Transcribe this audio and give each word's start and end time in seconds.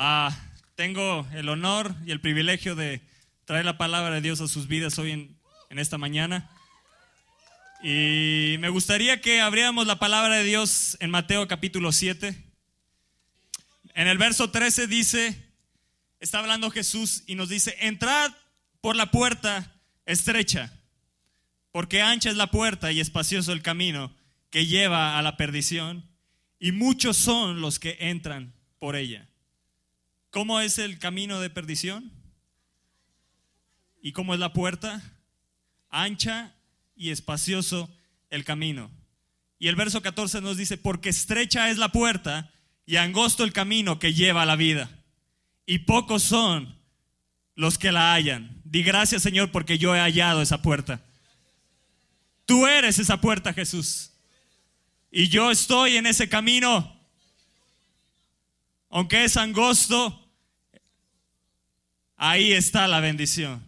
Ah, 0.00 0.32
tengo 0.76 1.26
el 1.34 1.48
honor 1.48 1.92
y 2.06 2.12
el 2.12 2.20
privilegio 2.20 2.76
de 2.76 3.00
traer 3.44 3.64
la 3.64 3.78
palabra 3.78 4.14
de 4.14 4.20
Dios 4.20 4.40
a 4.40 4.46
sus 4.46 4.68
vidas 4.68 4.96
hoy 5.00 5.10
en, 5.10 5.36
en 5.70 5.80
esta 5.80 5.98
mañana. 5.98 6.48
Y 7.82 8.54
me 8.60 8.68
gustaría 8.68 9.20
que 9.20 9.40
abriéramos 9.40 9.88
la 9.88 9.98
palabra 9.98 10.36
de 10.36 10.44
Dios 10.44 10.96
en 11.00 11.10
Mateo 11.10 11.48
capítulo 11.48 11.90
7. 11.90 12.44
En 13.94 14.06
el 14.06 14.18
verso 14.18 14.52
13 14.52 14.86
dice, 14.86 15.36
está 16.20 16.38
hablando 16.38 16.70
Jesús 16.70 17.24
y 17.26 17.34
nos 17.34 17.48
dice, 17.48 17.76
entrad 17.80 18.30
por 18.80 18.94
la 18.94 19.10
puerta 19.10 19.74
estrecha, 20.06 20.72
porque 21.72 22.02
ancha 22.02 22.30
es 22.30 22.36
la 22.36 22.52
puerta 22.52 22.92
y 22.92 23.00
espacioso 23.00 23.52
el 23.52 23.62
camino 23.62 24.14
que 24.50 24.66
lleva 24.66 25.18
a 25.18 25.22
la 25.22 25.36
perdición, 25.36 26.08
y 26.60 26.70
muchos 26.70 27.16
son 27.16 27.60
los 27.60 27.80
que 27.80 27.96
entran 27.98 28.54
por 28.78 28.94
ella. 28.94 29.28
¿Cómo 30.38 30.60
es 30.60 30.78
el 30.78 31.00
camino 31.00 31.40
de 31.40 31.50
perdición? 31.50 32.12
¿Y 34.00 34.12
cómo 34.12 34.34
es 34.34 34.38
la 34.38 34.52
puerta? 34.52 35.02
Ancha 35.90 36.54
y 36.94 37.10
espacioso 37.10 37.92
el 38.30 38.44
camino. 38.44 38.88
Y 39.58 39.66
el 39.66 39.74
verso 39.74 40.00
14 40.00 40.40
nos 40.40 40.56
dice, 40.56 40.78
porque 40.78 41.08
estrecha 41.08 41.70
es 41.70 41.76
la 41.76 41.88
puerta 41.88 42.52
y 42.86 42.98
angosto 42.98 43.42
el 43.42 43.52
camino 43.52 43.98
que 43.98 44.14
lleva 44.14 44.42
a 44.42 44.46
la 44.46 44.54
vida. 44.54 44.88
Y 45.66 45.80
pocos 45.80 46.22
son 46.22 46.78
los 47.56 47.76
que 47.76 47.90
la 47.90 48.14
hallan. 48.14 48.62
Di 48.62 48.84
gracias 48.84 49.22
Señor 49.22 49.50
porque 49.50 49.76
yo 49.76 49.96
he 49.96 49.98
hallado 49.98 50.40
esa 50.40 50.62
puerta. 50.62 51.04
Tú 52.46 52.68
eres 52.68 53.00
esa 53.00 53.20
puerta, 53.20 53.52
Jesús. 53.52 54.12
Y 55.10 55.26
yo 55.26 55.50
estoy 55.50 55.96
en 55.96 56.06
ese 56.06 56.28
camino. 56.28 56.96
Aunque 58.88 59.24
es 59.24 59.36
angosto, 59.36 60.26
ahí 62.18 62.52
está 62.52 62.86
la 62.86 63.00
bendición. 63.00 63.64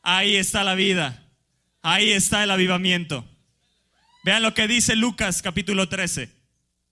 Ahí 0.00 0.36
está 0.36 0.64
la 0.64 0.74
vida. 0.74 1.22
Ahí 1.82 2.10
está 2.10 2.42
el 2.42 2.50
avivamiento. 2.50 3.28
Vean 4.24 4.42
lo 4.42 4.54
que 4.54 4.66
dice 4.66 4.96
Lucas 4.96 5.42
capítulo 5.42 5.88
13. 5.88 6.30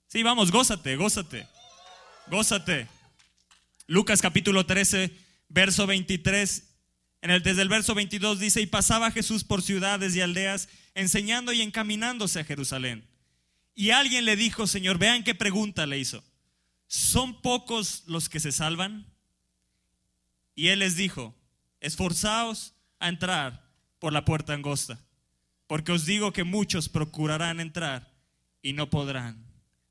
Sí, 0.08 0.22
vamos, 0.22 0.50
gózate, 0.50 0.96
gózate. 0.96 1.46
Gózate. 2.26 2.88
Lucas 3.86 4.20
capítulo 4.20 4.66
13, 4.66 5.16
verso 5.48 5.86
23. 5.86 6.64
En 7.22 7.30
el, 7.30 7.42
desde 7.42 7.62
el 7.62 7.68
verso 7.68 7.94
22 7.94 8.38
dice, 8.38 8.60
y 8.60 8.66
pasaba 8.66 9.10
Jesús 9.10 9.44
por 9.44 9.62
ciudades 9.62 10.14
y 10.14 10.20
aldeas, 10.20 10.68
enseñando 10.94 11.52
y 11.52 11.60
encaminándose 11.60 12.40
a 12.40 12.44
Jerusalén. 12.44 13.08
Y 13.74 13.90
alguien 13.90 14.24
le 14.24 14.36
dijo, 14.36 14.66
Señor, 14.66 14.98
vean 14.98 15.24
qué 15.24 15.34
pregunta 15.34 15.86
le 15.86 15.98
hizo. 15.98 16.22
¿Son 16.86 17.40
pocos 17.42 18.04
los 18.06 18.28
que 18.28 18.40
se 18.40 18.52
salvan? 18.52 19.09
Y 20.60 20.68
él 20.68 20.80
les 20.80 20.94
dijo, 20.94 21.34
esforzaos 21.80 22.74
a 22.98 23.08
entrar 23.08 23.66
por 23.98 24.12
la 24.12 24.26
puerta 24.26 24.52
angosta, 24.52 25.00
porque 25.66 25.90
os 25.90 26.04
digo 26.04 26.34
que 26.34 26.44
muchos 26.44 26.90
procurarán 26.90 27.60
entrar 27.60 28.12
y 28.60 28.74
no 28.74 28.90
podrán. 28.90 29.42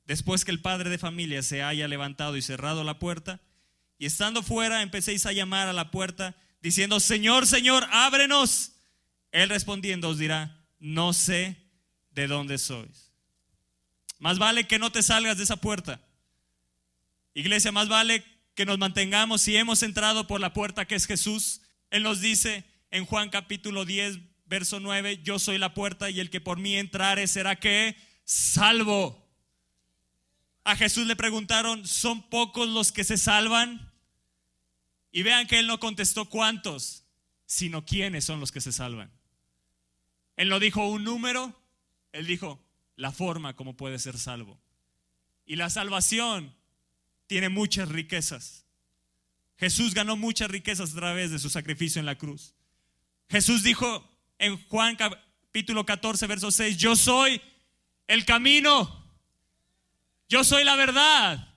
Después 0.05 0.45
que 0.45 0.51
el 0.51 0.61
padre 0.61 0.91
de 0.91 0.99
familia 0.99 1.41
se 1.41 1.63
haya 1.63 1.87
levantado 1.87 2.37
y 2.37 2.43
cerrado 2.43 2.83
la 2.83 2.99
puerta, 2.99 3.39
y 3.97 4.05
estando 4.05 4.43
fuera 4.43 4.83
empecéis 4.83 5.25
a 5.25 5.31
llamar 5.31 5.67
a 5.67 5.73
la 5.73 5.89
puerta, 5.89 6.35
diciendo, 6.61 6.99
Señor, 6.99 7.47
Señor, 7.47 7.87
ábrenos. 7.91 8.73
Él 9.31 9.49
respondiendo 9.49 10.09
os 10.09 10.19
dirá, 10.19 10.55
no 10.77 11.13
sé 11.13 11.57
de 12.11 12.27
dónde 12.27 12.59
sois. 12.59 13.11
Más 14.19 14.37
vale 14.37 14.67
que 14.67 14.77
no 14.77 14.91
te 14.91 15.01
salgas 15.01 15.37
de 15.37 15.45
esa 15.45 15.55
puerta. 15.55 15.99
Iglesia, 17.33 17.71
más 17.71 17.89
vale 17.89 18.23
que 18.59 18.65
nos 18.65 18.77
mantengamos 18.77 19.43
si 19.43 19.55
hemos 19.55 19.83
entrado 19.83 20.27
por 20.27 20.41
la 20.41 20.51
puerta 20.51 20.83
que 20.83 20.95
es 20.95 21.05
Jesús. 21.05 21.61
Él 21.91 22.03
nos 22.03 22.19
dice, 22.19 22.65
en 22.91 23.05
Juan 23.05 23.29
capítulo 23.29 23.85
10, 23.85 24.19
verso 24.47 24.81
9, 24.81 25.21
yo 25.23 25.39
soy 25.39 25.57
la 25.57 25.73
puerta 25.73 26.09
y 26.09 26.19
el 26.19 26.29
que 26.29 26.41
por 26.41 26.59
mí 26.59 26.75
entrare 26.75 27.25
será 27.27 27.55
que 27.55 27.95
salvo. 28.25 29.25
A 30.65 30.75
Jesús 30.75 31.07
le 31.07 31.15
preguntaron, 31.15 31.87
¿son 31.87 32.21
pocos 32.29 32.67
los 32.67 32.91
que 32.91 33.05
se 33.05 33.17
salvan? 33.17 33.93
Y 35.13 35.23
vean 35.23 35.47
que 35.47 35.59
él 35.59 35.65
no 35.65 35.79
contestó 35.79 36.25
cuántos, 36.25 37.05
sino 37.45 37.85
quiénes 37.85 38.25
son 38.25 38.41
los 38.41 38.51
que 38.51 38.59
se 38.59 38.73
salvan. 38.73 39.09
Él 40.35 40.49
no 40.49 40.59
dijo 40.59 40.85
un 40.85 41.05
número, 41.05 41.57
él 42.11 42.27
dijo 42.27 42.61
la 42.97 43.13
forma 43.13 43.55
como 43.55 43.77
puede 43.77 43.99
ser 43.99 44.17
salvo. 44.17 44.59
Y 45.45 45.55
la 45.55 45.69
salvación 45.69 46.58
tiene 47.29 47.47
muchas 47.47 47.87
riquezas. 47.89 48.65
Jesús 49.59 49.93
ganó 49.93 50.17
muchas 50.17 50.49
riquezas 50.49 50.91
a 50.91 50.95
través 50.95 51.29
de 51.29 51.37
su 51.37 51.47
sacrificio 51.51 51.99
en 51.99 52.07
la 52.07 52.17
cruz. 52.17 52.55
Jesús 53.29 53.61
dijo 53.61 54.03
en 54.39 54.57
Juan 54.67 54.95
capítulo 54.95 55.85
14, 55.85 56.25
verso 56.25 56.49
6, 56.49 56.77
yo 56.77 56.95
soy 56.95 57.39
el 58.07 58.25
camino, 58.25 59.05
yo 60.27 60.43
soy 60.43 60.63
la 60.63 60.75
verdad 60.75 61.53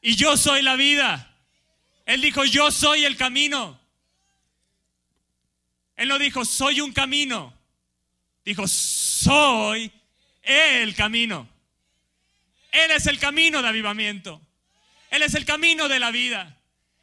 y 0.00 0.16
yo 0.16 0.38
soy 0.38 0.62
la 0.62 0.76
vida. 0.76 1.36
Él 2.06 2.22
dijo, 2.22 2.46
yo 2.46 2.70
soy 2.70 3.04
el 3.04 3.18
camino. 3.18 3.78
Él 5.94 6.08
no 6.08 6.18
dijo, 6.18 6.46
soy 6.46 6.80
un 6.80 6.92
camino. 6.94 7.52
Dijo, 8.46 8.66
soy 8.66 9.92
el 10.40 10.94
camino. 10.94 11.46
Él 12.72 12.92
es 12.92 13.06
el 13.06 13.18
camino 13.18 13.60
de 13.60 13.68
avivamiento. 13.68 14.40
Él 15.12 15.22
es 15.22 15.34
el 15.34 15.44
camino 15.44 15.88
de 15.88 15.98
la 15.98 16.10
vida. 16.10 16.58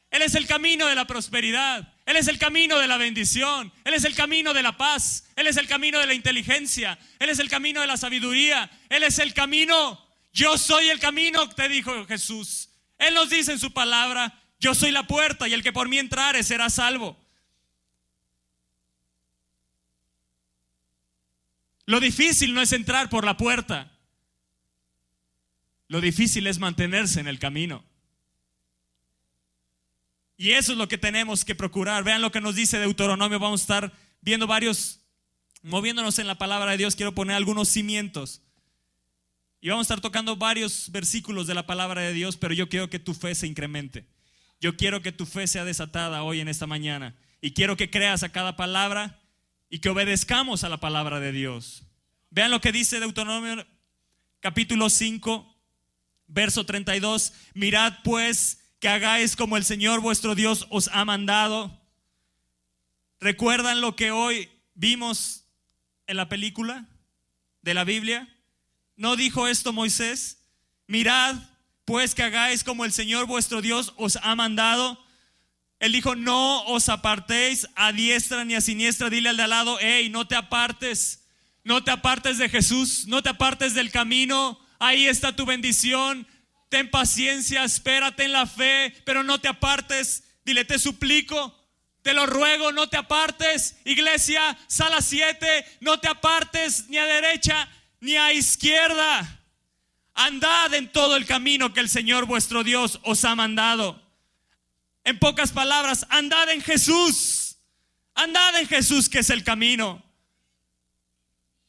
Él 0.10 0.24
es 0.24 0.34
el 0.34 0.48
camino 0.48 0.88
de 0.88 0.96
la 0.96 1.06
prosperidad. 1.06 1.94
Él 2.08 2.18
es 2.18 2.28
el 2.28 2.40
camino 2.40 2.80
de 2.80 2.88
la 2.88 2.98
bendición. 2.98 3.72
Él 3.86 3.94
es 3.94 4.04
el 4.04 4.16
camino 4.16 4.52
de 4.56 4.64
la 4.64 4.78
paz. 4.78 5.30
Él 5.36 5.46
es 5.46 5.58
el 5.58 5.68
camino 5.68 6.00
de 6.00 6.08
la 6.08 6.16
inteligencia. 6.16 6.98
Él 7.20 7.30
es 7.30 7.38
el 7.38 7.48
camino 7.48 7.82
de 7.82 7.88
la 7.88 7.98
sabiduría. 7.98 8.70
Él 8.90 9.04
es 9.04 9.20
el 9.20 9.36
camino. 9.36 10.04
Yo 10.34 10.58
soy 10.58 10.90
el 10.90 11.00
camino, 11.00 11.48
te 11.50 11.70
dijo 11.70 12.08
Jesús. 12.08 12.70
Él 12.98 13.14
nos 13.14 13.30
dice 13.30 13.52
en 13.52 13.60
su 13.60 13.74
palabra, 13.74 14.42
yo 14.60 14.74
soy 14.74 14.90
la 14.90 15.06
puerta 15.06 15.48
y 15.48 15.54
el 15.54 15.62
que 15.62 15.72
por 15.72 15.88
mí 15.88 16.00
entrare 16.00 16.42
será 16.42 16.72
salvo. 16.72 17.16
Lo 21.86 22.00
difícil 22.00 22.56
no 22.56 22.62
es 22.62 22.74
entrar 22.74 23.08
por 23.12 23.24
la 23.24 23.38
puerta. 23.38 23.92
Lo 25.88 26.02
difícil 26.02 26.48
es 26.48 26.58
mantenerse 26.58 27.20
en 27.20 27.28
el 27.28 27.38
camino. 27.38 27.84
Y 30.40 30.54
eso 30.54 30.72
es 30.72 30.78
lo 30.78 30.88
que 30.88 30.98
tenemos 30.98 31.44
que 31.44 31.54
procurar. 31.54 32.06
Vean 32.06 32.22
lo 32.22 32.32
que 32.32 32.40
nos 32.40 32.56
dice 32.56 32.80
Deuteronomio. 32.80 33.40
Vamos 33.40 33.60
a 33.60 33.64
estar 33.64 33.94
viendo 34.22 34.48
varios, 34.48 35.02
moviéndonos 35.64 36.18
en 36.18 36.28
la 36.28 36.38
palabra 36.38 36.72
de 36.72 36.78
Dios. 36.78 36.96
Quiero 36.96 37.14
poner 37.14 37.36
algunos 37.36 37.68
cimientos. 37.68 38.42
Y 39.60 39.68
vamos 39.68 39.84
a 39.84 39.88
estar 39.88 40.00
tocando 40.00 40.38
varios 40.38 40.94
versículos 40.94 41.46
de 41.46 41.56
la 41.56 41.68
palabra 41.68 42.00
de 42.04 42.14
Dios, 42.14 42.38
pero 42.38 42.54
yo 42.54 42.70
quiero 42.70 42.90
que 42.90 43.00
tu 43.00 43.14
fe 43.14 43.36
se 43.36 43.48
incremente. 43.48 44.08
Yo 44.62 44.78
quiero 44.78 45.02
que 45.02 45.12
tu 45.12 45.26
fe 45.26 45.46
sea 45.46 45.66
desatada 45.66 46.24
hoy 46.24 46.40
en 46.40 46.48
esta 46.48 46.66
mañana. 46.66 47.18
Y 47.42 47.52
quiero 47.52 47.76
que 47.76 47.90
creas 47.90 48.24
a 48.24 48.30
cada 48.30 48.56
palabra 48.56 49.20
y 49.70 49.80
que 49.80 49.90
obedezcamos 49.90 50.64
a 50.64 50.70
la 50.70 50.80
palabra 50.80 51.20
de 51.20 51.34
Dios. 51.34 51.84
Vean 52.30 52.52
lo 52.52 52.62
que 52.62 52.72
dice 52.72 53.02
Deuteronomio 53.02 53.68
capítulo 54.40 54.90
5, 54.90 55.54
verso 56.28 56.66
32. 56.66 57.34
Mirad 57.56 57.96
pues 58.06 58.60
que 58.80 58.88
hagáis 58.88 59.36
como 59.36 59.58
el 59.58 59.66
Señor 59.66 60.00
vuestro 60.00 60.36
Dios 60.36 60.68
os 60.70 60.90
ha 60.94 61.06
mandado. 61.06 61.80
¿Recuerdan 63.20 63.82
lo 63.82 63.96
que 63.96 64.12
hoy 64.12 64.50
vimos 64.74 65.46
en 66.08 66.18
la 66.18 66.30
película 66.30 66.86
de 67.62 67.74
la 67.74 67.84
Biblia? 67.84 68.28
¿No 68.96 69.16
dijo 69.16 69.48
esto 69.48 69.74
Moisés? 69.74 70.46
Mirad 70.88 71.36
pues 71.86 72.14
que 72.14 72.22
hagáis 72.22 72.64
como 72.64 72.86
el 72.86 72.92
Señor 72.92 73.26
vuestro 73.26 73.62
Dios 73.62 73.94
os 73.98 74.18
ha 74.22 74.36
mandado. 74.36 75.04
Él 75.80 75.92
dijo, 75.92 76.16
no 76.16 76.64
os 76.66 76.88
apartéis 76.88 77.68
a 77.76 77.92
diestra 77.92 78.46
ni 78.46 78.54
a 78.54 78.62
siniestra. 78.62 79.10
Dile 79.10 79.30
al 79.30 79.38
de 79.38 79.44
al 79.44 79.50
lado, 79.50 79.78
hey, 79.82 80.10
no 80.10 80.28
te 80.28 80.36
apartes. 80.36 81.26
No 81.64 81.84
te 81.84 81.90
apartes 81.92 82.38
de 82.38 82.48
Jesús, 82.48 83.08
no 83.08 83.24
te 83.24 83.30
apartes 83.30 83.74
del 83.74 83.92
camino. 83.92 84.60
Ahí 84.78 85.08
está 85.08 85.36
tu 85.36 85.46
bendición 85.46 86.28
ten 86.70 86.90
paciencia, 86.90 87.64
espérate 87.64 88.24
en 88.24 88.32
la 88.32 88.46
fe, 88.46 88.94
pero 89.04 89.24
no 89.24 89.40
te 89.42 89.48
apartes. 89.48 90.24
Dile, 90.46 90.66
te 90.66 90.80
suplico, 90.80 91.56
te 92.02 92.14
lo 92.14 92.26
ruego, 92.26 92.72
no 92.72 92.88
te 92.88 92.98
apartes. 92.98 93.78
Iglesia, 93.86 94.58
sala 94.68 95.02
7, 95.02 95.78
no 95.82 96.00
te 96.00 96.08
apartes 96.08 96.88
ni 96.88 96.98
a 96.98 97.06
derecha 97.06 97.68
ni 98.00 98.16
a 98.16 98.32
izquierda. 98.32 99.42
Andad 100.14 100.74
en 100.74 100.92
todo 100.92 101.16
el 101.16 101.26
camino 101.26 101.74
que 101.74 101.80
el 101.80 101.90
Señor 101.90 102.26
vuestro 102.26 102.64
Dios 102.64 103.00
os 103.04 103.26
ha 103.26 103.36
mandado. 103.36 104.02
En 105.04 105.18
pocas 105.18 105.52
palabras, 105.52 106.06
andad 106.10 106.50
en 106.50 106.62
Jesús. 106.62 107.58
Andad 108.16 108.60
en 108.60 108.68
Jesús 108.68 109.10
que 109.10 109.20
es 109.20 109.30
el 109.30 109.44
camino. 109.44 110.04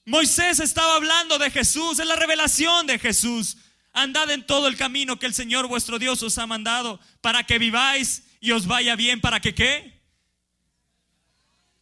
Moisés 0.04 0.58
estaba 0.58 0.96
hablando 0.96 1.38
de 1.38 1.50
Jesús, 1.50 1.98
es 2.00 2.06
la 2.06 2.16
revelación 2.16 2.86
de 2.86 2.98
Jesús. 2.98 3.56
Andad 3.92 4.30
en 4.30 4.46
todo 4.46 4.68
el 4.68 4.76
camino 4.76 5.18
que 5.18 5.26
el 5.26 5.34
Señor 5.34 5.66
vuestro 5.66 5.98
Dios 5.98 6.22
os 6.22 6.38
ha 6.38 6.46
mandado 6.46 7.00
para 7.20 7.44
que 7.44 7.58
viváis 7.58 8.24
y 8.40 8.52
os 8.52 8.66
vaya 8.66 8.94
bien. 8.96 9.20
¿Para 9.20 9.40
que 9.40 9.54
qué? 9.54 10.00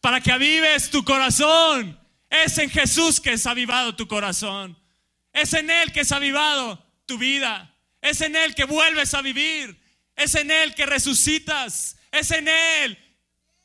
Para 0.01 0.21
que 0.21 0.31
avives 0.31 0.89
tu 0.89 1.03
corazón. 1.03 1.99
Es 2.29 2.57
en 2.57 2.69
Jesús 2.69 3.19
que 3.19 3.33
es 3.33 3.45
avivado 3.45 3.95
tu 3.95 4.07
corazón. 4.07 4.77
Es 5.33 5.53
en 5.53 5.69
Él 5.69 5.91
que 5.91 6.01
es 6.01 6.11
avivado 6.11 6.83
tu 7.05 7.17
vida. 7.17 7.75
Es 8.01 8.21
en 8.21 8.35
Él 8.35 8.55
que 8.55 8.65
vuelves 8.65 9.13
a 9.13 9.21
vivir. 9.21 9.79
Es 10.15 10.35
en 10.35 10.51
Él 10.51 10.73
que 10.73 10.85
resucitas. 10.85 11.97
Es 12.11 12.31
en 12.31 12.47
Él 12.47 12.97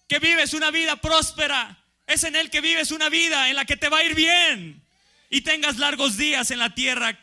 que 0.07 0.19
vives 0.19 0.53
una 0.53 0.71
vida 0.71 0.97
próspera. 0.97 1.83
Es 2.07 2.25
en 2.25 2.37
Él 2.37 2.51
que 2.51 2.61
vives 2.61 2.91
una 2.91 3.09
vida 3.09 3.49
en 3.49 3.57
la 3.57 3.65
que 3.65 3.77
te 3.77 3.89
va 3.89 3.99
a 3.99 4.05
ir 4.05 4.15
bien. 4.15 4.83
Y 5.31 5.41
tengas 5.41 5.79
largos 5.79 6.17
días 6.17 6.51
en 6.51 6.59
la 6.59 6.75
tierra 6.75 7.19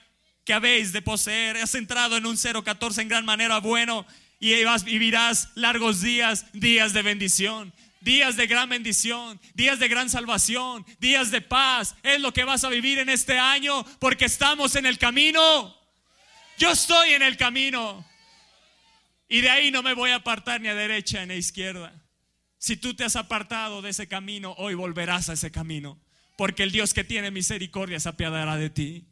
que 0.45 0.53
habéis 0.53 0.93
de 0.93 1.01
poseer. 1.01 1.57
Has 1.57 1.75
entrado 1.75 2.17
en 2.17 2.25
un 2.25 2.37
014 2.37 3.01
en 3.01 3.07
gran 3.07 3.25
manera 3.25 3.59
bueno 3.59 4.05
y 4.39 4.53
vivirás 4.85 5.49
largos 5.55 6.01
días, 6.01 6.45
días 6.53 6.93
de 6.93 7.01
bendición 7.01 7.73
días 8.01 8.35
de 8.35 8.47
gran 8.47 8.67
bendición, 8.67 9.39
días 9.53 9.79
de 9.79 9.87
gran 9.87 10.09
salvación, 10.09 10.85
días 10.99 11.31
de 11.31 11.41
paz. 11.41 11.95
Es 12.03 12.19
lo 12.19 12.33
que 12.33 12.43
vas 12.43 12.63
a 12.63 12.69
vivir 12.69 12.99
en 12.99 13.09
este 13.09 13.39
año 13.39 13.85
porque 13.99 14.25
estamos 14.25 14.75
en 14.75 14.85
el 14.85 14.97
camino. 14.97 15.75
Yo 16.57 16.71
estoy 16.71 17.11
en 17.11 17.21
el 17.21 17.37
camino. 17.37 18.05
Y 19.29 19.41
de 19.41 19.49
ahí 19.49 19.71
no 19.71 19.81
me 19.81 19.93
voy 19.93 20.11
a 20.11 20.15
apartar 20.15 20.59
ni 20.59 20.67
a 20.67 20.75
derecha 20.75 21.25
ni 21.25 21.35
a 21.35 21.37
izquierda. 21.37 21.93
Si 22.57 22.75
tú 22.75 22.93
te 22.93 23.05
has 23.05 23.15
apartado 23.15 23.81
de 23.81 23.91
ese 23.91 24.07
camino, 24.07 24.53
hoy 24.57 24.73
volverás 24.73 25.29
a 25.29 25.33
ese 25.33 25.51
camino. 25.51 25.99
Porque 26.37 26.63
el 26.63 26.71
Dios 26.71 26.93
que 26.93 27.03
tiene 27.03 27.31
misericordia 27.31 27.99
se 27.99 28.09
apiadará 28.09 28.57
de 28.57 28.69
ti. 28.69 29.05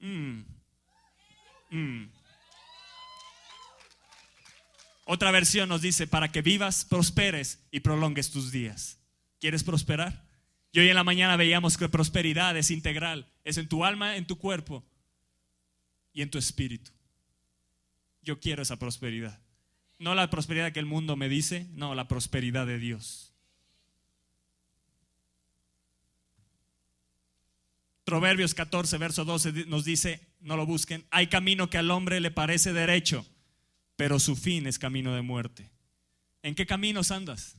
Mm. 0.00 0.40
Mm. 1.70 2.10
Otra 5.04 5.30
versión 5.30 5.68
nos 5.68 5.80
dice, 5.80 6.06
para 6.06 6.30
que 6.30 6.42
vivas, 6.42 6.84
prosperes 6.84 7.66
y 7.70 7.80
prolongues 7.80 8.30
tus 8.30 8.52
días. 8.52 8.98
¿Quieres 9.40 9.64
prosperar? 9.64 10.28
Y 10.70 10.80
hoy 10.80 10.88
en 10.90 10.94
la 10.94 11.04
mañana 11.04 11.36
veíamos 11.36 11.78
que 11.78 11.88
prosperidad 11.88 12.56
es 12.56 12.70
integral, 12.70 13.26
es 13.44 13.56
en 13.56 13.68
tu 13.68 13.84
alma, 13.84 14.16
en 14.16 14.26
tu 14.26 14.36
cuerpo 14.36 14.84
y 16.12 16.22
en 16.22 16.30
tu 16.30 16.36
espíritu. 16.36 16.90
Yo 18.22 18.38
quiero 18.38 18.62
esa 18.62 18.78
prosperidad. 18.78 19.40
No 19.98 20.14
la 20.14 20.28
prosperidad 20.28 20.72
que 20.72 20.80
el 20.80 20.86
mundo 20.86 21.16
me 21.16 21.28
dice, 21.28 21.66
no, 21.72 21.94
la 21.94 22.06
prosperidad 22.06 22.66
de 22.66 22.78
Dios. 22.78 23.27
Proverbios 28.08 28.54
14, 28.54 28.96
verso 28.98 29.24
12 29.24 29.66
nos 29.66 29.84
dice, 29.84 30.20
no 30.40 30.56
lo 30.56 30.64
busquen, 30.64 31.04
hay 31.10 31.26
camino 31.26 31.68
que 31.68 31.78
al 31.78 31.90
hombre 31.90 32.20
le 32.20 32.30
parece 32.30 32.72
derecho 32.72 33.26
pero 33.98 34.20
su 34.20 34.36
fin 34.36 34.68
es 34.68 34.78
camino 34.78 35.12
de 35.12 35.22
muerte. 35.22 35.68
¿En 36.44 36.54
qué 36.54 36.66
caminos 36.66 37.10
andas? 37.10 37.56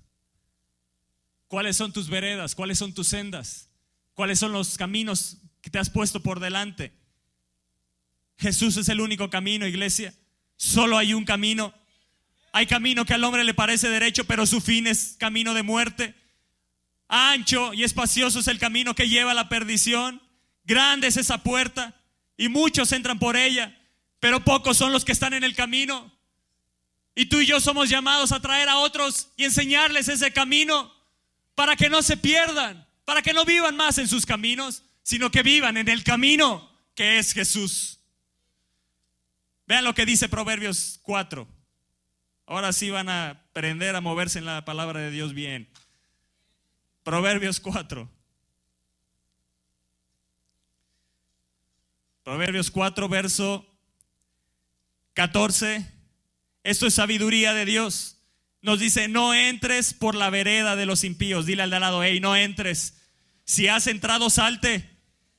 ¿Cuáles 1.50 1.76
son 1.76 1.92
tus 1.92 2.10
veredas? 2.10 2.56
¿Cuáles 2.56 2.78
son 2.78 2.94
tus 2.94 3.10
sendas? 3.10 3.70
¿Cuáles 4.14 4.40
son 4.40 4.54
los 4.54 4.78
caminos 4.78 5.40
que 5.62 5.70
te 5.70 5.80
has 5.80 5.90
puesto 5.90 6.24
por 6.24 6.40
delante? 6.40 6.94
Jesús 8.38 8.78
es 8.78 8.88
el 8.88 9.02
único 9.02 9.30
camino, 9.30 9.68
iglesia. 9.68 10.14
Solo 10.56 10.98
hay 10.98 11.14
un 11.14 11.26
camino. 11.26 11.74
Hay 12.54 12.68
camino 12.68 13.04
que 13.04 13.16
al 13.16 13.26
hombre 13.26 13.44
le 13.44 13.54
parece 13.54 13.90
derecho, 13.90 14.24
pero 14.24 14.46
su 14.46 14.62
fin 14.62 14.88
es 14.88 15.18
camino 15.20 15.54
de 15.54 15.64
muerte. 15.64 16.16
Ancho 17.10 17.74
y 17.74 17.84
espacioso 17.84 18.40
es 18.40 18.48
el 18.48 18.60
camino 18.60 18.96
que 18.96 19.10
lleva 19.10 19.32
a 19.32 19.36
la 19.36 19.50
perdición. 19.50 20.22
Grande 20.70 21.08
es 21.08 21.18
esa 21.18 21.42
puerta 21.42 22.00
y 22.38 22.48
muchos 22.48 22.92
entran 22.92 23.18
por 23.18 23.36
ella, 23.36 23.76
pero 24.20 24.46
pocos 24.46 24.78
son 24.78 24.94
los 24.94 25.04
que 25.04 25.14
están 25.14 25.34
en 25.34 25.44
el 25.44 25.56
camino. 25.56 26.16
Y 27.16 27.26
tú 27.26 27.40
y 27.40 27.48
yo 27.48 27.60
somos 27.60 27.90
llamados 27.90 28.32
a 28.32 28.40
traer 28.40 28.70
a 28.70 28.78
otros 28.78 29.30
y 29.36 29.46
enseñarles 29.46 30.10
ese 30.10 30.32
camino 30.32 30.94
para 31.56 31.76
que 31.76 31.90
no 31.90 32.04
se 32.04 32.18
pierdan, 32.18 32.88
para 33.04 33.24
que 33.24 33.34
no 33.34 33.46
vivan 33.46 33.76
más 33.76 33.98
en 33.98 34.08
sus 34.08 34.28
caminos, 34.28 34.84
sino 35.02 35.32
que 35.32 35.42
vivan 35.42 35.76
en 35.76 35.90
el 35.90 36.04
camino 36.04 36.72
que 36.94 37.18
es 37.18 37.34
Jesús. 37.34 38.02
Vean 39.66 39.84
lo 39.84 39.96
que 39.96 40.06
dice 40.06 40.30
Proverbios 40.30 41.00
4. 41.02 41.48
Ahora 42.46 42.74
sí 42.74 42.92
van 42.92 43.10
a 43.10 43.30
aprender 43.32 43.96
a 43.96 44.02
moverse 44.02 44.38
en 44.38 44.46
la 44.46 44.66
palabra 44.66 45.00
de 45.00 45.10
Dios 45.10 45.34
bien. 45.34 45.68
Proverbios 47.02 47.60
4. 47.60 48.19
Proverbios 52.30 52.70
4, 52.70 53.10
verso 53.10 53.66
14 55.16 55.84
esto 56.64 56.86
es 56.86 56.94
sabiduría 56.94 57.56
de 57.56 57.66
Dios. 57.66 58.22
Nos 58.62 58.80
dice, 58.80 59.08
no 59.08 59.34
entres 59.34 59.96
por 59.96 60.14
la 60.14 60.30
vereda 60.30 60.76
de 60.76 60.86
los 60.86 61.04
impíos. 61.04 61.48
Dile 61.48 61.64
al 61.64 61.72
de 61.72 61.78
al 61.78 61.82
lado, 61.82 62.04
hey, 62.04 62.20
no 62.20 62.36
entres. 62.36 63.02
Si 63.46 63.68
has 63.68 63.88
entrado, 63.88 64.30
salte. 64.30 64.88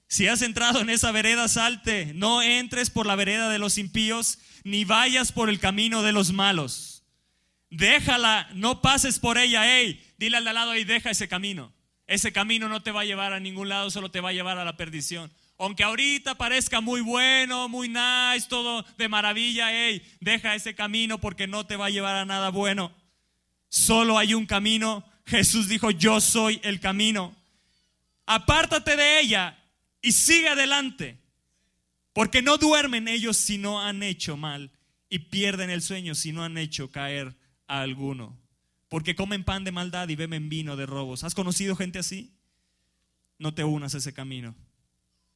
Si 0.09 0.27
has 0.27 0.43
entrado 0.43 0.81
en 0.81 0.91
esa 0.91 1.13
vereda, 1.13 1.47
salte. 1.47 2.13
No 2.13 2.43
entres 2.43 2.91
por 2.91 3.07
la 3.07 3.15
vereda 3.15 3.49
de 3.49 3.61
los 3.61 3.79
impíos, 3.79 4.41
ni 4.65 4.85
vayas 4.85 5.31
por 5.31 5.49
el 5.49 5.61
camino 5.61 6.03
de 6.03 6.11
los 6.11 6.33
malos. 6.33 7.05
Déjala, 7.71 8.51
no 8.55 8.83
pases 8.83 9.21
por 9.21 9.39
ella, 9.39 9.63
hey. 9.65 10.05
Dile 10.19 10.39
al 10.39 10.43
de 10.43 10.51
al 10.51 10.57
lado, 10.57 10.73
hey, 10.75 10.83
deja 10.83 11.11
ese 11.13 11.29
camino. 11.29 11.73
Ese 12.09 12.33
camino 12.33 12.69
no 12.69 12.83
te 12.83 12.91
va 12.91 13.03
a 13.03 13.05
llevar 13.05 13.33
a 13.33 13.39
ningún 13.39 13.69
lado, 13.69 13.93
solo 13.93 14.11
te 14.11 14.21
va 14.21 14.31
a 14.31 14.33
llevar 14.33 14.59
a 14.59 14.65
la 14.65 14.77
perdición. 14.77 15.31
Aunque 15.61 15.85
ahorita 15.85 16.37
parezca 16.37 16.81
muy 16.81 17.03
bueno, 17.03 17.69
muy 17.69 17.87
nice, 17.87 18.49
todo 18.49 18.83
de 18.97 19.09
maravilla, 19.11 19.69
hey, 19.71 20.03
deja 20.19 20.55
ese 20.55 20.75
camino 20.75 21.21
porque 21.21 21.47
no 21.47 21.67
te 21.67 21.77
va 21.77 21.87
a 21.87 21.91
llevar 21.91 22.17
a 22.17 22.25
nada 22.25 22.49
bueno. 22.49 22.95
Solo 23.69 24.17
hay 24.17 24.33
un 24.33 24.47
camino. 24.47 25.05
Jesús 25.27 25.69
dijo, 25.69 25.91
yo 25.91 26.19
soy 26.23 26.61
el 26.65 26.81
camino. 26.81 27.37
Apártate 28.25 28.97
de 28.97 29.21
ella 29.21 29.63
y 30.01 30.13
sigue 30.13 30.49
adelante. 30.49 31.19
Porque 32.15 32.41
no 32.41 32.57
duermen 32.57 33.07
ellos 33.07 33.37
si 33.37 33.59
no 33.59 33.83
han 33.83 34.03
hecho 34.03 34.39
mal 34.39 34.71
y 35.11 35.19
pierden 35.19 35.69
el 35.69 35.83
sueño 35.83 36.15
si 36.15 36.33
no 36.33 36.43
han 36.43 36.57
hecho 36.57 36.91
caer 36.91 37.37
a 37.67 37.83
alguno. 37.83 38.41
Porque 38.89 39.15
comen 39.15 39.45
pan 39.45 39.65
de 39.65 39.73
maldad 39.73 40.09
y 40.09 40.17
beben 40.17 40.49
vino 40.49 40.75
de 40.77 40.87
robos. 40.87 41.23
¿Has 41.23 41.35
conocido 41.35 41.77
gente 41.77 41.99
así? 41.99 42.33
No 43.39 43.53
te 43.53 43.63
unas 43.63 43.95
a 43.95 43.99
ese 43.99 44.15
camino. 44.15 44.55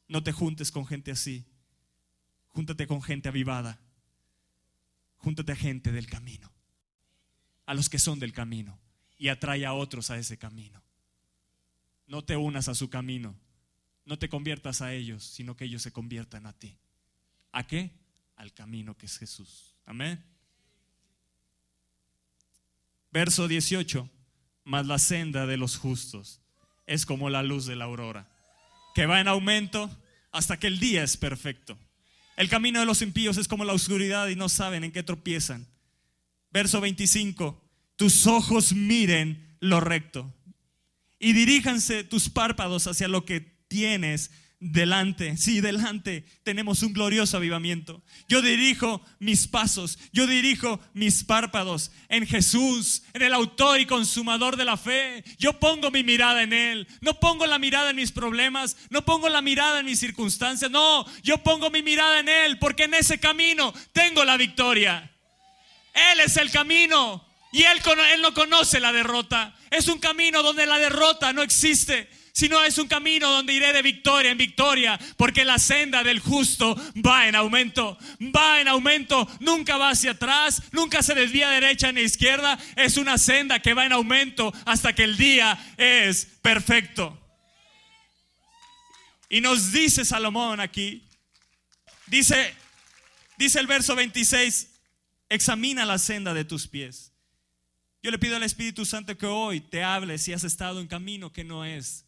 No 0.08 0.22
te 0.22 0.32
juntes 0.32 0.70
con 0.70 0.86
gente 0.86 1.10
así. 1.10 1.44
Júntate 2.50 2.86
con 2.86 3.02
gente 3.02 3.28
avivada. 3.28 3.80
Júntate 5.16 5.52
a 5.52 5.56
gente 5.56 5.92
del 5.92 6.06
camino. 6.06 6.52
A 7.66 7.74
los 7.74 7.88
que 7.88 7.98
son 7.98 8.18
del 8.18 8.32
camino. 8.32 8.78
Y 9.16 9.28
atrae 9.28 9.64
a 9.64 9.72
otros 9.72 10.10
a 10.10 10.18
ese 10.18 10.36
camino. 10.36 10.82
No 12.06 12.22
te 12.22 12.36
unas 12.36 12.68
a 12.68 12.74
su 12.74 12.90
camino. 12.90 13.34
No 14.04 14.18
te 14.18 14.28
conviertas 14.28 14.82
a 14.82 14.92
ellos, 14.92 15.24
sino 15.24 15.56
que 15.56 15.64
ellos 15.64 15.82
se 15.82 15.92
conviertan 15.92 16.46
a 16.46 16.52
ti. 16.52 16.76
¿A 17.52 17.66
qué? 17.66 17.90
Al 18.36 18.52
camino 18.52 18.96
que 18.96 19.06
es 19.06 19.18
Jesús. 19.18 19.74
Amén. 19.86 20.22
Verso 23.10 23.48
18. 23.48 24.10
Mas 24.64 24.86
la 24.86 24.98
senda 24.98 25.46
de 25.46 25.56
los 25.56 25.76
justos 25.76 26.40
es 26.86 27.06
como 27.06 27.30
la 27.30 27.42
luz 27.42 27.66
de 27.66 27.76
la 27.76 27.84
aurora 27.84 28.33
que 28.94 29.06
va 29.06 29.20
en 29.20 29.28
aumento 29.28 29.90
hasta 30.32 30.58
que 30.58 30.68
el 30.68 30.78
día 30.78 31.02
es 31.02 31.16
perfecto. 31.16 31.76
El 32.36 32.48
camino 32.48 32.80
de 32.80 32.86
los 32.86 33.02
impíos 33.02 33.36
es 33.36 33.48
como 33.48 33.64
la 33.64 33.74
oscuridad 33.74 34.28
y 34.28 34.36
no 34.36 34.48
saben 34.48 34.84
en 34.84 34.92
qué 34.92 35.02
tropiezan. 35.02 35.66
Verso 36.50 36.80
25, 36.80 37.62
tus 37.96 38.26
ojos 38.26 38.72
miren 38.72 39.56
lo 39.60 39.80
recto 39.80 40.32
y 41.18 41.32
diríjanse 41.32 42.04
tus 42.04 42.28
párpados 42.28 42.86
hacia 42.86 43.08
lo 43.08 43.24
que 43.24 43.40
tienes 43.40 44.30
delante, 44.72 45.36
sí, 45.36 45.60
delante 45.60 46.24
tenemos 46.42 46.82
un 46.82 46.94
glorioso 46.94 47.36
avivamiento. 47.36 48.02
Yo 48.28 48.40
dirijo 48.40 49.04
mis 49.18 49.46
pasos, 49.46 49.98
yo 50.12 50.26
dirijo 50.26 50.80
mis 50.94 51.22
párpados 51.22 51.90
en 52.08 52.26
Jesús, 52.26 53.02
en 53.12 53.22
el 53.22 53.34
autor 53.34 53.80
y 53.80 53.86
consumador 53.86 54.56
de 54.56 54.64
la 54.64 54.78
fe. 54.78 55.22
Yo 55.38 55.60
pongo 55.60 55.90
mi 55.90 56.02
mirada 56.02 56.42
en 56.42 56.54
Él, 56.54 56.88
no 57.02 57.20
pongo 57.20 57.46
la 57.46 57.58
mirada 57.58 57.90
en 57.90 57.96
mis 57.96 58.10
problemas, 58.10 58.78
no 58.88 59.04
pongo 59.04 59.28
la 59.28 59.42
mirada 59.42 59.80
en 59.80 59.86
mis 59.86 60.00
circunstancias, 60.00 60.70
no, 60.70 61.04
yo 61.22 61.42
pongo 61.42 61.68
mi 61.68 61.82
mirada 61.82 62.20
en 62.20 62.28
Él 62.30 62.58
porque 62.58 62.84
en 62.84 62.94
ese 62.94 63.20
camino 63.20 63.74
tengo 63.92 64.24
la 64.24 64.38
victoria. 64.38 65.10
Él 65.92 66.20
es 66.20 66.38
el 66.38 66.50
camino 66.50 67.22
y 67.52 67.64
Él, 67.64 67.82
él 68.14 68.22
no 68.22 68.32
conoce 68.32 68.80
la 68.80 68.92
derrota. 68.92 69.54
Es 69.70 69.88
un 69.88 69.98
camino 69.98 70.42
donde 70.42 70.64
la 70.64 70.78
derrota 70.78 71.34
no 71.34 71.42
existe 71.42 72.08
sino 72.34 72.62
es 72.62 72.76
un 72.76 72.86
camino 72.86 73.30
donde 73.30 73.54
iré 73.54 73.72
de 73.72 73.80
victoria 73.80 74.30
en 74.30 74.36
victoria, 74.36 75.00
porque 75.16 75.46
la 75.46 75.58
senda 75.58 76.04
del 76.04 76.20
justo 76.20 76.76
va 76.96 77.26
en 77.26 77.34
aumento, 77.34 77.96
va 78.20 78.60
en 78.60 78.68
aumento, 78.68 79.26
nunca 79.40 79.78
va 79.78 79.88
hacia 79.88 80.10
atrás, 80.10 80.60
nunca 80.72 81.02
se 81.02 81.14
desvía 81.14 81.48
derecha 81.48 81.90
ni 81.92 82.02
izquierda, 82.02 82.58
es 82.76 82.98
una 82.98 83.16
senda 83.16 83.60
que 83.60 83.72
va 83.72 83.86
en 83.86 83.92
aumento 83.92 84.52
hasta 84.66 84.94
que 84.94 85.04
el 85.04 85.16
día 85.16 85.58
es 85.78 86.26
perfecto. 86.42 87.18
Y 89.30 89.40
nos 89.40 89.72
dice 89.72 90.04
Salomón 90.04 90.60
aquí, 90.60 91.04
Dice, 92.06 92.54
dice 93.38 93.60
el 93.60 93.66
verso 93.66 93.96
26, 93.96 94.70
examina 95.28 95.84
la 95.84 95.98
senda 95.98 96.34
de 96.34 96.44
tus 96.44 96.68
pies. 96.68 97.12
Yo 98.02 98.10
le 98.10 98.18
pido 98.18 98.36
al 98.36 98.42
Espíritu 98.42 98.84
Santo 98.84 99.16
que 99.16 99.26
hoy 99.26 99.60
te 99.60 99.82
hable 99.82 100.18
si 100.18 100.32
has 100.32 100.44
estado 100.44 100.80
en 100.80 100.86
camino 100.86 101.32
que 101.32 101.44
no 101.44 101.64
es 101.64 102.04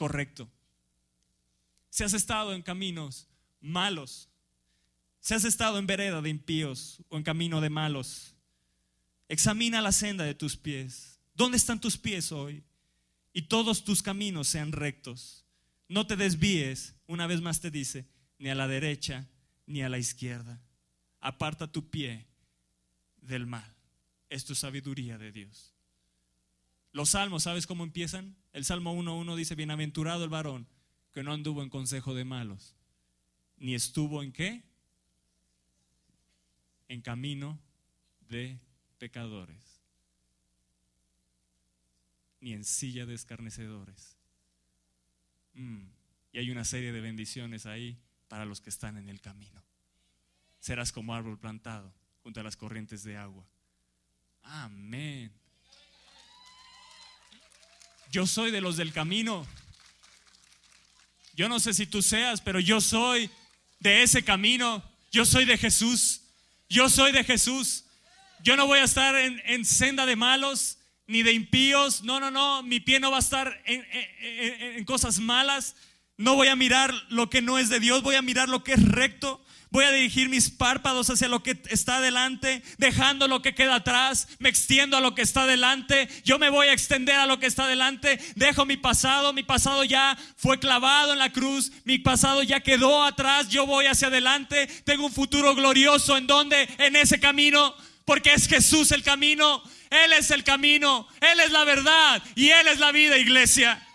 correcto. 0.00 0.50
Si 1.90 2.04
has 2.04 2.14
estado 2.14 2.54
en 2.54 2.62
caminos 2.62 3.28
malos. 3.60 4.30
Si 5.20 5.34
has 5.34 5.44
estado 5.44 5.78
en 5.78 5.86
vereda 5.86 6.22
de 6.22 6.30
impíos 6.30 7.02
o 7.10 7.18
en 7.18 7.22
camino 7.22 7.60
de 7.60 7.68
malos. 7.68 8.34
Examina 9.28 9.82
la 9.82 9.92
senda 9.92 10.24
de 10.24 10.34
tus 10.34 10.56
pies. 10.56 11.20
¿Dónde 11.34 11.58
están 11.58 11.82
tus 11.82 11.98
pies 11.98 12.32
hoy? 12.32 12.64
Y 13.34 13.42
todos 13.42 13.84
tus 13.84 14.02
caminos 14.02 14.48
sean 14.48 14.72
rectos. 14.72 15.44
No 15.86 16.06
te 16.06 16.16
desvíes, 16.16 16.94
una 17.06 17.26
vez 17.26 17.42
más 17.42 17.60
te 17.60 17.70
dice, 17.70 18.08
ni 18.38 18.48
a 18.48 18.54
la 18.54 18.68
derecha 18.68 19.28
ni 19.66 19.82
a 19.82 19.90
la 19.90 19.98
izquierda. 19.98 20.62
Aparta 21.20 21.70
tu 21.70 21.90
pie 21.90 22.26
del 23.20 23.46
mal. 23.46 23.76
Es 24.30 24.46
tu 24.46 24.54
sabiduría 24.54 25.18
de 25.18 25.30
Dios. 25.30 25.74
Los 26.90 27.10
salmos, 27.10 27.42
¿sabes 27.42 27.66
cómo 27.66 27.84
empiezan? 27.84 28.39
El 28.52 28.64
Salmo 28.64 28.94
1.1 28.94 29.36
dice, 29.36 29.54
bienaventurado 29.54 30.24
el 30.24 30.30
varón 30.30 30.66
que 31.12 31.22
no 31.22 31.32
anduvo 31.32 31.62
en 31.62 31.70
consejo 31.70 32.14
de 32.14 32.24
malos, 32.24 32.74
ni 33.56 33.74
estuvo 33.74 34.22
en 34.22 34.32
qué? 34.32 34.62
En 36.88 37.00
camino 37.00 37.58
de 38.28 38.58
pecadores, 38.98 39.80
ni 42.40 42.52
en 42.52 42.64
silla 42.64 43.06
de 43.06 43.14
escarnecedores. 43.14 44.16
Mm, 45.54 45.86
y 46.32 46.38
hay 46.38 46.50
una 46.50 46.64
serie 46.64 46.92
de 46.92 47.00
bendiciones 47.00 47.66
ahí 47.66 47.98
para 48.28 48.44
los 48.44 48.60
que 48.60 48.70
están 48.70 48.96
en 48.96 49.08
el 49.08 49.20
camino. 49.20 49.62
Serás 50.60 50.92
como 50.92 51.14
árbol 51.14 51.38
plantado 51.38 51.92
junto 52.22 52.40
a 52.40 52.44
las 52.44 52.56
corrientes 52.56 53.02
de 53.02 53.16
agua. 53.16 53.46
Amén. 54.42 55.32
Yo 58.10 58.26
soy 58.26 58.50
de 58.50 58.60
los 58.60 58.76
del 58.76 58.92
camino. 58.92 59.46
Yo 61.34 61.48
no 61.48 61.60
sé 61.60 61.72
si 61.72 61.86
tú 61.86 62.02
seas, 62.02 62.40
pero 62.40 62.58
yo 62.58 62.80
soy 62.80 63.30
de 63.78 64.02
ese 64.02 64.24
camino. 64.24 64.82
Yo 65.12 65.24
soy 65.24 65.44
de 65.44 65.56
Jesús. 65.56 66.22
Yo 66.68 66.88
soy 66.88 67.12
de 67.12 67.22
Jesús. 67.22 67.84
Yo 68.42 68.56
no 68.56 68.66
voy 68.66 68.80
a 68.80 68.84
estar 68.84 69.14
en, 69.16 69.64
senda 69.64 70.06
de 70.06 70.16
malos 70.16 70.78
ni 71.06 71.22
de 71.22 71.32
impíos. 71.32 72.02
No, 72.02 72.18
no, 72.18 72.30
no. 72.30 72.62
Mi 72.64 72.80
pie 72.80 72.98
no 72.98 73.10
va 73.10 73.18
a 73.18 73.20
estar 73.20 73.62
en 73.64 74.84
cosas 74.84 75.20
malas. 75.20 75.76
No 76.16 76.34
voy 76.34 76.48
a 76.48 76.56
mirar 76.56 76.92
lo 77.10 77.30
que 77.30 77.42
no 77.42 77.58
es 77.58 77.68
de 77.68 77.80
Dios. 77.80 78.02
Voy 78.02 78.16
a 78.16 78.22
mirar 78.22 78.48
lo 78.48 78.64
que 78.64 78.72
es 78.72 78.82
recto. 78.82 79.44
Voy 79.70 79.84
a 79.84 79.92
dirigir 79.92 80.28
mis 80.28 80.50
párpados 80.50 81.10
hacia 81.10 81.28
lo 81.28 81.44
que 81.44 81.60
está 81.68 81.98
adelante, 81.98 82.62
dejando 82.78 83.28
lo 83.28 83.40
que 83.40 83.54
queda 83.54 83.76
atrás, 83.76 84.26
me 84.40 84.48
extiendo 84.48 84.96
a 84.96 85.00
lo 85.00 85.14
que 85.14 85.22
está 85.22 85.42
adelante, 85.42 86.08
yo 86.24 86.40
me 86.40 86.50
voy 86.50 86.66
a 86.66 86.72
extender 86.72 87.14
a 87.14 87.26
lo 87.26 87.38
que 87.38 87.46
está 87.46 87.64
adelante, 87.64 88.18
dejo 88.34 88.66
mi 88.66 88.76
pasado, 88.76 89.32
mi 89.32 89.44
pasado 89.44 89.84
ya 89.84 90.18
fue 90.36 90.58
clavado 90.58 91.12
en 91.12 91.20
la 91.20 91.30
cruz, 91.30 91.70
mi 91.84 91.98
pasado 91.98 92.42
ya 92.42 92.60
quedó 92.60 93.04
atrás, 93.04 93.48
yo 93.48 93.64
voy 93.64 93.86
hacia 93.86 94.08
adelante, 94.08 94.66
tengo 94.84 95.06
un 95.06 95.12
futuro 95.12 95.54
glorioso 95.54 96.16
en 96.16 96.26
donde, 96.26 96.68
en 96.78 96.96
ese 96.96 97.20
camino, 97.20 97.72
porque 98.04 98.34
es 98.34 98.48
Jesús 98.48 98.90
el 98.90 99.04
camino, 99.04 99.62
Él 99.88 100.12
es 100.14 100.32
el 100.32 100.42
camino, 100.42 101.06
Él 101.20 101.38
es 101.38 101.52
la 101.52 101.62
verdad 101.62 102.20
y 102.34 102.50
Él 102.50 102.66
es 102.66 102.80
la 102.80 102.90
vida, 102.90 103.18
iglesia. 103.18 103.86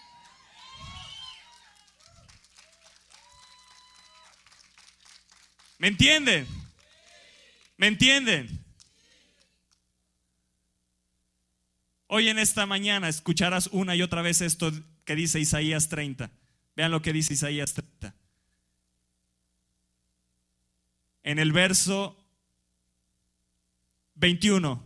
¿Me 5.86 5.90
entienden? 5.90 6.48
¿Me 7.78 7.86
entienden? 7.86 8.66
Hoy 12.08 12.28
en 12.28 12.40
esta 12.40 12.66
mañana 12.66 13.08
escucharás 13.08 13.68
una 13.68 13.96
y 13.96 14.02
otra 14.02 14.24
vez 14.24 14.42
esto 14.42 14.72
que 15.04 15.16
dice 15.16 15.40
Isaías 15.40 15.88
30. 15.88 16.32
Vean 16.76 16.90
lo 16.90 17.04
que 17.04 17.14
dice 17.14 17.36
Isaías 17.36 17.76
30. 17.76 18.16
En 21.22 21.38
el 21.38 21.52
verso 21.52 22.18
21. 24.16 24.84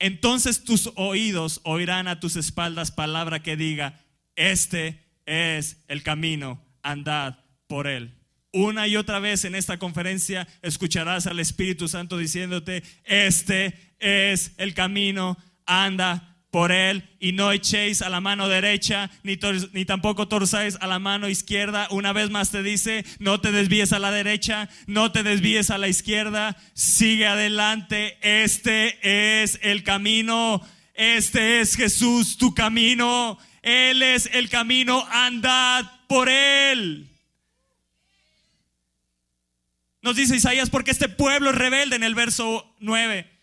Entonces 0.00 0.64
tus 0.64 0.90
oídos 0.96 1.60
oirán 1.62 2.08
a 2.08 2.18
tus 2.18 2.34
espaldas 2.34 2.90
palabra 2.90 3.44
que 3.44 3.56
diga, 3.56 4.04
este 4.34 5.04
es 5.26 5.76
el 5.86 6.02
camino, 6.02 6.60
andad 6.82 7.38
por 7.68 7.86
él. 7.86 8.23
Una 8.54 8.86
y 8.86 8.96
otra 8.96 9.18
vez 9.18 9.44
en 9.44 9.56
esta 9.56 9.80
conferencia 9.80 10.46
escucharás 10.62 11.26
al 11.26 11.40
Espíritu 11.40 11.88
Santo 11.88 12.16
diciéndote, 12.16 12.84
este 13.02 13.74
es 13.98 14.52
el 14.58 14.74
camino, 14.74 15.36
anda 15.66 16.36
por 16.52 16.70
él 16.70 17.02
y 17.18 17.32
no 17.32 17.50
echéis 17.50 18.00
a 18.00 18.08
la 18.08 18.20
mano 18.20 18.48
derecha 18.48 19.10
ni, 19.24 19.36
ni 19.72 19.84
tampoco 19.84 20.28
torzáis 20.28 20.78
a 20.80 20.86
la 20.86 21.00
mano 21.00 21.28
izquierda. 21.28 21.88
Una 21.90 22.12
vez 22.12 22.30
más 22.30 22.52
te 22.52 22.62
dice, 22.62 23.04
no 23.18 23.40
te 23.40 23.50
desvíes 23.50 23.92
a 23.92 23.98
la 23.98 24.12
derecha, 24.12 24.68
no 24.86 25.10
te 25.10 25.24
desvíes 25.24 25.72
a 25.72 25.78
la 25.78 25.88
izquierda, 25.88 26.56
sigue 26.74 27.26
adelante, 27.26 28.18
este 28.20 29.42
es 29.42 29.58
el 29.62 29.82
camino, 29.82 30.60
este 30.94 31.60
es 31.60 31.74
Jesús 31.74 32.38
tu 32.38 32.54
camino, 32.54 33.36
Él 33.62 34.00
es 34.04 34.30
el 34.32 34.48
camino, 34.48 35.04
andad 35.10 35.90
por 36.06 36.28
él. 36.28 37.10
Nos 40.04 40.16
dice 40.16 40.36
Isaías, 40.36 40.68
porque 40.68 40.90
este 40.90 41.08
pueblo 41.08 41.48
es 41.48 41.56
rebelde 41.56 41.96
en 41.96 42.02
el 42.02 42.14
verso 42.14 42.70
9. 42.80 43.33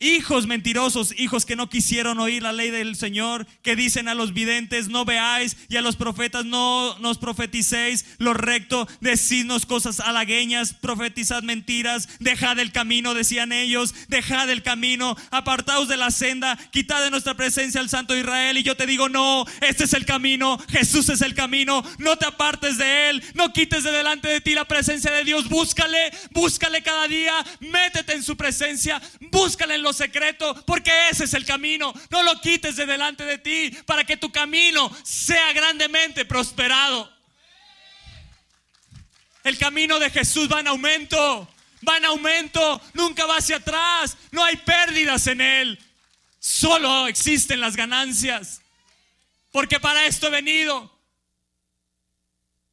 Hijos 0.00 0.48
mentirosos, 0.48 1.14
hijos 1.16 1.46
que 1.46 1.54
no 1.54 1.70
quisieron 1.70 2.18
oír 2.18 2.42
la 2.42 2.52
ley 2.52 2.70
del 2.70 2.96
Señor, 2.96 3.46
que 3.62 3.76
dicen 3.76 4.08
a 4.08 4.14
los 4.14 4.34
videntes, 4.34 4.88
no 4.88 5.04
veáis, 5.04 5.56
y 5.68 5.76
a 5.76 5.82
los 5.82 5.94
profetas, 5.94 6.44
no 6.44 6.98
nos 6.98 7.18
profeticéis 7.18 8.04
lo 8.18 8.34
recto, 8.34 8.88
decidnos 9.00 9.66
cosas 9.66 10.00
halagueñas, 10.00 10.74
profetizad 10.74 11.44
mentiras, 11.44 12.08
dejad 12.18 12.58
el 12.58 12.72
camino, 12.72 13.14
decían 13.14 13.52
ellos, 13.52 13.94
dejad 14.08 14.50
el 14.50 14.64
camino, 14.64 15.16
apartaos 15.30 15.86
de 15.86 15.96
la 15.96 16.10
senda, 16.10 16.58
quitad 16.72 17.02
de 17.04 17.10
nuestra 17.12 17.34
presencia 17.34 17.80
al 17.80 17.88
Santo 17.88 18.16
Israel. 18.16 18.58
Y 18.58 18.64
yo 18.64 18.76
te 18.76 18.86
digo, 18.86 19.08
no, 19.08 19.44
este 19.60 19.84
es 19.84 19.92
el 19.92 20.04
camino, 20.04 20.58
Jesús 20.70 21.08
es 21.08 21.22
el 21.22 21.34
camino, 21.34 21.84
no 21.98 22.18
te 22.18 22.26
apartes 22.26 22.78
de 22.78 23.10
él, 23.10 23.22
no 23.34 23.52
quites 23.52 23.84
de 23.84 23.92
delante 23.92 24.28
de 24.28 24.40
ti 24.40 24.54
la 24.54 24.64
presencia 24.64 25.12
de 25.12 25.22
Dios, 25.22 25.48
búscale, 25.48 26.10
búscale 26.32 26.82
cada 26.82 27.06
día, 27.06 27.32
métete 27.60 28.14
en 28.14 28.24
su 28.24 28.36
presencia, 28.36 29.00
búscale 29.30 29.76
en 29.76 29.83
los 29.84 29.96
secreto, 29.96 30.54
porque 30.66 30.90
ese 31.10 31.24
es 31.24 31.34
el 31.34 31.44
camino. 31.44 31.92
No 32.10 32.22
lo 32.22 32.40
quites 32.40 32.76
de 32.76 32.86
delante 32.86 33.24
de 33.24 33.38
ti 33.38 33.70
para 33.86 34.04
que 34.04 34.16
tu 34.16 34.32
camino 34.32 34.90
sea 35.04 35.52
grandemente 35.52 36.24
prosperado. 36.24 37.12
El 39.44 39.58
camino 39.58 39.98
de 39.98 40.10
Jesús 40.10 40.48
va 40.50 40.60
en 40.60 40.68
aumento, 40.68 41.48
va 41.86 41.98
en 41.98 42.06
aumento, 42.06 42.80
nunca 42.94 43.26
va 43.26 43.36
hacia 43.36 43.56
atrás, 43.56 44.16
no 44.32 44.42
hay 44.42 44.56
pérdidas 44.56 45.26
en 45.26 45.42
él, 45.42 45.78
solo 46.40 47.06
existen 47.06 47.60
las 47.60 47.76
ganancias. 47.76 48.62
Porque 49.52 49.78
para 49.78 50.06
esto 50.06 50.26
he 50.26 50.30
venido, 50.30 50.94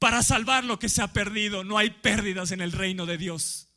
para 0.02 0.24
salvar 0.24 0.64
lo 0.64 0.80
que 0.80 0.90
se 0.90 1.04
ha 1.04 1.14
perdido. 1.14 1.64
No 1.64 1.78
hay 1.78 1.92
pérdidas 1.92 2.50
en 2.52 2.60
el 2.60 2.72
reino 2.72 3.06
de 3.06 3.20
Dios. 3.20 3.68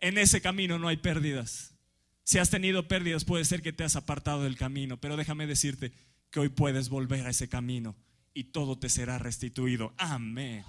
En 0.00 0.18
ese 0.18 0.40
camino 0.40 0.76
no 0.76 0.88
hay 0.88 0.96
pérdidas. 0.96 1.69
Si 2.30 2.38
has 2.38 2.48
tenido 2.48 2.86
pérdidas, 2.86 3.24
puede 3.24 3.44
ser 3.44 3.60
que 3.60 3.72
te 3.72 3.82
has 3.82 3.96
apartado 3.96 4.44
del 4.44 4.56
camino, 4.56 5.00
pero 5.00 5.16
déjame 5.16 5.48
decirte 5.48 5.90
que 6.30 6.38
hoy 6.38 6.48
puedes 6.48 6.88
volver 6.88 7.26
a 7.26 7.30
ese 7.30 7.48
camino 7.48 7.96
y 8.32 8.52
todo 8.52 8.78
te 8.78 8.88
será 8.88 9.18
restituido. 9.18 9.92
Amén. 9.98 10.64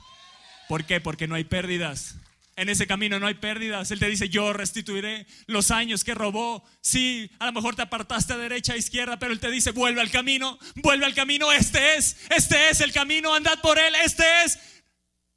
¿Por 0.68 0.86
qué? 0.86 1.00
Porque 1.00 1.28
no 1.28 1.36
hay 1.36 1.44
pérdidas. 1.44 2.16
En 2.56 2.68
ese 2.68 2.88
camino 2.88 3.20
no 3.20 3.28
hay 3.28 3.36
pérdidas. 3.36 3.92
Él 3.92 4.00
te 4.00 4.10
dice, 4.10 4.28
yo 4.28 4.54
restituiré 4.54 5.28
los 5.46 5.70
años 5.70 6.04
que 6.04 6.16
robó. 6.16 6.68
Sí, 6.82 7.30
a 7.38 7.46
lo 7.46 7.52
mejor 7.52 7.76
te 7.76 7.84
apartaste 7.84 8.34
a 8.34 8.38
derecha, 8.38 8.74
a 8.74 8.78
izquierda, 8.78 9.20
pero 9.20 9.32
Él 9.32 9.40
te 9.40 9.52
dice, 9.52 9.70
vuelve 9.70 10.02
al 10.02 10.10
camino, 10.10 10.58
vuelve 10.78 11.06
al 11.06 11.14
camino. 11.14 11.52
Este 11.52 11.96
es, 11.96 12.18
este 12.36 12.72
es 12.72 12.82
el 12.82 12.92
camino, 12.92 13.36
andad 13.36 13.62
por 13.62 13.78
Él, 13.78 13.94
este 14.04 14.24
es. 14.46 14.58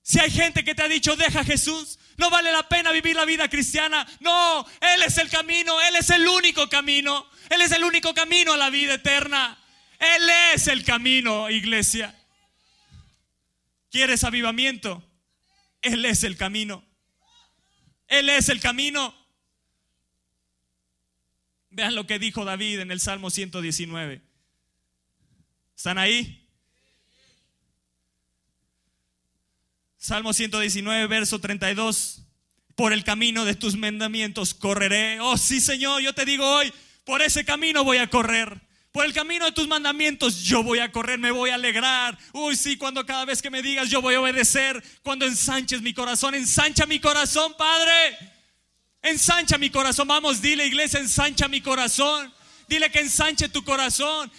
Si 0.01 0.21
hay 0.21 0.31
gente 0.31 0.65
que 0.65 0.75
te 0.75 0.85
ha 0.85 0.89
dicho, 0.89 1.17
deja 1.17 1.41
a 1.41 1.45
Jesús, 1.45 1.99
no 2.17 2.31
vale 2.31 2.53
la 2.53 2.69
pena 2.69 2.93
vivir 2.93 3.17
la 3.17 3.25
vida 3.25 3.49
cristiana. 3.49 4.07
No, 4.21 4.67
Él 4.81 5.03
es 5.03 5.19
el 5.19 5.29
camino, 5.29 5.81
Él 5.83 5.97
es 5.97 6.11
el 6.11 6.27
único 6.27 6.69
camino. 6.69 7.27
Él 7.51 7.61
es 7.61 7.73
el 7.73 7.85
único 7.85 8.15
camino 8.15 8.53
a 8.53 8.57
la 8.57 8.71
vida 8.71 8.95
eterna. 8.95 9.59
Él 9.99 10.31
es 10.55 10.67
el 10.69 10.85
camino, 10.85 11.51
iglesia. 11.51 12.15
¿Quieres 13.91 14.25
avivamiento? 14.25 15.03
Él 15.83 16.05
es 16.05 16.25
el 16.25 16.37
camino. 16.37 16.85
Él 18.09 18.29
es 18.29 18.49
el 18.49 18.61
camino. 18.61 19.15
Vean 21.71 21.95
lo 21.95 22.07
que 22.07 22.19
dijo 22.19 22.45
David 22.45 22.81
en 22.81 22.91
el 22.91 23.01
Salmo 23.01 23.31
119. 23.31 24.23
¿Están 25.77 25.99
ahí? 25.99 26.44
Salmo 30.05 30.35
119, 30.35 31.07
verso 31.07 31.39
32. 31.39 32.25
Por 32.75 32.93
el 32.93 33.05
camino 33.05 33.47
de 33.47 33.55
tus 33.55 33.75
mandamientos 33.75 34.53
correré. 34.53 35.19
Oh, 35.21 35.39
sí, 35.39 35.63
Señor, 35.63 36.03
yo 36.03 36.13
te 36.13 36.27
digo 36.27 36.47
hoy, 36.47 36.71
por 37.05 37.23
ese 37.23 37.43
camino 37.43 37.85
voy 37.85 37.97
a 37.97 38.11
correr. 38.11 38.61
Por 38.93 39.07
el 39.07 39.15
camino 39.15 39.47
de 39.47 39.53
tus 39.53 39.67
mandamientos 39.67 40.43
yo 40.43 40.63
voy 40.63 40.81
a 40.81 40.93
correr, 40.93 41.19
me 41.19 41.31
voy 41.31 41.49
a 41.49 41.55
alegrar. 41.55 42.19
Uy, 42.35 42.55
sí, 42.55 42.77
cuando 42.77 43.07
cada 43.07 43.25
vez 43.25 43.41
que 43.41 43.49
me 43.49 43.63
digas 43.63 43.89
yo 43.89 44.03
voy 44.03 44.17
a 44.17 44.21
obedecer. 44.21 44.85
Cuando 45.03 45.25
ensanches 45.25 45.81
mi 45.81 45.95
corazón, 45.95 46.35
ensancha 46.35 46.85
mi 46.85 47.01
corazón, 47.01 47.55
Padre. 47.57 48.19
Ensancha 49.01 49.57
mi 49.57 49.71
corazón. 49.71 50.07
Vamos, 50.07 50.43
dile, 50.43 50.67
iglesia, 50.67 51.01
ensancha 51.01 51.49
mi 51.49 51.63
corazón. 51.63 52.31
Dile 52.69 52.91
que 52.91 53.01
ensanche 53.01 53.49
tu 53.49 53.65
corazón. 53.65 54.31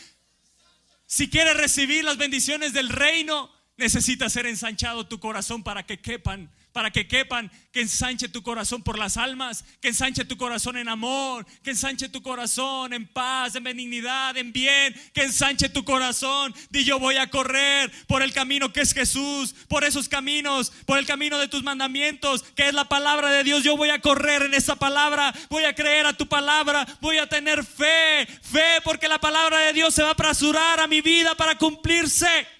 Si 1.08 1.28
quieres 1.28 1.58
recibir 1.58 2.04
las 2.04 2.18
bendiciones 2.18 2.72
del 2.72 2.90
reino, 2.90 3.55
necesita 3.78 4.30
ser 4.30 4.46
ensanchado 4.46 5.08
tu 5.08 5.20
corazón 5.20 5.64
para 5.64 5.86
que 5.86 6.00
quepan 6.00 6.50
para 6.76 6.92
que 6.92 7.08
quepan, 7.08 7.50
que 7.72 7.80
ensanche 7.80 8.28
tu 8.28 8.44
corazón 8.44 8.84
por 8.84 9.00
las 9.00 9.16
almas, 9.16 9.64
que 9.80 9.88
ensanche 9.88 10.26
tu 10.26 10.36
corazón 10.36 10.76
en 10.76 10.90
amor, 10.90 11.46
que 11.64 11.70
ensanche 11.70 12.10
tu 12.10 12.22
corazón 12.22 12.92
en 12.92 13.08
paz, 13.08 13.56
en 13.56 13.64
benignidad, 13.64 14.36
en 14.36 14.52
bien, 14.52 14.94
que 15.14 15.24
ensanche 15.24 15.70
tu 15.70 15.86
corazón. 15.86 16.54
Di 16.70 16.84
yo 16.84 17.00
voy 17.00 17.16
a 17.16 17.30
correr 17.30 17.90
por 18.08 18.22
el 18.22 18.34
camino 18.34 18.74
que 18.74 18.82
es 18.82 18.94
Jesús, 18.94 19.56
por 19.70 19.86
esos 19.86 20.10
caminos, 20.10 20.74
por 20.86 21.00
el 21.00 21.06
camino 21.06 21.40
de 21.40 21.48
tus 21.48 21.64
mandamientos, 21.64 22.44
que 22.58 22.68
es 22.68 22.74
la 22.74 22.90
palabra 22.90 23.32
de 23.32 23.46
Dios. 23.46 23.64
Yo 23.64 23.78
voy 23.78 23.92
a 23.92 24.02
correr 24.02 24.42
en 24.42 24.54
esa 24.54 24.76
palabra, 24.76 25.34
voy 25.50 25.64
a 25.64 25.76
creer 25.76 26.06
a 26.06 26.18
tu 26.18 26.28
palabra, 26.28 26.86
voy 27.00 27.20
a 27.20 27.30
tener 27.30 27.64
fe, 27.64 28.28
fe, 28.42 28.82
porque 28.84 29.08
la 29.08 29.20
palabra 29.20 29.60
de 29.60 29.72
Dios 29.72 29.94
se 29.94 30.04
va 30.04 30.10
a 30.10 30.12
apresurar 30.12 30.82
a 30.82 30.88
mi 30.88 31.00
vida 31.00 31.36
para 31.36 31.58
cumplirse. 31.58 32.55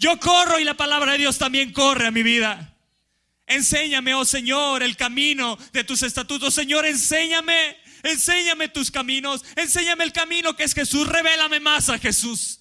Yo 0.00 0.18
corro 0.18 0.58
y 0.58 0.64
la 0.64 0.78
palabra 0.78 1.12
de 1.12 1.18
Dios 1.18 1.36
también 1.36 1.74
corre 1.74 2.06
a 2.06 2.10
mi 2.10 2.22
vida. 2.22 2.74
Enséñame, 3.46 4.14
oh 4.14 4.24
Señor, 4.24 4.82
el 4.82 4.96
camino 4.96 5.58
de 5.74 5.84
tus 5.84 6.02
estatutos. 6.02 6.54
Señor, 6.54 6.86
enséñame, 6.86 7.76
enséñame 8.02 8.68
tus 8.68 8.90
caminos. 8.90 9.44
Enséñame 9.56 10.04
el 10.04 10.14
camino 10.14 10.56
que 10.56 10.64
es 10.64 10.72
Jesús. 10.72 11.06
Revélame 11.06 11.60
más 11.60 11.90
a 11.90 11.98
Jesús. 11.98 12.60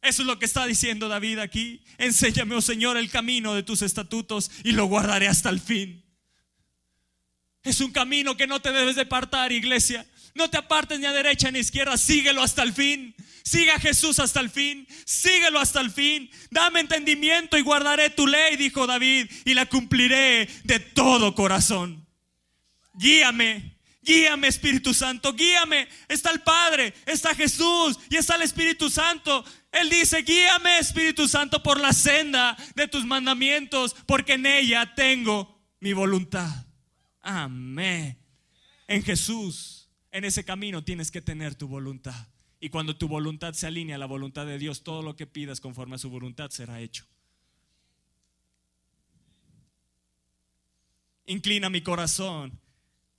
Eso 0.00 0.22
es 0.22 0.26
lo 0.26 0.38
que 0.38 0.46
está 0.46 0.64
diciendo 0.64 1.08
David 1.08 1.40
aquí. 1.40 1.84
Enséñame, 1.98 2.54
oh 2.54 2.62
Señor, 2.62 2.96
el 2.96 3.10
camino 3.10 3.52
de 3.52 3.62
tus 3.62 3.82
estatutos 3.82 4.50
y 4.64 4.72
lo 4.72 4.86
guardaré 4.86 5.28
hasta 5.28 5.50
el 5.50 5.60
fin. 5.60 6.02
Es 7.62 7.82
un 7.82 7.92
camino 7.92 8.38
que 8.38 8.46
no 8.46 8.62
te 8.62 8.72
debes 8.72 8.96
de 8.96 9.02
apartar, 9.02 9.52
iglesia. 9.52 10.06
No 10.34 10.48
te 10.48 10.56
apartes 10.56 10.98
ni 10.98 11.06
a 11.06 11.12
derecha 11.12 11.50
ni 11.50 11.58
a 11.58 11.62
izquierda, 11.62 11.96
síguelo 11.96 12.42
hasta 12.42 12.62
el 12.62 12.72
fin. 12.72 13.14
Siga 13.42 13.76
a 13.76 13.80
Jesús 13.80 14.18
hasta 14.20 14.40
el 14.40 14.50
fin, 14.50 14.86
síguelo 15.04 15.58
hasta 15.58 15.80
el 15.80 15.90
fin. 15.90 16.30
Dame 16.50 16.80
entendimiento 16.80 17.56
y 17.58 17.62
guardaré 17.62 18.10
tu 18.10 18.26
ley, 18.26 18.56
dijo 18.56 18.86
David, 18.86 19.30
y 19.44 19.54
la 19.54 19.66
cumpliré 19.66 20.48
de 20.64 20.78
todo 20.78 21.34
corazón. 21.34 22.06
Guíame, 22.94 23.78
guíame 24.02 24.48
Espíritu 24.48 24.92
Santo, 24.94 25.32
guíame. 25.32 25.88
Está 26.08 26.30
el 26.30 26.42
Padre, 26.42 26.94
está 27.06 27.34
Jesús 27.34 27.98
y 28.08 28.16
está 28.16 28.36
el 28.36 28.42
Espíritu 28.42 28.90
Santo. 28.90 29.44
Él 29.72 29.88
dice, 29.88 30.22
guíame 30.22 30.78
Espíritu 30.78 31.26
Santo 31.26 31.62
por 31.62 31.80
la 31.80 31.92
senda 31.92 32.56
de 32.74 32.88
tus 32.88 33.04
mandamientos, 33.04 33.96
porque 34.06 34.34
en 34.34 34.46
ella 34.46 34.94
tengo 34.94 35.60
mi 35.80 35.92
voluntad. 35.92 36.66
Amén. 37.22 38.18
En 38.86 39.02
Jesús, 39.02 39.79
en 40.12 40.24
ese 40.24 40.44
camino 40.44 40.84
tienes 40.84 41.10
que 41.10 41.20
tener 41.20 41.54
tu 41.54 41.68
voluntad. 41.68 42.28
Y 42.60 42.68
cuando 42.68 42.96
tu 42.96 43.08
voluntad 43.08 43.54
se 43.54 43.66
alinea 43.66 43.96
a 43.96 43.98
la 43.98 44.06
voluntad 44.06 44.44
de 44.46 44.58
Dios, 44.58 44.82
todo 44.82 45.02
lo 45.02 45.16
que 45.16 45.26
pidas 45.26 45.60
conforme 45.60 45.94
a 45.94 45.98
su 45.98 46.10
voluntad 46.10 46.50
será 46.50 46.80
hecho. 46.80 47.06
Inclina 51.26 51.70
mi 51.70 51.80
corazón 51.80 52.60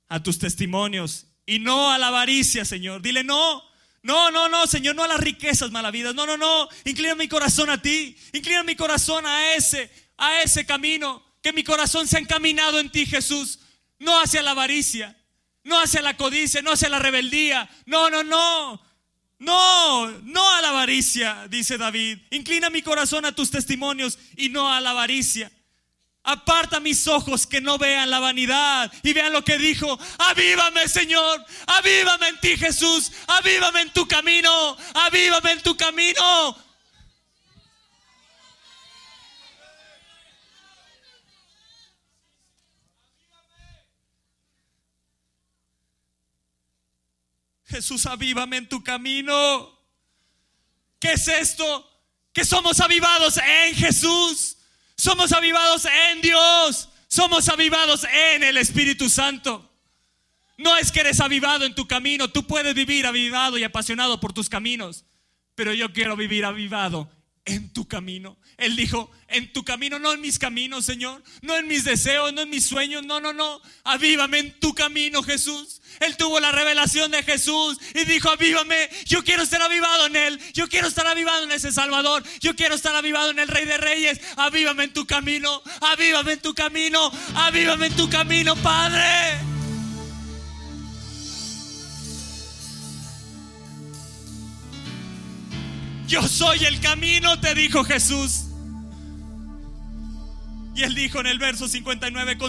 a 0.10 0.21
tus 0.21 0.38
testimonios 0.38 1.27
y 1.45 1.60
no 1.60 1.91
a 1.91 1.98
la 1.98 2.10
avaricia, 2.10 2.65
Señor. 2.65 3.01
Dile 3.01 3.24
no. 3.24 3.63
No, 4.04 4.32
no, 4.32 4.49
no, 4.49 4.67
Señor, 4.67 4.95
no 4.95 5.04
a 5.04 5.08
las 5.08 5.19
riquezas 5.19 5.71
malavidas. 5.71 6.13
No, 6.13 6.25
no, 6.25 6.36
no. 6.38 6.67
Inclina 6.86 7.15
mi 7.15 7.27
corazón 7.27 7.69
a 7.69 7.82
ti. 7.82 8.15
Inclina 8.34 8.63
mi 8.63 8.75
corazón 8.75 9.25
a 9.25 9.56
ese, 9.56 9.89
a 10.17 10.41
ese 10.41 10.65
camino. 10.65 11.23
Que 11.41 11.54
mi 11.54 11.63
corazón 11.63 12.08
se 12.08 12.17
ha 12.17 12.19
encaminado 12.19 12.80
en 12.80 12.91
ti, 12.91 13.06
Jesús. 13.06 13.60
No 13.99 14.19
hacia 14.19 14.41
la 14.41 14.51
avaricia, 14.51 15.17
no 15.63 15.80
hacia 15.80 16.02
la 16.02 16.17
codicia, 16.17 16.62
no 16.62 16.71
hacia 16.71 16.89
la 16.89 17.00
rebeldía. 17.00 17.69
No, 17.86 18.10
no, 18.10 18.24
no. 18.24 18.82
No, 19.39 20.08
no 20.21 20.52
a 20.52 20.62
la 20.62 20.69
avaricia, 20.69 21.47
dice 21.50 21.78
David. 21.78 22.19
Inclina 22.30 22.69
mi 22.69 22.84
corazón 22.84 23.26
a 23.26 23.32
tus 23.32 23.50
testimonios 23.50 24.19
y 24.38 24.50
no 24.50 24.71
a 24.71 24.80
la 24.80 24.91
avaricia. 24.91 25.52
Aparta 26.24 26.80
mis 26.80 27.08
ojos 27.08 27.47
que 27.47 27.60
no 27.60 27.80
vean 27.80 28.12
la 28.12 28.19
vanidad 28.19 28.91
y 29.02 29.13
vean 29.13 29.34
lo 29.34 29.43
que 29.43 29.58
dijo. 29.58 30.00
Avívame, 30.19 30.88
Señor. 30.88 31.43
Avívame 31.65 32.28
en 32.28 32.39
ti, 32.39 32.56
Jesús. 32.56 33.12
Avívame 33.26 33.82
en 33.82 33.89
tu 33.89 34.08
camino. 34.08 34.78
Avívame 34.93 35.54
en 35.54 35.62
tu 35.62 35.76
camino. 35.76 36.56
Jesús, 47.71 48.05
avívame 48.05 48.57
en 48.57 48.69
tu 48.69 48.84
camino. 48.84 49.79
¿Qué 50.99 51.13
es 51.13 51.27
esto? 51.27 51.89
Que 52.34 52.43
somos 52.43 52.79
avivados 52.81 53.38
en 53.38 53.75
Jesús. 53.75 54.57
Somos 54.97 55.31
avivados 55.31 55.86
en 55.86 56.21
Dios. 56.21 56.89
Somos 57.07 57.47
avivados 57.47 58.03
en 58.03 58.43
el 58.43 58.57
Espíritu 58.57 59.10
Santo. 59.10 59.69
No 60.57 60.77
es 60.77 60.91
que 60.91 60.99
eres 60.99 61.21
avivado 61.21 61.65
en 61.65 61.73
tu 61.73 61.88
camino. 61.88 62.29
Tú 62.29 62.45
puedes 62.45 62.75
vivir 62.75 63.07
avivado 63.07 63.57
y 63.57 63.63
apasionado 63.63 64.19
por 64.19 64.34
tus 64.34 64.49
caminos. 64.49 65.05
Pero 65.55 65.73
yo 65.73 65.93
quiero 65.93 66.17
vivir 66.17 66.45
avivado 66.45 67.10
en 67.45 67.71
tu 67.71 67.88
camino. 67.88 68.38
Él 68.62 68.76
dijo, 68.76 69.10
en 69.28 69.52
tu 69.52 69.65
camino, 69.65 69.97
no 69.97 70.13
en 70.13 70.21
mis 70.21 70.38
caminos, 70.38 70.86
Señor, 70.86 71.24
no 71.41 71.58
en 71.58 71.67
mis 71.67 71.84
deseos, 71.84 72.32
no 72.32 72.41
en 72.41 72.50
mis 72.52 72.63
sueños, 72.63 73.04
no, 73.04 73.19
no, 73.19 73.34
no, 73.34 73.60
avívame 73.84 74.38
en 74.38 74.60
tu 74.60 74.76
camino, 74.76 75.24
Jesús. 75.24 75.82
Él 76.00 76.15
tuvo 76.15 76.39
la 76.39 76.52
revelación 76.52 77.10
de 77.10 77.24
Jesús 77.24 77.80
y 77.95 78.06
dijo, 78.06 78.30
avívame, 78.30 78.88
yo 79.06 79.24
quiero 79.24 79.41
estar 79.41 79.63
avivado 79.63 80.06
en 80.06 80.15
Él, 80.15 80.39
yo 80.54 80.67
quiero 80.69 80.88
estar 80.88 81.08
avivado 81.08 81.43
en 81.43 81.52
ese 81.52 81.71
Salvador, 81.71 82.24
yo 82.39 82.56
quiero 82.56 82.76
estar 82.76 82.95
avivado 82.95 83.32
en 83.32 83.39
el 83.39 83.47
Rey 83.47 83.65
de 83.65 83.78
Reyes, 83.78 84.21
avívame 84.38 84.84
en 84.84 84.93
tu 84.93 85.08
camino, 85.08 85.63
avívame 85.82 86.34
en 86.34 86.39
tu 86.39 86.54
camino, 86.54 87.12
avívame 87.34 87.88
en 87.88 87.95
tu 87.95 88.08
camino, 88.12 88.56
Padre. 88.58 89.39
Yo 96.08 96.28
soy 96.28 96.63
el 96.65 96.80
camino, 96.80 97.39
te 97.39 97.56
dijo 97.56 97.84
Jesús. 97.84 98.50
Y 100.82 100.84
él 100.84 100.96
dijo 100.96 101.20
en 101.20 101.28
el 101.28 101.38
verso 101.38 101.67
59, 101.67 102.39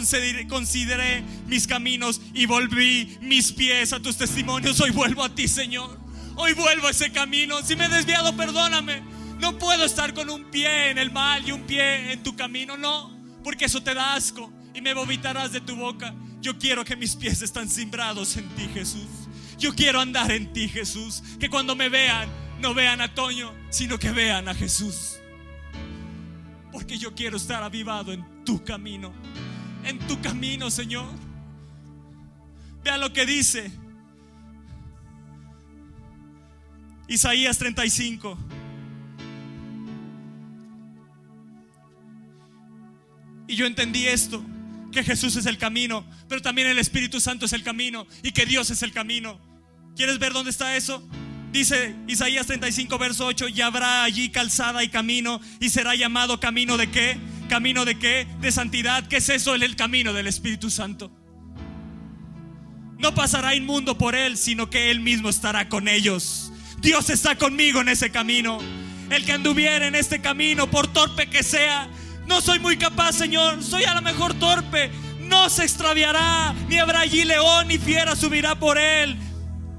consideré, 0.49 1.23
mis 1.47 1.66
caminos 1.66 2.18
y 2.33 2.47
volví 2.47 3.18
mis 3.21 3.53
pies 3.53 3.92
a 3.92 4.01
tus 4.01 4.16
testimonios. 4.16 4.81
Hoy 4.81 4.90
vuelvo 4.90 5.23
a 5.23 5.35
ti, 5.35 5.47
Señor. 5.47 6.01
Hoy 6.37 6.55
vuelvo 6.55 6.87
a 6.87 6.92
ese 6.92 7.12
camino. 7.12 7.61
Si 7.62 7.77
me 7.77 7.85
he 7.85 7.88
desviado, 7.90 8.35
perdóname. 8.35 9.03
No 9.38 9.59
puedo 9.59 9.85
estar 9.85 10.14
con 10.14 10.31
un 10.31 10.45
pie 10.45 10.88
en 10.88 10.97
el 10.97 11.11
mal 11.11 11.47
y 11.47 11.53
un 11.53 11.64
pie 11.64 12.11
en 12.11 12.23
tu 12.23 12.35
camino, 12.35 12.79
no. 12.79 13.14
Porque 13.45 13.66
eso 13.66 13.83
te 13.83 13.92
da 13.92 14.14
asco 14.14 14.51
y 14.73 14.81
me 14.81 14.95
vomitarás 14.95 15.53
de 15.53 15.61
tu 15.61 15.77
boca. 15.77 16.14
Yo 16.40 16.59
quiero 16.59 16.87
que 16.87 16.97
mis 16.97 17.14
pies 17.14 17.42
estén 17.42 17.68
simbrados 17.68 18.38
en 18.38 18.49
ti, 18.57 18.66
Jesús. 18.73 19.29
Yo 19.59 19.75
quiero 19.75 20.01
andar 20.01 20.33
en 20.33 20.55
ti, 20.55 20.71
Jesús. 20.71 21.23
Que 21.38 21.51
cuando 21.51 21.77
me 21.77 21.90
vean, 21.90 22.31
no 22.62 22.73
vean 22.73 23.03
a 23.03 23.12
Toño, 23.12 23.53
sino 23.68 23.99
que 23.99 24.11
vean 24.11 24.49
a 24.49 24.55
Jesús. 24.55 25.18
Porque 26.72 26.98
yo 26.98 27.14
quiero 27.14 27.37
estar 27.37 27.62
avivado 27.62 28.12
en 28.12 28.44
tu 28.44 28.64
camino. 28.64 29.12
En 29.85 29.98
tu 30.00 30.20
camino, 30.20 30.70
Señor. 30.70 31.06
Vean 32.82 33.00
lo 33.00 33.12
que 33.12 33.26
dice. 33.26 33.70
Isaías 37.06 37.58
35. 37.58 38.38
Y 43.48 43.54
yo 43.54 43.66
entendí 43.66 44.06
esto, 44.06 44.42
que 44.90 45.04
Jesús 45.04 45.37
es 45.37 45.44
el 45.44 45.58
camino, 45.58 46.06
pero 46.26 46.40
también 46.40 46.68
el 46.68 46.78
Espíritu 46.78 47.20
Santo 47.20 47.44
es 47.44 47.52
el 47.52 47.62
camino 47.62 48.06
y 48.22 48.32
que 48.32 48.46
Dios 48.46 48.70
es 48.70 48.82
el 48.82 48.92
camino. 48.92 49.38
¿Quieres 49.94 50.18
ver 50.18 50.32
dónde 50.32 50.50
está 50.50 50.74
eso? 50.74 51.06
Dice 51.52 51.94
Isaías 52.08 52.46
35, 52.46 52.96
verso 52.96 53.26
8, 53.26 53.48
y 53.48 53.60
habrá 53.60 54.04
allí 54.04 54.30
calzada 54.30 54.82
y 54.82 54.88
camino, 54.88 55.38
y 55.60 55.68
será 55.68 55.94
llamado 55.94 56.40
camino 56.40 56.78
de 56.78 56.90
qué? 56.90 57.18
Camino 57.48 57.84
de 57.84 57.98
qué? 57.98 58.26
De 58.40 58.50
santidad. 58.50 59.06
¿Qué 59.06 59.18
es 59.18 59.28
eso? 59.28 59.54
El, 59.54 59.62
el 59.62 59.76
camino 59.76 60.14
del 60.14 60.26
Espíritu 60.26 60.70
Santo. 60.70 61.12
No 62.98 63.14
pasará 63.14 63.54
inmundo 63.54 63.98
por 63.98 64.14
él, 64.14 64.38
sino 64.38 64.70
que 64.70 64.90
él 64.90 65.00
mismo 65.00 65.28
estará 65.28 65.68
con 65.68 65.88
ellos. 65.88 66.52
Dios 66.78 67.10
está 67.10 67.36
conmigo 67.36 67.82
en 67.82 67.90
ese 67.90 68.10
camino. 68.10 68.58
El 69.10 69.26
que 69.26 69.32
anduviera 69.32 69.86
en 69.86 69.94
este 69.94 70.22
camino, 70.22 70.70
por 70.70 70.90
torpe 70.90 71.28
que 71.28 71.42
sea, 71.42 71.88
No 72.26 72.40
soy 72.40 72.60
muy 72.60 72.78
capaz, 72.78 73.12
Señor. 73.12 73.62
Soy 73.62 73.84
a 73.84 73.94
lo 73.94 74.00
mejor 74.00 74.32
torpe. 74.34 74.90
No 75.20 75.50
se 75.50 75.64
extraviará, 75.64 76.54
ni 76.68 76.78
habrá 76.78 77.00
allí 77.00 77.24
león, 77.24 77.68
ni 77.68 77.78
fiera 77.78 78.14
subirá 78.16 78.54
por 78.54 78.78
él, 78.78 79.18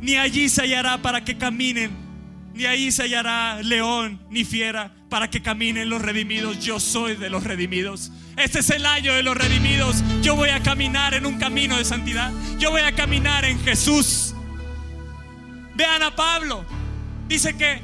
ni 0.03 0.17
allí 0.17 0.49
se 0.49 0.61
hallará 0.61 1.01
para 1.01 1.23
que 1.23 1.37
caminen, 1.37 1.91
ni 2.53 2.65
allí 2.65 2.91
se 2.91 3.03
hallará 3.03 3.61
león, 3.63 4.19
ni 4.29 4.43
fiera 4.43 4.93
para 5.09 5.29
que 5.29 5.41
caminen 5.41 5.89
los 5.89 6.01
redimidos. 6.01 6.59
Yo 6.59 6.81
soy 6.81 7.15
de 7.15 7.29
los 7.29 7.45
redimidos. 7.45 8.11
Este 8.35 8.59
es 8.59 8.69
el 8.69 8.85
año 8.85 9.13
de 9.13 9.23
los 9.23 9.37
redimidos. 9.37 10.03
Yo 10.21 10.35
voy 10.35 10.49
a 10.49 10.61
caminar 10.61 11.13
en 11.13 11.25
un 11.25 11.39
camino 11.39 11.77
de 11.77 11.85
santidad. 11.85 12.33
Yo 12.59 12.69
voy 12.69 12.81
a 12.81 12.93
caminar 12.93 13.45
en 13.45 13.57
Jesús. 13.63 14.35
Vean 15.73 16.03
a 16.03 16.13
Pablo. 16.13 16.65
Dice 17.29 17.55
que 17.55 17.81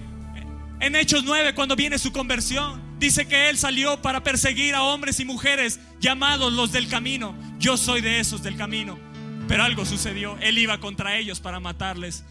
en 0.82 0.98
Hechos 0.98 1.24
9, 1.24 1.56
cuando 1.56 1.78
viene 1.78 1.98
su 1.98 2.12
conversión, 2.12 2.82
dice 3.00 3.30
que 3.30 3.50
él 3.50 3.58
salió 3.58 4.02
para 4.02 4.24
perseguir 4.26 4.76
a 4.76 4.84
hombres 4.84 5.22
y 5.22 5.26
mujeres 5.26 5.80
llamados 6.02 6.52
los 6.52 6.74
del 6.74 6.90
camino. 6.90 7.34
Yo 7.60 7.78
soy 7.78 8.02
de 8.02 8.20
esos 8.20 8.44
del 8.44 8.58
camino. 8.58 9.00
Pero 9.50 9.64
algo 9.64 9.84
sucedió. 9.84 10.38
Él 10.38 10.60
iba 10.60 10.80
contra 10.80 11.18
ellos 11.18 11.40
para 11.40 11.60
matarles. 11.60 12.24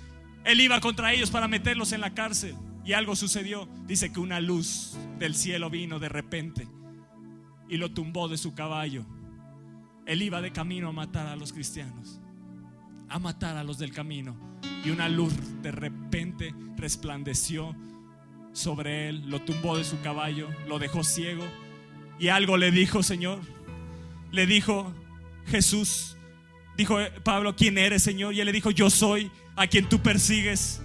Él 0.45 0.61
iba 0.61 0.81
contra 0.81 1.13
ellos 1.13 1.31
para 1.33 1.49
meterlos 1.49 1.93
en 1.93 2.01
la 2.01 2.15
cárcel. 2.15 2.55
Y 2.85 2.93
algo 2.93 3.17
sucedió. 3.17 3.69
Dice 3.87 4.13
que 4.13 4.21
una 4.21 4.41
luz 4.41 4.97
del 5.19 5.35
cielo 5.35 5.69
vino 5.69 5.99
de 5.99 6.09
repente 6.09 6.69
y 7.69 7.77
lo 7.77 7.91
tumbó 7.91 8.29
de 8.29 8.39
su 8.39 8.55
caballo. 8.55 9.05
Él 10.07 10.23
iba 10.23 10.41
de 10.41 10.53
camino 10.53 10.89
a 10.89 10.93
matar 10.93 11.27
a 11.27 11.35
los 11.35 11.53
cristianos, 11.53 12.21
a 13.09 13.19
matar 13.19 13.57
a 13.57 13.65
los 13.65 13.79
del 13.79 13.93
camino. 13.93 14.37
Y 14.85 14.91
una 14.91 15.09
luz 15.09 15.35
de 15.61 15.73
repente 15.73 16.55
resplandeció 16.77 17.75
sobre 18.53 19.09
él, 19.09 19.29
lo 19.29 19.43
tumbó 19.43 19.77
de 19.77 19.85
su 19.85 20.01
caballo, 20.03 20.49
lo 20.69 20.79
dejó 20.79 21.03
ciego. 21.03 21.45
Y 22.21 22.29
algo 22.29 22.57
le 22.57 22.71
dijo, 22.71 23.03
Señor. 23.03 23.41
Le 24.31 24.47
dijo 24.47 24.95
Jesús, 25.47 26.18
dijo 26.79 27.01
eh, 27.01 27.13
Pablo, 27.23 27.55
¿quién 27.55 27.77
eres, 27.77 28.03
Señor? 28.05 28.33
Y 28.33 28.41
él 28.41 28.47
le 28.47 28.53
dijo, 28.53 28.71
yo 28.71 28.89
soy 28.89 29.31
a 29.57 29.67
quien 29.67 29.87
tú 29.89 30.01
persigues. 30.01 30.81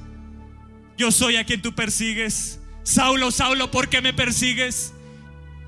Yo 0.97 1.11
soy 1.11 1.37
a 1.37 1.45
quien 1.45 1.61
tú 1.61 1.73
persigues. 1.73 2.59
Saulo, 2.81 3.31
Saulo, 3.31 3.71
¿por 3.71 3.87
qué 3.87 4.01
me 4.01 4.11
persigues? 4.11 4.93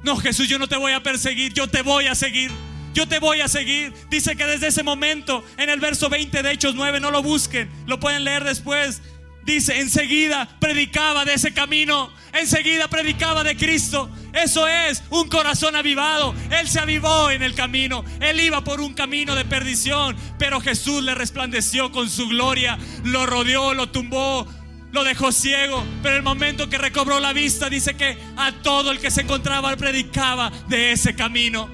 No, 0.03 0.17
Jesús, 0.17 0.49
yo 0.49 0.59
no 0.59 0.67
te 0.67 0.77
voy 0.77 0.91
a 0.91 1.01
perseguir, 1.01 1.53
yo 1.53 1.67
te 1.67 1.83
voy 1.83 2.07
a 2.07 2.15
seguir. 2.15 2.51
Yo 2.93 3.07
te 3.07 3.19
voy 3.19 3.41
a 3.41 3.47
seguir. 3.47 3.93
Dice 4.09 4.35
que 4.35 4.45
desde 4.45 4.67
ese 4.67 4.81
momento, 4.81 5.43
en 5.57 5.69
el 5.69 5.79
verso 5.79 6.09
20 6.09 6.41
de 6.41 6.51
Hechos 6.51 6.75
9, 6.75 6.99
no 6.99 7.11
lo 7.11 7.21
busquen, 7.21 7.69
lo 7.85 7.99
pueden 7.99 8.23
leer 8.23 8.43
después. 8.43 9.01
Dice, 9.45 9.79
enseguida 9.79 10.49
predicaba 10.59 11.23
de 11.23 11.35
ese 11.35 11.53
camino, 11.53 12.11
enseguida 12.33 12.87
predicaba 12.87 13.43
de 13.43 13.55
Cristo. 13.55 14.09
Eso 14.33 14.67
es 14.67 15.03
un 15.11 15.29
corazón 15.29 15.75
avivado. 15.75 16.33
Él 16.49 16.67
se 16.67 16.79
avivó 16.79 17.29
en 17.29 17.43
el 17.43 17.53
camino. 17.53 18.03
Él 18.19 18.39
iba 18.39 18.63
por 18.63 18.81
un 18.81 18.95
camino 18.95 19.35
de 19.35 19.45
perdición, 19.45 20.15
pero 20.39 20.59
Jesús 20.59 21.03
le 21.03 21.13
resplandeció 21.13 21.91
con 21.91 22.09
su 22.09 22.27
gloria, 22.27 22.79
lo 23.03 23.27
rodeó, 23.27 23.75
lo 23.75 23.89
tumbó, 23.91 24.47
lo 24.91 25.03
dejó 25.03 25.31
ciego, 25.31 25.83
pero 26.01 26.15
el 26.15 26.23
momento 26.23 26.67
que 26.67 26.79
recobró 26.79 27.19
la 27.19 27.31
vista 27.31 27.69
dice 27.69 27.95
que 27.95 28.17
a 28.37 28.51
todo 28.63 28.91
el 28.91 28.99
que 28.99 29.11
se 29.11 29.21
encontraba 29.21 29.75
predicaba 29.75 30.51
de 30.67 30.91
ese 30.91 31.15
camino. 31.15 31.69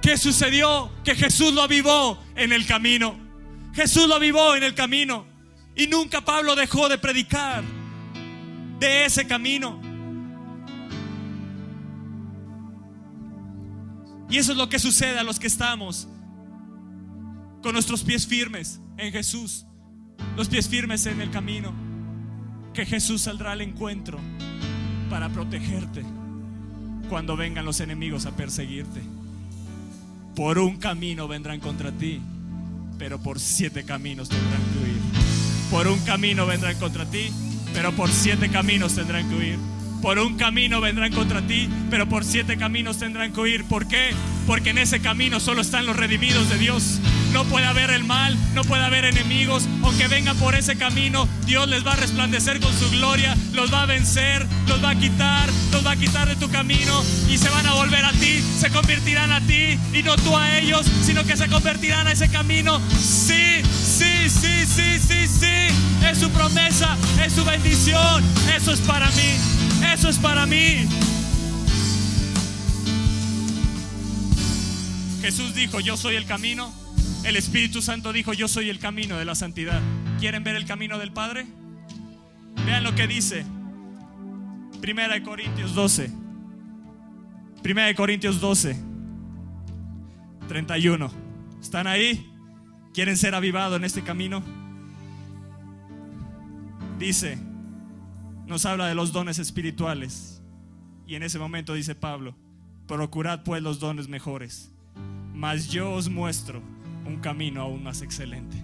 ¿Qué 0.00 0.16
sucedió? 0.16 0.90
Que 1.04 1.14
Jesús 1.14 1.52
lo 1.52 1.62
avivó 1.62 2.22
en 2.36 2.52
el 2.52 2.64
camino. 2.64 3.18
Jesús 3.74 4.08
lo 4.08 4.14
avivó 4.14 4.54
en 4.54 4.62
el 4.62 4.74
camino. 4.74 5.35
Y 5.76 5.86
nunca 5.86 6.22
Pablo 6.22 6.56
dejó 6.56 6.88
de 6.88 6.96
predicar 6.96 7.62
de 8.80 9.04
ese 9.04 9.26
camino. 9.26 9.80
Y 14.28 14.38
eso 14.38 14.52
es 14.52 14.58
lo 14.58 14.68
que 14.68 14.78
sucede 14.78 15.18
a 15.18 15.22
los 15.22 15.38
que 15.38 15.46
estamos 15.46 16.08
con 17.62 17.74
nuestros 17.74 18.02
pies 18.02 18.26
firmes 18.26 18.80
en 18.96 19.12
Jesús, 19.12 19.66
los 20.36 20.48
pies 20.48 20.68
firmes 20.68 21.06
en 21.06 21.20
el 21.20 21.30
camino, 21.30 21.72
que 22.72 22.86
Jesús 22.86 23.22
saldrá 23.22 23.52
al 23.52 23.60
encuentro 23.60 24.18
para 25.10 25.28
protegerte 25.28 26.04
cuando 27.08 27.36
vengan 27.36 27.64
los 27.64 27.80
enemigos 27.80 28.26
a 28.26 28.34
perseguirte. 28.34 29.00
Por 30.34 30.58
un 30.58 30.76
camino 30.76 31.28
vendrán 31.28 31.60
contra 31.60 31.92
ti, 31.92 32.20
pero 32.98 33.20
por 33.20 33.38
siete 33.38 33.84
caminos 33.84 34.28
tendrán 34.28 34.62
que 34.72 34.78
huir. 34.78 35.25
Por 35.70 35.88
un 35.88 35.98
camino 36.00 36.46
vendrán 36.46 36.78
contra 36.78 37.04
ti, 37.06 37.30
pero 37.74 37.92
por 37.92 38.10
siete 38.10 38.48
caminos 38.50 38.94
tendrán 38.94 39.28
que 39.28 39.34
huir. 39.34 39.58
Por 40.00 40.18
un 40.18 40.36
camino 40.36 40.80
vendrán 40.80 41.12
contra 41.12 41.42
ti, 41.46 41.68
pero 41.90 42.08
por 42.08 42.24
siete 42.24 42.56
caminos 42.56 42.98
tendrán 42.98 43.32
que 43.32 43.40
huir. 43.40 43.64
¿Por 43.64 43.88
qué? 43.88 44.10
Porque 44.46 44.70
en 44.70 44.78
ese 44.78 45.00
camino 45.00 45.40
solo 45.40 45.62
están 45.62 45.86
los 45.86 45.96
redimidos 45.96 46.48
de 46.48 46.58
Dios. 46.58 47.00
No 47.36 47.44
puede 47.44 47.66
haber 47.66 47.90
el 47.90 48.02
mal, 48.02 48.34
no 48.54 48.64
puede 48.64 48.82
haber 48.82 49.04
enemigos. 49.04 49.68
Aunque 49.82 50.08
vengan 50.08 50.38
por 50.38 50.54
ese 50.54 50.76
camino, 50.76 51.28
Dios 51.44 51.68
les 51.68 51.86
va 51.86 51.92
a 51.92 51.96
resplandecer 51.96 52.60
con 52.60 52.72
su 52.72 52.88
gloria, 52.88 53.36
los 53.52 53.70
va 53.70 53.82
a 53.82 53.86
vencer, 53.86 54.46
los 54.66 54.82
va 54.82 54.92
a 54.92 54.94
quitar, 54.94 55.46
los 55.70 55.84
va 55.84 55.90
a 55.90 55.96
quitar 55.96 56.26
de 56.26 56.36
tu 56.36 56.48
camino 56.48 57.04
y 57.28 57.36
se 57.36 57.50
van 57.50 57.66
a 57.66 57.74
volver 57.74 58.06
a 58.06 58.12
ti, 58.12 58.42
se 58.58 58.70
convertirán 58.70 59.32
a 59.32 59.42
ti 59.42 59.78
y 59.92 60.02
no 60.02 60.16
tú 60.16 60.34
a 60.34 60.58
ellos, 60.58 60.86
sino 61.02 61.24
que 61.24 61.36
se 61.36 61.46
convertirán 61.48 62.06
a 62.06 62.12
ese 62.12 62.30
camino. 62.30 62.80
Sí, 62.98 63.60
sí, 63.62 64.30
sí, 64.30 64.64
sí, 64.64 64.98
sí, 64.98 65.28
sí. 65.28 66.06
Es 66.10 66.16
su 66.16 66.30
promesa, 66.30 66.96
es 67.22 67.34
su 67.34 67.44
bendición. 67.44 68.24
Eso 68.56 68.72
es 68.72 68.80
para 68.80 69.10
mí, 69.10 69.92
eso 69.92 70.08
es 70.08 70.16
para 70.16 70.46
mí. 70.46 70.88
Jesús 75.20 75.52
dijo, 75.54 75.80
yo 75.80 75.98
soy 75.98 76.16
el 76.16 76.24
camino 76.24 76.85
el 77.26 77.34
Espíritu 77.34 77.82
Santo 77.82 78.12
dijo, 78.12 78.32
yo 78.32 78.46
soy 78.46 78.70
el 78.70 78.78
camino 78.78 79.16
de 79.16 79.24
la 79.24 79.34
santidad. 79.34 79.80
¿Quieren 80.20 80.44
ver 80.44 80.54
el 80.54 80.64
camino 80.64 80.96
del 80.98 81.12
Padre? 81.12 81.44
Vean 82.64 82.84
lo 82.84 82.94
que 82.94 83.08
dice. 83.08 83.44
Primera 84.80 85.14
de 85.14 85.22
Corintios 85.24 85.74
12. 85.74 86.12
Primera 87.64 87.88
de 87.88 87.96
Corintios 87.96 88.40
12. 88.40 88.80
31. 90.46 91.10
¿Están 91.60 91.88
ahí? 91.88 92.30
¿Quieren 92.94 93.16
ser 93.16 93.34
avivados 93.34 93.76
en 93.76 93.84
este 93.84 94.02
camino? 94.02 94.44
Dice, 97.00 97.38
nos 98.46 98.64
habla 98.66 98.86
de 98.86 98.94
los 98.94 99.12
dones 99.12 99.40
espirituales. 99.40 100.42
Y 101.08 101.16
en 101.16 101.24
ese 101.24 101.40
momento 101.40 101.74
dice 101.74 101.96
Pablo, 101.96 102.36
procurad 102.86 103.42
pues 103.42 103.64
los 103.64 103.80
dones 103.80 104.06
mejores. 104.06 104.70
Mas 105.34 105.68
yo 105.68 105.90
os 105.90 106.08
muestro 106.08 106.62
un 107.06 107.18
camino 107.18 107.62
aún 107.62 107.82
más 107.82 108.02
excelente. 108.02 108.56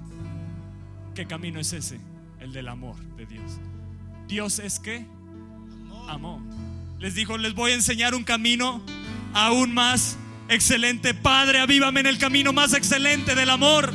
¿Qué 1.14 1.26
camino 1.26 1.60
es 1.60 1.72
ese? 1.72 2.00
El 2.40 2.52
del 2.52 2.68
amor 2.68 2.96
de 3.16 3.26
Dios. 3.26 3.58
Dios 4.26 4.58
es 4.58 4.78
que 4.78 5.06
amor. 6.08 6.40
Les 6.98 7.14
dijo, 7.14 7.38
les 7.38 7.54
voy 7.54 7.72
a 7.72 7.74
enseñar 7.74 8.14
un 8.14 8.24
camino 8.24 8.82
aún 9.34 9.72
más 9.74 10.16
excelente. 10.48 11.14
Padre, 11.14 11.60
avívame 11.60 12.00
en 12.00 12.06
el 12.06 12.18
camino 12.18 12.52
más 12.52 12.74
excelente 12.74 13.34
del 13.34 13.50
amor. 13.50 13.92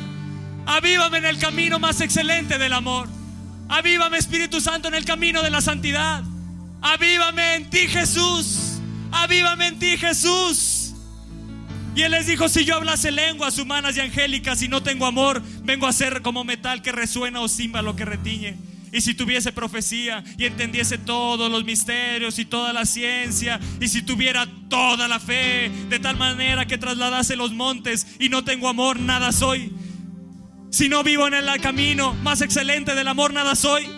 Avívame 0.66 1.18
en 1.18 1.24
el 1.24 1.38
camino 1.38 1.78
más 1.78 2.00
excelente 2.00 2.58
del 2.58 2.72
amor. 2.72 3.08
Avívame 3.68 4.18
Espíritu 4.18 4.60
Santo 4.60 4.88
en 4.88 4.94
el 4.94 5.04
camino 5.04 5.42
de 5.42 5.50
la 5.50 5.60
santidad. 5.60 6.22
Avívame 6.80 7.56
en 7.56 7.70
ti 7.70 7.88
Jesús. 7.88 8.78
Avívame 9.12 9.68
en 9.68 9.78
ti 9.78 9.96
Jesús. 9.96 10.77
Y 11.98 12.02
él 12.02 12.12
les 12.12 12.28
dijo, 12.28 12.48
si 12.48 12.64
yo 12.64 12.76
hablase 12.76 13.10
lenguas 13.10 13.58
humanas 13.58 13.96
y 13.96 14.00
angélicas 14.00 14.62
y 14.62 14.68
no 14.68 14.84
tengo 14.84 15.04
amor, 15.04 15.42
vengo 15.64 15.88
a 15.88 15.92
ser 15.92 16.22
como 16.22 16.44
metal 16.44 16.80
que 16.80 16.92
resuena 16.92 17.40
o 17.40 17.48
lo 17.82 17.96
que 17.96 18.04
retiñe. 18.04 18.56
Y 18.92 19.00
si 19.00 19.14
tuviese 19.14 19.50
profecía 19.50 20.22
y 20.36 20.44
entendiese 20.44 20.96
todos 20.96 21.50
los 21.50 21.64
misterios 21.64 22.38
y 22.38 22.44
toda 22.44 22.72
la 22.72 22.86
ciencia, 22.86 23.58
y 23.80 23.88
si 23.88 24.02
tuviera 24.02 24.46
toda 24.68 25.08
la 25.08 25.18
fe, 25.18 25.72
de 25.88 25.98
tal 25.98 26.16
manera 26.16 26.66
que 26.66 26.78
trasladase 26.78 27.34
los 27.34 27.52
montes 27.52 28.06
y 28.20 28.28
no 28.28 28.44
tengo 28.44 28.68
amor, 28.68 29.00
nada 29.00 29.32
soy. 29.32 29.72
Si 30.70 30.88
no 30.88 31.02
vivo 31.02 31.26
en 31.26 31.34
el 31.34 31.60
camino 31.60 32.14
más 32.22 32.42
excelente 32.42 32.94
del 32.94 33.08
amor, 33.08 33.32
nada 33.32 33.56
soy. 33.56 33.97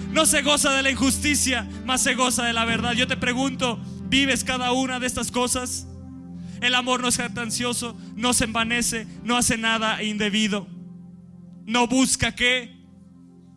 no 0.11 0.25
se 0.25 0.41
goza 0.41 0.73
de 0.73 0.83
la 0.83 0.91
injusticia, 0.91 1.67
más 1.85 2.01
se 2.03 2.15
goza 2.15 2.45
de 2.45 2.53
la 2.53 2.65
verdad. 2.65 2.93
Yo 2.93 3.07
te 3.07 3.17
pregunto, 3.17 3.79
¿vives 4.09 4.43
cada 4.43 4.73
una 4.73 4.99
de 4.99 5.07
estas 5.07 5.31
cosas? 5.31 5.87
El 6.61 6.75
amor 6.75 7.01
no 7.01 7.07
es 7.07 7.17
jactancioso, 7.17 7.97
no 8.15 8.33
se 8.33 8.43
envanece, 8.43 9.07
no 9.23 9.37
hace 9.37 9.57
nada 9.57 10.03
indebido. 10.03 10.67
No 11.65 11.87
busca 11.87 12.35
qué. 12.35 12.77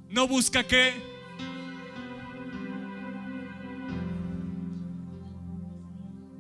No 0.09 0.29
busca 0.29 0.65
qué. 0.65 0.95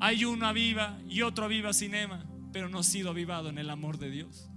Hay 0.00 0.24
uno 0.24 0.46
aviva 0.46 0.98
y 1.08 1.22
otro 1.22 1.46
aviva 1.46 1.72
cinema, 1.72 2.24
pero 2.52 2.68
no 2.68 2.78
has 2.78 2.86
sido 2.86 3.10
avivado 3.10 3.48
en 3.48 3.58
el 3.58 3.68
amor 3.68 3.98
de 3.98 4.10
Dios. 4.10 4.48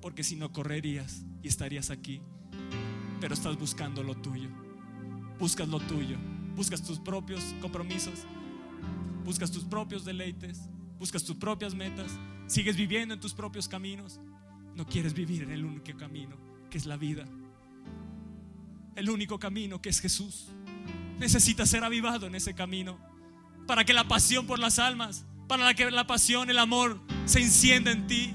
Porque 0.00 0.24
si 0.24 0.36
no 0.36 0.52
correrías 0.52 1.24
y 1.42 1.48
estarías 1.48 1.90
aquí, 1.90 2.22
pero 3.20 3.34
estás 3.34 3.58
buscando 3.58 4.02
lo 4.02 4.14
tuyo. 4.14 4.65
Buscas 5.38 5.68
lo 5.68 5.80
tuyo, 5.80 6.16
buscas 6.54 6.82
tus 6.82 6.98
propios 6.98 7.42
compromisos, 7.60 8.24
buscas 9.24 9.50
tus 9.50 9.64
propios 9.64 10.04
deleites, 10.04 10.68
buscas 10.98 11.22
tus 11.22 11.36
propias 11.36 11.74
metas, 11.74 12.18
sigues 12.46 12.76
viviendo 12.76 13.14
en 13.14 13.20
tus 13.20 13.34
propios 13.34 13.68
caminos. 13.68 14.20
No 14.74 14.86
quieres 14.86 15.14
vivir 15.14 15.42
en 15.42 15.52
el 15.52 15.64
único 15.64 15.96
camino, 15.98 16.36
que 16.70 16.78
es 16.78 16.86
la 16.86 16.96
vida. 16.96 17.24
El 18.94 19.10
único 19.10 19.38
camino 19.38 19.80
que 19.80 19.90
es 19.90 20.00
Jesús. 20.00 20.48
Necesitas 21.18 21.68
ser 21.68 21.84
avivado 21.84 22.26
en 22.26 22.34
ese 22.34 22.54
camino 22.54 22.98
para 23.66 23.84
que 23.84 23.92
la 23.92 24.06
pasión 24.08 24.46
por 24.46 24.58
las 24.58 24.78
almas, 24.78 25.24
para 25.48 25.74
que 25.74 25.90
la 25.90 26.06
pasión, 26.06 26.50
el 26.50 26.58
amor 26.58 27.00
se 27.24 27.40
encienda 27.40 27.90
en 27.90 28.06
ti. 28.06 28.34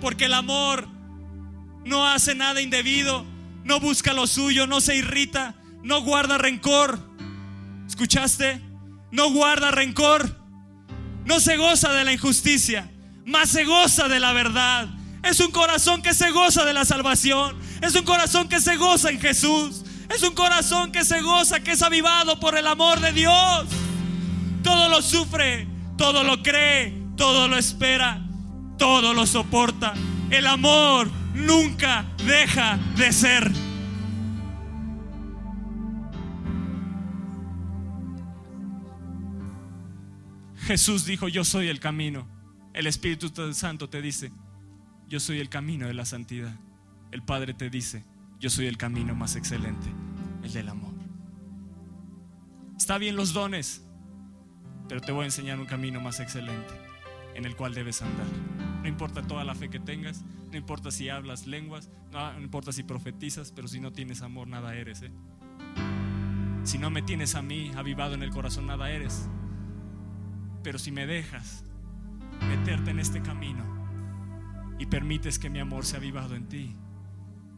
Porque 0.00 0.26
el 0.26 0.34
amor 0.34 0.88
no 1.84 2.06
hace 2.06 2.34
nada 2.34 2.60
indebido, 2.60 3.24
no 3.66 3.80
busca 3.80 4.12
lo 4.12 4.26
suyo, 4.26 4.66
no 4.66 4.80
se 4.80 4.96
irrita, 4.96 5.54
no 5.82 6.00
guarda 6.02 6.38
rencor. 6.38 6.98
¿Escuchaste? 7.86 8.60
No 9.10 9.30
guarda 9.30 9.70
rencor, 9.70 10.36
no 11.24 11.40
se 11.40 11.56
goza 11.56 11.92
de 11.92 12.04
la 12.04 12.12
injusticia, 12.12 12.90
más 13.24 13.50
se 13.50 13.64
goza 13.64 14.08
de 14.08 14.20
la 14.20 14.32
verdad. 14.32 14.88
Es 15.22 15.40
un 15.40 15.50
corazón 15.50 16.02
que 16.02 16.14
se 16.14 16.30
goza 16.30 16.64
de 16.64 16.72
la 16.72 16.84
salvación, 16.84 17.56
es 17.82 17.94
un 17.94 18.04
corazón 18.04 18.48
que 18.48 18.60
se 18.60 18.76
goza 18.76 19.10
en 19.10 19.20
Jesús. 19.20 19.82
Es 20.08 20.22
un 20.22 20.34
corazón 20.34 20.92
que 20.92 21.04
se 21.04 21.20
goza, 21.20 21.60
que 21.60 21.72
es 21.72 21.82
avivado 21.82 22.38
por 22.38 22.56
el 22.56 22.66
amor 22.68 23.00
de 23.00 23.12
Dios. 23.12 23.66
Todo 24.62 24.88
lo 24.88 25.02
sufre, 25.02 25.66
todo 25.98 26.22
lo 26.22 26.44
cree, 26.44 26.96
todo 27.16 27.48
lo 27.48 27.58
espera, 27.58 28.24
todo 28.78 29.14
lo 29.14 29.26
soporta. 29.26 29.94
El 30.30 30.46
amor 30.46 31.10
nunca 31.36 32.06
deja 32.26 32.78
de 32.96 33.12
ser. 33.12 33.52
Jesús 40.56 41.04
dijo, 41.04 41.28
yo 41.28 41.44
soy 41.44 41.68
el 41.68 41.78
camino. 41.78 42.26
El 42.72 42.86
Espíritu 42.86 43.30
Santo 43.54 43.88
te 43.88 44.02
dice, 44.02 44.32
yo 45.08 45.20
soy 45.20 45.38
el 45.38 45.48
camino 45.48 45.86
de 45.86 45.94
la 45.94 46.04
santidad. 46.04 46.54
El 47.12 47.22
Padre 47.22 47.54
te 47.54 47.70
dice, 47.70 48.04
yo 48.40 48.50
soy 48.50 48.66
el 48.66 48.76
camino 48.76 49.14
más 49.14 49.36
excelente, 49.36 49.86
el 50.42 50.52
del 50.52 50.68
amor. 50.68 50.92
Está 52.76 52.98
bien 52.98 53.16
los 53.16 53.32
dones, 53.32 53.82
pero 54.88 55.00
te 55.00 55.12
voy 55.12 55.22
a 55.22 55.26
enseñar 55.26 55.58
un 55.60 55.66
camino 55.66 56.00
más 56.00 56.20
excelente 56.20 56.85
en 57.36 57.44
el 57.44 57.54
cual 57.54 57.74
debes 57.74 58.02
andar. 58.02 58.26
No 58.82 58.88
importa 58.88 59.22
toda 59.22 59.44
la 59.44 59.54
fe 59.54 59.68
que 59.68 59.78
tengas, 59.78 60.24
no 60.50 60.56
importa 60.56 60.90
si 60.90 61.08
hablas 61.08 61.46
lenguas, 61.46 61.90
no, 62.12 62.40
importa 62.40 62.72
si 62.72 62.82
profetizas, 62.82 63.52
pero 63.52 63.68
si 63.68 63.80
no 63.80 63.92
tienes 63.92 64.22
amor, 64.22 64.48
nada 64.48 64.74
eres. 64.74 65.02
¿eh? 65.02 65.10
Si 66.64 66.78
no 66.78 66.90
me 66.90 67.02
tienes 67.02 67.34
a 67.34 67.42
mí 67.42 67.72
avivado 67.76 68.14
en 68.14 68.22
el 68.22 68.30
corazón, 68.30 68.66
nada 68.66 68.90
eres. 68.90 69.28
Pero 70.62 70.78
si 70.78 70.90
me 70.90 71.06
dejas 71.06 71.64
meterte 72.48 72.90
en 72.90 73.00
este 73.00 73.22
camino 73.22 73.64
y 74.78 74.86
permites 74.86 75.38
que 75.38 75.50
mi 75.50 75.58
amor 75.58 75.84
sea 75.84 75.98
avivado 75.98 76.34
en 76.34 76.48
ti, 76.48 76.74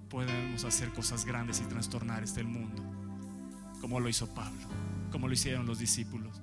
podemos 0.09 0.65
hacer 0.65 0.91
cosas 0.93 1.25
grandes 1.25 1.61
y 1.61 1.65
trastornar 1.65 2.23
este 2.23 2.43
mundo, 2.43 2.83
como 3.81 4.01
lo 4.01 4.09
hizo 4.09 4.33
Pablo, 4.35 4.67
como 5.13 5.29
lo 5.29 5.35
hicieron 5.35 5.67
los 5.67 5.79
discípulos. 5.79 6.43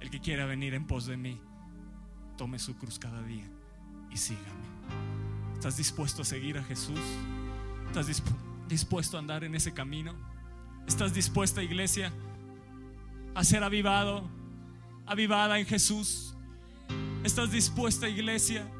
El 0.00 0.10
que 0.10 0.20
quiera 0.20 0.44
venir 0.46 0.74
en 0.74 0.86
pos 0.86 1.06
de 1.06 1.16
mí, 1.16 1.40
tome 2.36 2.58
su 2.58 2.76
cruz 2.76 2.98
cada 2.98 3.22
día 3.22 3.48
y 4.10 4.16
sígame. 4.16 4.46
¿Estás 5.54 5.76
dispuesto 5.76 6.22
a 6.22 6.24
seguir 6.24 6.58
a 6.58 6.64
Jesús? 6.64 7.00
¿Estás 7.86 8.22
dispuesto 8.68 9.16
a 9.16 9.20
andar 9.20 9.44
en 9.44 9.54
ese 9.54 9.72
camino? 9.72 10.14
¿Estás 10.86 11.14
dispuesta, 11.14 11.62
iglesia, 11.62 12.12
a 13.34 13.42
ser 13.44 13.64
avivado, 13.64 14.28
avivada 15.06 15.58
en 15.58 15.66
Jesús? 15.66 16.34
¿Estás 17.24 17.50
dispuesta, 17.50 18.08
iglesia, 18.08 18.70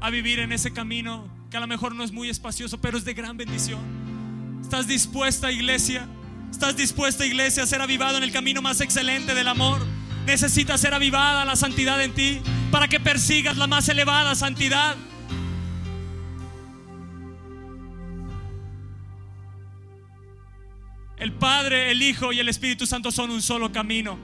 a 0.00 0.10
vivir 0.10 0.40
en 0.40 0.52
ese 0.52 0.72
camino 0.72 1.30
que 1.52 1.58
a 1.58 1.60
lo 1.60 1.66
mejor 1.66 1.94
no 1.94 2.02
es 2.02 2.10
muy 2.12 2.30
espacioso, 2.30 2.80
pero 2.80 2.96
es 2.96 3.04
de 3.04 3.12
gran 3.12 3.36
bendición. 3.36 3.78
¿Estás 4.62 4.86
dispuesta, 4.86 5.52
iglesia? 5.52 6.08
¿Estás 6.50 6.76
dispuesta, 6.76 7.26
iglesia, 7.26 7.62
a 7.62 7.66
ser 7.66 7.82
avivado 7.82 8.16
en 8.16 8.22
el 8.22 8.32
camino 8.32 8.62
más 8.62 8.80
excelente 8.80 9.34
del 9.34 9.46
amor? 9.48 9.78
Necesitas 10.26 10.80
ser 10.80 10.94
avivada 10.94 11.44
la 11.44 11.56
santidad 11.56 12.02
en 12.02 12.12
ti 12.14 12.40
para 12.70 12.88
que 12.88 13.00
persigas 13.00 13.56
la 13.56 13.66
más 13.66 13.88
elevada 13.88 14.34
santidad. 14.34 14.96
El 21.22 21.32
Padre, 21.32 21.92
el 21.92 22.02
Hijo 22.02 22.32
y 22.32 22.40
el 22.40 22.48
Espíritu 22.48 22.84
Santo 22.84 23.12
son 23.12 23.30
un 23.30 23.42
solo 23.42 23.70
camino, 23.70 24.18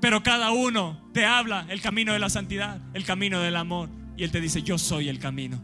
pero 0.00 0.22
cada 0.22 0.52
uno 0.52 1.10
te 1.12 1.26
habla 1.26 1.66
el 1.68 1.82
camino 1.82 2.14
de 2.14 2.18
la 2.18 2.30
santidad, 2.30 2.80
el 2.94 3.04
camino 3.04 3.40
del 3.40 3.56
amor, 3.56 3.90
y 4.16 4.24
Él 4.24 4.30
te 4.30 4.40
dice, 4.40 4.62
yo 4.62 4.78
soy 4.78 5.08
el 5.08 5.18
camino. 5.18 5.62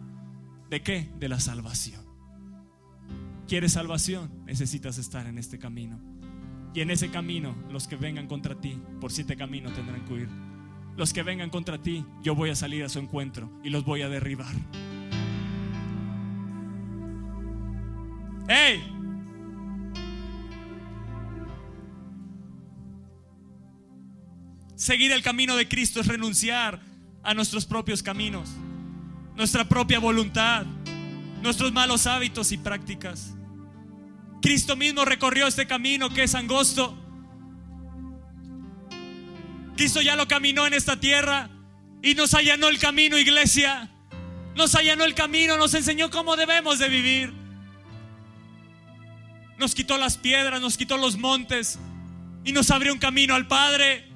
¿De 0.68 0.83
qué? 0.83 1.11
De 1.18 1.28
la 1.28 1.40
salvación. 1.40 2.04
¿Quieres 3.48 3.72
salvación? 3.72 4.44
Necesitas 4.44 4.98
estar 4.98 5.26
en 5.26 5.38
este 5.38 5.59
camino. 5.59 5.98
Y 6.74 6.80
en 6.80 6.90
ese 6.90 7.10
camino, 7.10 7.54
los 7.70 7.88
que 7.88 7.96
vengan 7.96 8.26
contra 8.26 8.60
ti, 8.60 8.78
por 9.00 9.12
siete 9.12 9.37
caminos 9.37 9.72
tendrán 9.74 10.04
que 10.04 10.12
huir. 10.12 10.28
Los 10.96 11.12
que 11.12 11.22
vengan 11.22 11.48
contra 11.48 11.80
ti, 11.80 12.04
yo 12.22 12.34
voy 12.34 12.50
a 12.50 12.56
salir 12.56 12.84
a 12.84 12.88
su 12.88 12.98
encuentro 12.98 13.50
y 13.62 13.70
los 13.70 13.84
voy 13.84 14.02
a 14.02 14.08
derribar. 14.08 14.54
¡Hey! 18.48 18.84
Seguir 24.74 25.12
el 25.12 25.22
camino 25.22 25.56
de 25.56 25.68
Cristo 25.68 26.00
es 26.00 26.08
renunciar 26.08 26.80
a 27.22 27.32
nuestros 27.32 27.64
propios 27.64 28.02
caminos 28.02 28.50
nuestra 29.37 29.68
propia 29.68 29.98
voluntad, 29.98 30.64
nuestros 31.42 31.72
malos 31.72 32.06
hábitos 32.06 32.52
y 32.52 32.58
prácticas. 32.58 33.33
Cristo 34.44 34.76
mismo 34.76 35.07
recorrió 35.07 35.46
este 35.46 35.66
camino 35.66 36.11
que 36.11 36.24
es 36.24 36.35
angosto. 36.35 36.94
Cristo 39.74 40.02
ya 40.02 40.16
lo 40.16 40.28
caminó 40.28 40.66
en 40.66 40.74
esta 40.74 41.00
tierra 41.00 41.48
y 42.02 42.14
nos 42.14 42.35
allanó 42.35 42.68
el 42.68 42.78
camino, 42.78 43.18
iglesia. 43.18 43.90
Nos 44.54 44.74
allanó 44.74 45.04
el 45.04 45.14
camino, 45.14 45.57
nos 45.57 45.72
enseñó 45.72 46.11
cómo 46.11 46.37
debemos 46.37 46.78
de 46.78 46.90
vivir. 46.90 47.33
Nos 49.57 49.74
quitó 49.74 49.96
las 49.96 50.18
piedras, 50.18 50.61
nos 50.61 50.76
quitó 50.76 50.98
los 50.98 51.16
montes 51.16 51.78
y 52.44 52.52
nos 52.52 52.70
abrió 52.70 52.92
un 52.92 52.98
camino 52.98 53.35
al 53.35 53.48
Padre. 53.48 54.12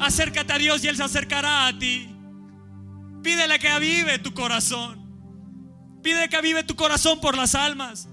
Acércate 0.00 0.54
a 0.54 0.58
Dios 0.58 0.82
y 0.82 0.88
Él 0.88 0.96
se 0.96 1.04
acercará 1.04 1.68
a 1.68 1.78
ti. 1.78 2.08
Pídele 3.22 3.60
que 3.60 3.68
avive 3.68 4.18
tu 4.18 4.34
corazón. 4.34 4.98
Pide 6.02 6.28
que 6.28 6.36
avive 6.36 6.64
tu 6.64 6.74
corazón 6.74 7.20
por 7.20 7.36
las 7.36 7.54
almas. 7.54 8.08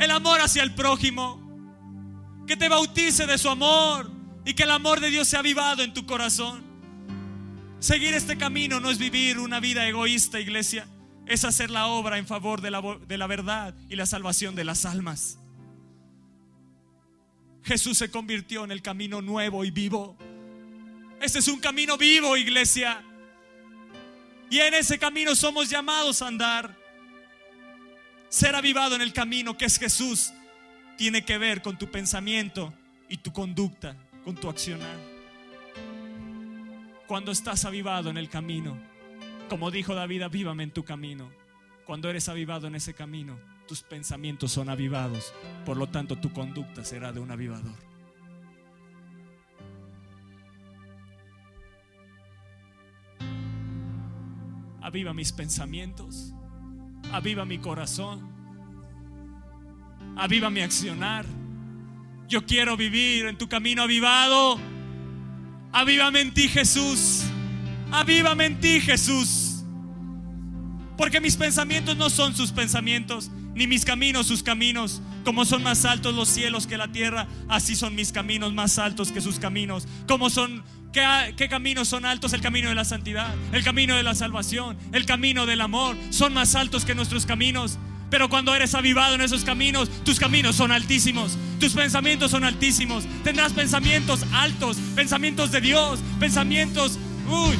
El 0.00 0.10
amor 0.10 0.40
hacia 0.40 0.62
el 0.62 0.74
prójimo. 0.74 1.38
Que 2.46 2.56
te 2.56 2.68
bautice 2.68 3.26
de 3.26 3.38
su 3.38 3.48
amor 3.48 4.10
y 4.44 4.54
que 4.54 4.64
el 4.64 4.70
amor 4.70 4.98
de 4.98 5.10
Dios 5.10 5.28
sea 5.28 5.40
avivado 5.40 5.82
en 5.82 5.92
tu 5.94 6.06
corazón. 6.06 6.64
Seguir 7.78 8.14
este 8.14 8.36
camino 8.36 8.80
no 8.80 8.90
es 8.90 8.98
vivir 8.98 9.38
una 9.38 9.60
vida 9.60 9.86
egoísta, 9.86 10.40
iglesia. 10.40 10.88
Es 11.26 11.44
hacer 11.44 11.70
la 11.70 11.86
obra 11.86 12.18
en 12.18 12.26
favor 12.26 12.60
de 12.62 12.70
la, 12.70 12.82
de 13.06 13.18
la 13.18 13.26
verdad 13.26 13.74
y 13.88 13.94
la 13.94 14.06
salvación 14.06 14.54
de 14.54 14.64
las 14.64 14.84
almas. 14.84 15.38
Jesús 17.62 17.98
se 17.98 18.10
convirtió 18.10 18.64
en 18.64 18.72
el 18.72 18.80
camino 18.80 19.20
nuevo 19.20 19.64
y 19.64 19.70
vivo. 19.70 20.16
Este 21.20 21.40
es 21.40 21.48
un 21.48 21.60
camino 21.60 21.98
vivo, 21.98 22.38
iglesia. 22.38 23.04
Y 24.48 24.58
en 24.58 24.74
ese 24.74 24.98
camino 24.98 25.34
somos 25.34 25.68
llamados 25.68 26.22
a 26.22 26.28
andar. 26.28 26.79
Ser 28.30 28.54
avivado 28.54 28.94
en 28.94 29.02
el 29.02 29.12
camino 29.12 29.58
que 29.58 29.66
es 29.66 29.78
Jesús 29.78 30.32
tiene 30.96 31.24
que 31.24 31.36
ver 31.36 31.60
con 31.60 31.76
tu 31.76 31.90
pensamiento 31.90 32.72
y 33.08 33.18
tu 33.18 33.32
conducta, 33.32 33.96
con 34.24 34.36
tu 34.36 34.48
accionar. 34.48 34.96
Cuando 37.06 37.32
estás 37.32 37.66
avivado 37.66 38.08
en 38.08 38.16
el 38.16 38.30
camino, 38.30 38.78
como 39.48 39.70
dijo 39.70 39.94
David, 39.94 40.22
avívame 40.22 40.62
en 40.62 40.70
tu 40.70 40.84
camino. 40.84 41.30
Cuando 41.84 42.08
eres 42.08 42.28
avivado 42.28 42.68
en 42.68 42.76
ese 42.76 42.94
camino, 42.94 43.38
tus 43.66 43.82
pensamientos 43.82 44.52
son 44.52 44.70
avivados, 44.70 45.34
por 45.66 45.76
lo 45.76 45.88
tanto 45.88 46.16
tu 46.16 46.32
conducta 46.32 46.84
será 46.84 47.12
de 47.12 47.20
un 47.20 47.30
avivador. 47.30 47.90
aviva 54.90 55.14
mis 55.14 55.30
pensamientos, 55.32 56.34
Aviva 57.12 57.44
mi 57.44 57.58
corazón. 57.58 58.28
Aviva 60.16 60.50
mi 60.50 60.60
accionar. 60.60 61.26
Yo 62.28 62.46
quiero 62.46 62.76
vivir 62.76 63.26
en 63.26 63.36
tu 63.36 63.48
camino 63.48 63.82
avivado. 63.82 64.58
Avívame 65.72 66.20
en 66.20 66.32
ti, 66.32 66.48
Jesús. 66.48 67.24
Avívame 67.90 68.46
en 68.46 68.60
ti, 68.60 68.80
Jesús. 68.80 69.64
Porque 70.96 71.20
mis 71.20 71.36
pensamientos 71.36 71.96
no 71.96 72.10
son 72.10 72.36
sus 72.36 72.52
pensamientos, 72.52 73.30
ni 73.54 73.66
mis 73.66 73.84
caminos 73.84 74.26
sus 74.26 74.42
caminos. 74.42 75.00
Como 75.24 75.44
son 75.44 75.62
más 75.62 75.84
altos 75.84 76.14
los 76.14 76.28
cielos 76.28 76.66
que 76.66 76.76
la 76.76 76.88
tierra, 76.88 77.26
así 77.48 77.74
son 77.74 77.94
mis 77.94 78.12
caminos 78.12 78.52
más 78.52 78.78
altos 78.78 79.10
que 79.10 79.20
sus 79.20 79.38
caminos. 79.38 79.86
Como 80.06 80.30
son 80.30 80.62
¿Qué, 80.92 81.48
caminos 81.48 81.88
son 81.88 82.04
altos? 82.04 82.32
El 82.32 82.40
camino 82.40 82.68
de 82.68 82.74
la 82.74 82.84
santidad, 82.84 83.32
el 83.52 83.62
camino 83.62 83.94
de 83.94 84.02
la 84.02 84.14
salvación, 84.16 84.76
el 84.92 85.06
camino 85.06 85.46
del 85.46 85.60
amor. 85.60 85.96
Son 86.10 86.34
más 86.34 86.54
altos 86.56 86.84
que 86.84 86.94
nuestros 86.94 87.26
caminos. 87.26 87.78
Pero 88.10 88.28
cuando 88.28 88.52
eres 88.56 88.74
avivado 88.74 89.14
en 89.14 89.20
esos 89.20 89.44
caminos, 89.44 89.88
tus 90.02 90.18
caminos 90.18 90.56
son 90.56 90.72
altísimos, 90.72 91.38
tus 91.60 91.74
pensamientos 91.74 92.32
son 92.32 92.42
altísimos. 92.42 93.04
Tendrás 93.22 93.52
pensamientos 93.52 94.24
altos, 94.32 94.78
pensamientos 94.96 95.52
de 95.52 95.60
Dios, 95.60 96.00
pensamientos, 96.18 96.98
uy, 97.28 97.54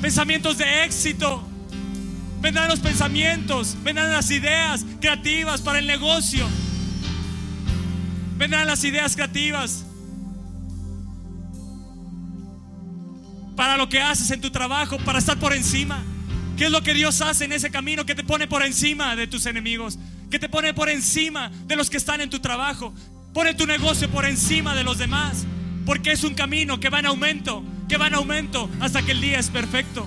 pensamientos 0.00 0.56
de 0.56 0.84
éxito. 0.84 1.46
Vendrán 2.40 2.68
los 2.68 2.80
pensamientos, 2.80 3.76
vendrán 3.84 4.10
las 4.10 4.30
ideas 4.30 4.86
creativas 4.98 5.60
para 5.60 5.78
el 5.78 5.86
negocio. 5.86 6.48
Vendrán 8.38 8.66
las 8.66 8.82
ideas 8.84 9.14
creativas 9.14 9.84
para 13.56 13.76
lo 13.76 13.88
que 13.88 14.00
haces 14.00 14.30
en 14.30 14.40
tu 14.40 14.50
trabajo, 14.50 14.98
para 14.98 15.18
estar 15.18 15.38
por 15.38 15.52
encima. 15.52 16.02
¿Qué 16.56 16.66
es 16.66 16.70
lo 16.70 16.82
que 16.82 16.94
Dios 16.94 17.20
hace 17.20 17.44
en 17.44 17.52
ese 17.52 17.70
camino 17.70 18.06
que 18.06 18.14
te 18.14 18.24
pone 18.24 18.46
por 18.46 18.62
encima 18.62 19.16
de 19.16 19.26
tus 19.26 19.46
enemigos? 19.46 19.98
Que 20.30 20.38
te 20.38 20.48
pone 20.48 20.74
por 20.74 20.88
encima 20.88 21.50
de 21.66 21.76
los 21.76 21.90
que 21.90 21.96
están 21.96 22.20
en 22.20 22.30
tu 22.30 22.40
trabajo. 22.40 22.94
Pone 23.32 23.54
tu 23.54 23.66
negocio 23.66 24.08
por 24.10 24.24
encima 24.24 24.74
de 24.74 24.84
los 24.84 24.98
demás. 24.98 25.46
Porque 25.86 26.12
es 26.12 26.24
un 26.24 26.34
camino 26.34 26.78
que 26.78 26.90
va 26.90 27.00
en 27.00 27.06
aumento, 27.06 27.64
que 27.88 27.96
va 27.96 28.06
en 28.06 28.14
aumento 28.14 28.70
hasta 28.80 29.02
que 29.02 29.12
el 29.12 29.20
día 29.20 29.38
es 29.38 29.50
perfecto. 29.50 30.06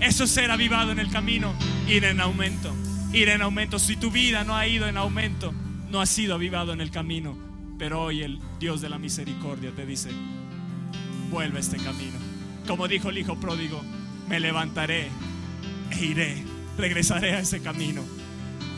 Eso 0.00 0.24
es 0.24 0.30
ser 0.30 0.50
avivado 0.50 0.92
en 0.92 0.98
el 0.98 1.10
camino, 1.10 1.54
ir 1.88 2.04
en 2.04 2.20
aumento, 2.20 2.74
ir 3.12 3.28
en 3.28 3.42
aumento. 3.42 3.78
Si 3.78 3.96
tu 3.96 4.10
vida 4.10 4.44
no 4.44 4.56
ha 4.56 4.66
ido 4.66 4.88
en 4.88 4.96
aumento, 4.96 5.52
no 5.90 6.00
has 6.00 6.08
sido 6.08 6.34
avivado 6.34 6.72
en 6.72 6.80
el 6.80 6.90
camino. 6.90 7.36
Pero 7.78 8.02
hoy 8.02 8.22
el 8.22 8.40
Dios 8.58 8.80
de 8.80 8.88
la 8.88 8.98
misericordia 8.98 9.72
te 9.74 9.84
dice, 9.84 10.10
vuelve 11.30 11.58
a 11.58 11.60
este 11.60 11.76
camino. 11.76 12.23
Como 12.66 12.88
dijo 12.88 13.10
el 13.10 13.18
hijo 13.18 13.38
pródigo, 13.38 13.82
me 14.28 14.40
levantaré 14.40 15.10
e 15.90 16.04
iré, 16.04 16.44
regresaré 16.78 17.34
a 17.34 17.40
ese 17.40 17.60
camino. 17.60 18.02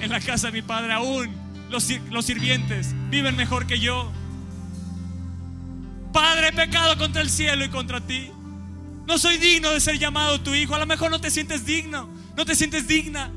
En 0.00 0.10
la 0.10 0.20
casa 0.20 0.48
de 0.48 0.52
mi 0.52 0.62
padre 0.62 0.92
aún 0.92 1.30
los, 1.70 1.88
los 2.10 2.24
sirvientes 2.24 2.94
viven 3.10 3.36
mejor 3.36 3.66
que 3.66 3.78
yo. 3.80 4.12
Padre, 6.12 6.48
he 6.48 6.52
pecado 6.52 6.96
contra 6.96 7.22
el 7.22 7.30
cielo 7.30 7.64
y 7.64 7.68
contra 7.68 8.00
ti. 8.00 8.30
No 9.06 9.18
soy 9.18 9.38
digno 9.38 9.70
de 9.70 9.80
ser 9.80 9.98
llamado 9.98 10.40
tu 10.40 10.54
hijo. 10.54 10.74
A 10.74 10.78
lo 10.78 10.86
mejor 10.86 11.10
no 11.10 11.20
te 11.20 11.30
sientes 11.30 11.64
digno, 11.64 12.08
no 12.36 12.44
te 12.44 12.54
sientes 12.54 12.88
digna. 12.88 13.30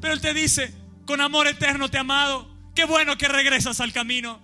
Pero 0.00 0.14
Él 0.14 0.20
te 0.20 0.34
dice, 0.34 0.74
con 1.04 1.20
amor 1.20 1.46
eterno 1.46 1.88
te 1.88 1.98
he 1.98 2.00
amado. 2.00 2.48
Qué 2.74 2.84
bueno 2.84 3.16
que 3.16 3.28
regresas 3.28 3.80
al 3.80 3.92
camino. 3.92 4.40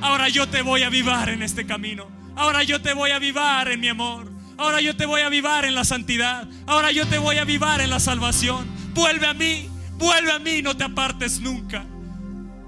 Ahora 0.00 0.28
yo 0.28 0.48
te 0.48 0.62
voy 0.62 0.82
a 0.82 0.88
avivar 0.88 1.28
en 1.28 1.42
este 1.42 1.66
camino. 1.66 2.08
Ahora 2.36 2.62
yo 2.62 2.80
te 2.80 2.92
voy 2.92 3.10
a 3.10 3.16
avivar 3.16 3.68
en 3.68 3.80
mi 3.80 3.88
amor. 3.88 4.31
Ahora 4.62 4.80
yo 4.80 4.94
te 4.94 5.06
voy 5.06 5.22
a 5.22 5.26
avivar 5.26 5.64
en 5.64 5.74
la 5.74 5.84
santidad. 5.84 6.48
Ahora 6.68 6.92
yo 6.92 7.04
te 7.08 7.18
voy 7.18 7.36
a 7.36 7.42
avivar 7.42 7.80
en 7.80 7.90
la 7.90 7.98
salvación. 7.98 8.64
Vuelve 8.94 9.26
a 9.26 9.34
mí, 9.34 9.68
vuelve 9.98 10.30
a 10.30 10.38
mí, 10.38 10.62
no 10.62 10.76
te 10.76 10.84
apartes 10.84 11.40
nunca. 11.40 11.84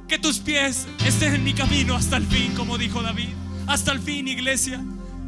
Que 0.08 0.18
tus 0.18 0.40
pies 0.40 0.88
estén 1.06 1.36
en 1.36 1.44
mi 1.44 1.54
camino 1.54 1.94
hasta 1.94 2.16
el 2.16 2.26
fin, 2.26 2.52
como 2.56 2.78
dijo 2.78 3.00
David. 3.00 3.28
Hasta 3.68 3.92
el 3.92 4.00
fin, 4.00 4.26
iglesia. 4.26 4.78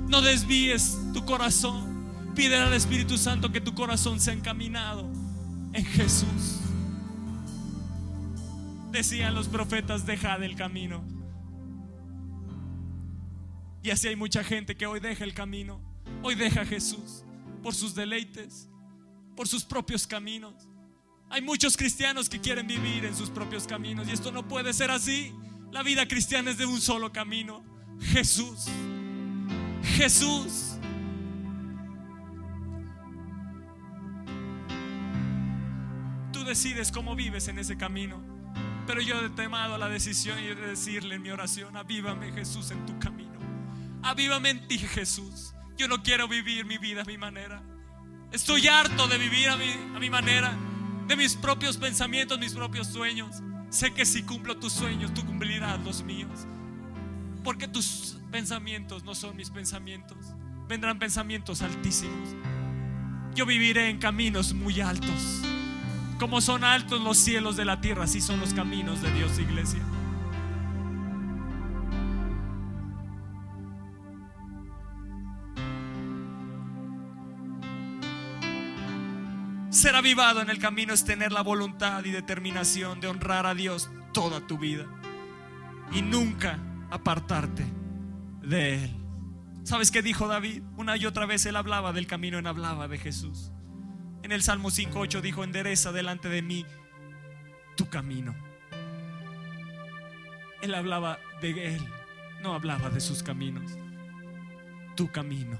No 0.08 0.22
desvíes 0.22 0.98
tu 1.14 1.24
corazón. 1.24 2.34
Pide 2.34 2.56
al 2.56 2.72
Espíritu 2.72 3.16
Santo 3.16 3.52
que 3.52 3.60
tu 3.60 3.72
corazón 3.72 4.18
sea 4.18 4.34
encaminado 4.34 5.08
en 5.72 5.84
Jesús. 5.84 6.62
Decían 8.90 9.36
los 9.36 9.46
profetas, 9.46 10.04
deja 10.04 10.36
del 10.36 10.56
camino. 10.56 11.04
Y 13.84 13.90
así 13.90 14.08
hay 14.08 14.16
mucha 14.16 14.42
gente 14.42 14.74
que 14.74 14.86
hoy 14.86 14.98
deja 14.98 15.22
el 15.22 15.32
camino. 15.32 15.85
Hoy 16.22 16.34
deja 16.34 16.62
a 16.62 16.66
Jesús 16.66 17.24
por 17.62 17.74
sus 17.74 17.94
deleites, 17.94 18.68
por 19.36 19.48
sus 19.48 19.64
propios 19.64 20.06
caminos. 20.06 20.68
Hay 21.28 21.42
muchos 21.42 21.76
cristianos 21.76 22.28
que 22.28 22.40
quieren 22.40 22.66
vivir 22.66 23.04
en 23.04 23.14
sus 23.14 23.30
propios 23.30 23.66
caminos 23.66 24.08
y 24.08 24.12
esto 24.12 24.30
no 24.30 24.46
puede 24.46 24.72
ser 24.72 24.90
así. 24.90 25.34
La 25.72 25.82
vida 25.82 26.06
cristiana 26.06 26.50
es 26.50 26.58
de 26.58 26.66
un 26.66 26.80
solo 26.80 27.12
camino, 27.12 27.64
Jesús. 28.00 28.66
Jesús. 29.82 30.78
Tú 36.32 36.44
decides 36.44 36.92
cómo 36.92 37.16
vives 37.16 37.48
en 37.48 37.58
ese 37.58 37.76
camino. 37.76 38.22
Pero 38.86 39.00
yo 39.00 39.20
he 39.20 39.30
tomado 39.30 39.76
la 39.78 39.88
decisión 39.88 40.36
de 40.36 40.54
decirle 40.54 41.16
en 41.16 41.22
mi 41.22 41.30
oración, 41.30 41.76
avívame 41.76 42.32
Jesús 42.32 42.70
en 42.70 42.86
tu 42.86 42.96
camino. 43.00 43.36
Avívame 44.02 44.50
en 44.50 44.68
ti 44.68 44.78
Jesús. 44.78 45.55
Yo 45.76 45.88
no 45.88 46.02
quiero 46.02 46.26
vivir 46.26 46.64
mi 46.64 46.78
vida 46.78 47.02
a 47.02 47.04
mi 47.04 47.18
manera. 47.18 47.62
Estoy 48.32 48.66
harto 48.66 49.06
de 49.08 49.18
vivir 49.18 49.48
a 49.48 49.56
mi, 49.56 49.70
a 49.94 49.98
mi 49.98 50.10
manera, 50.10 50.56
de 51.06 51.16
mis 51.16 51.34
propios 51.34 51.76
pensamientos, 51.76 52.38
mis 52.38 52.54
propios 52.54 52.86
sueños. 52.88 53.42
Sé 53.70 53.92
que 53.92 54.06
si 54.06 54.22
cumplo 54.22 54.56
tus 54.56 54.72
sueños, 54.72 55.12
tú 55.12 55.24
cumplirás 55.24 55.78
los 55.84 56.02
míos. 56.02 56.46
Porque 57.44 57.68
tus 57.68 58.16
pensamientos 58.30 59.04
no 59.04 59.14
son 59.14 59.36
mis 59.36 59.50
pensamientos. 59.50 60.16
Vendrán 60.68 60.98
pensamientos 60.98 61.62
altísimos. 61.62 62.34
Yo 63.34 63.44
viviré 63.44 63.90
en 63.90 63.98
caminos 63.98 64.54
muy 64.54 64.80
altos. 64.80 65.42
Como 66.18 66.40
son 66.40 66.64
altos 66.64 67.02
los 67.02 67.18
cielos 67.18 67.56
de 67.56 67.66
la 67.66 67.80
tierra, 67.82 68.04
así 68.04 68.22
son 68.22 68.40
los 68.40 68.54
caminos 68.54 69.02
de 69.02 69.12
Dios, 69.12 69.38
iglesia. 69.38 69.82
Ser 79.86 79.94
avivado 79.94 80.42
en 80.42 80.50
el 80.50 80.58
camino 80.58 80.92
es 80.92 81.04
tener 81.04 81.30
la 81.30 81.42
voluntad 81.42 82.04
y 82.04 82.10
determinación 82.10 82.98
de 82.98 83.06
honrar 83.06 83.46
a 83.46 83.54
Dios 83.54 83.88
toda 84.12 84.44
tu 84.44 84.58
vida 84.58 84.84
y 85.92 86.02
nunca 86.02 86.58
apartarte 86.90 87.64
de 88.42 88.82
Él. 88.82 88.96
¿Sabes 89.62 89.92
qué 89.92 90.02
dijo 90.02 90.26
David? 90.26 90.64
Una 90.76 90.96
y 90.96 91.06
otra 91.06 91.24
vez 91.24 91.46
él 91.46 91.54
hablaba 91.54 91.92
del 91.92 92.08
camino, 92.08 92.36
él 92.36 92.48
hablaba 92.48 92.88
de 92.88 92.98
Jesús. 92.98 93.52
En 94.24 94.32
el 94.32 94.42
Salmo 94.42 94.70
5.8 94.70 95.20
dijo, 95.20 95.44
endereza 95.44 95.92
delante 95.92 96.28
de 96.28 96.42
mí 96.42 96.66
tu 97.76 97.88
camino. 97.88 98.34
Él 100.62 100.74
hablaba 100.74 101.20
de 101.40 101.76
Él, 101.76 101.88
no 102.42 102.54
hablaba 102.54 102.90
de 102.90 102.98
sus 102.98 103.22
caminos. 103.22 103.78
Tu 104.96 105.12
camino. 105.12 105.56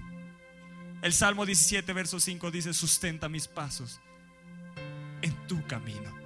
El 1.01 1.13
Salmo 1.13 1.47
17, 1.47 1.93
verso 1.93 2.19
5 2.19 2.51
dice, 2.51 2.75
sustenta 2.75 3.29
mis 3.29 3.47
pasos 3.47 4.01
en 5.23 5.35
tu 5.47 5.65
camino. 5.67 6.17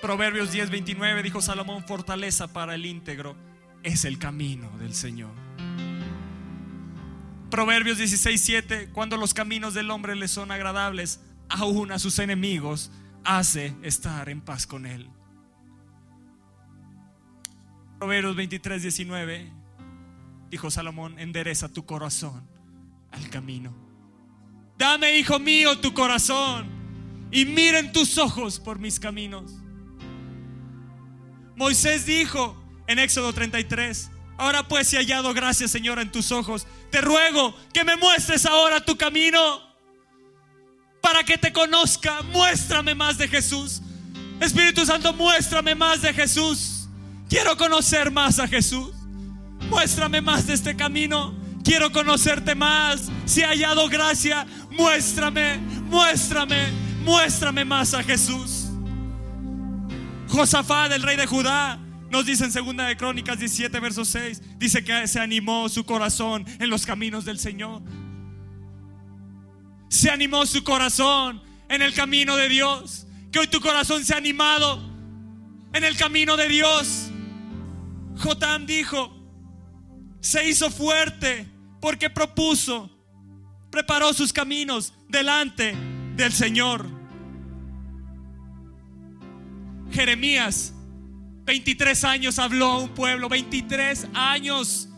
Proverbios 0.00 0.52
10, 0.52 0.70
29 0.70 1.22
dijo 1.22 1.42
Salomón, 1.42 1.84
fortaleza 1.84 2.52
para 2.52 2.74
el 2.76 2.86
íntegro 2.86 3.36
es 3.82 4.04
el 4.04 4.18
camino 4.18 4.70
del 4.78 4.94
Señor. 4.94 5.32
Proverbios 7.50 7.98
16, 7.98 8.40
7, 8.40 8.90
cuando 8.92 9.16
los 9.16 9.34
caminos 9.34 9.74
del 9.74 9.90
hombre 9.90 10.14
le 10.14 10.28
son 10.28 10.52
agradables, 10.52 11.20
aún 11.48 11.90
a 11.90 11.98
sus 11.98 12.18
enemigos 12.18 12.92
hace 13.24 13.74
estar 13.82 14.28
en 14.28 14.40
paz 14.40 14.66
con 14.66 14.86
él. 14.86 15.08
Proverbios 17.98 18.36
23, 18.36 18.82
19, 18.82 19.52
dijo 20.50 20.70
Salomón, 20.70 21.18
endereza 21.18 21.68
tu 21.68 21.84
corazón 21.84 22.57
al 23.10 23.28
camino. 23.30 23.74
Dame, 24.76 25.18
hijo 25.18 25.38
mío, 25.38 25.78
tu 25.78 25.92
corazón 25.92 26.68
y 27.30 27.44
miren 27.44 27.92
tus 27.92 28.16
ojos 28.18 28.58
por 28.58 28.78
mis 28.78 28.98
caminos. 28.98 29.52
Moisés 31.56 32.06
dijo 32.06 32.56
en 32.86 32.98
Éxodo 32.98 33.32
33, 33.32 34.10
ahora 34.38 34.66
pues 34.68 34.92
he 34.92 34.96
hallado 34.96 35.34
gracia, 35.34 35.66
Señor, 35.68 35.98
en 35.98 36.12
tus 36.12 36.30
ojos, 36.30 36.66
te 36.90 37.00
ruego 37.00 37.54
que 37.72 37.84
me 37.84 37.96
muestres 37.96 38.46
ahora 38.46 38.84
tu 38.84 38.96
camino 38.96 39.60
para 41.00 41.24
que 41.24 41.36
te 41.36 41.52
conozca. 41.52 42.22
Muéstrame 42.32 42.94
más 42.94 43.18
de 43.18 43.28
Jesús. 43.28 43.82
Espíritu 44.40 44.86
Santo, 44.86 45.12
muéstrame 45.12 45.74
más 45.74 46.02
de 46.02 46.14
Jesús. 46.14 46.88
Quiero 47.28 47.56
conocer 47.56 48.10
más 48.10 48.38
a 48.38 48.46
Jesús. 48.46 48.92
Muéstrame 49.68 50.20
más 50.20 50.46
de 50.46 50.54
este 50.54 50.76
camino. 50.76 51.34
Quiero 51.68 51.92
conocerte 51.92 52.54
más. 52.54 53.10
Si 53.26 53.42
he 53.42 53.44
hallado 53.44 53.90
gracia, 53.90 54.46
muéstrame, 54.70 55.58
muéstrame, 55.90 56.70
muéstrame 57.04 57.62
más 57.62 57.92
a 57.92 58.02
Jesús. 58.02 58.70
Josafá, 60.28 60.88
del 60.88 61.02
rey 61.02 61.18
de 61.18 61.26
Judá, 61.26 61.78
nos 62.08 62.24
dice 62.24 62.44
en 62.44 62.52
segunda 62.52 62.86
de 62.86 62.96
Crónicas 62.96 63.38
17, 63.38 63.80
verso 63.80 64.06
6, 64.06 64.40
dice 64.56 64.82
que 64.82 65.06
se 65.06 65.20
animó 65.20 65.68
su 65.68 65.84
corazón 65.84 66.46
en 66.58 66.70
los 66.70 66.86
caminos 66.86 67.26
del 67.26 67.38
Señor. 67.38 67.82
Se 69.90 70.08
animó 70.08 70.46
su 70.46 70.64
corazón 70.64 71.42
en 71.68 71.82
el 71.82 71.92
camino 71.92 72.36
de 72.36 72.48
Dios. 72.48 73.06
Que 73.30 73.40
hoy 73.40 73.46
tu 73.46 73.60
corazón 73.60 74.06
se 74.06 74.14
ha 74.14 74.16
animado 74.16 74.82
en 75.74 75.84
el 75.84 75.98
camino 75.98 76.38
de 76.38 76.48
Dios. 76.48 77.10
Jotam 78.16 78.64
dijo, 78.64 79.14
se 80.20 80.48
hizo 80.48 80.70
fuerte 80.70 81.57
porque 81.80 82.10
propuso, 82.10 82.90
preparó 83.70 84.12
sus 84.12 84.32
caminos 84.32 84.94
delante 85.08 85.74
del 86.16 86.32
Señor. 86.32 86.86
Jeremías, 89.90 90.74
23 91.44 92.04
años 92.04 92.38
habló 92.38 92.66
a 92.66 92.78
un 92.78 92.90
pueblo, 92.90 93.28
23 93.28 94.08
años, 94.12 94.88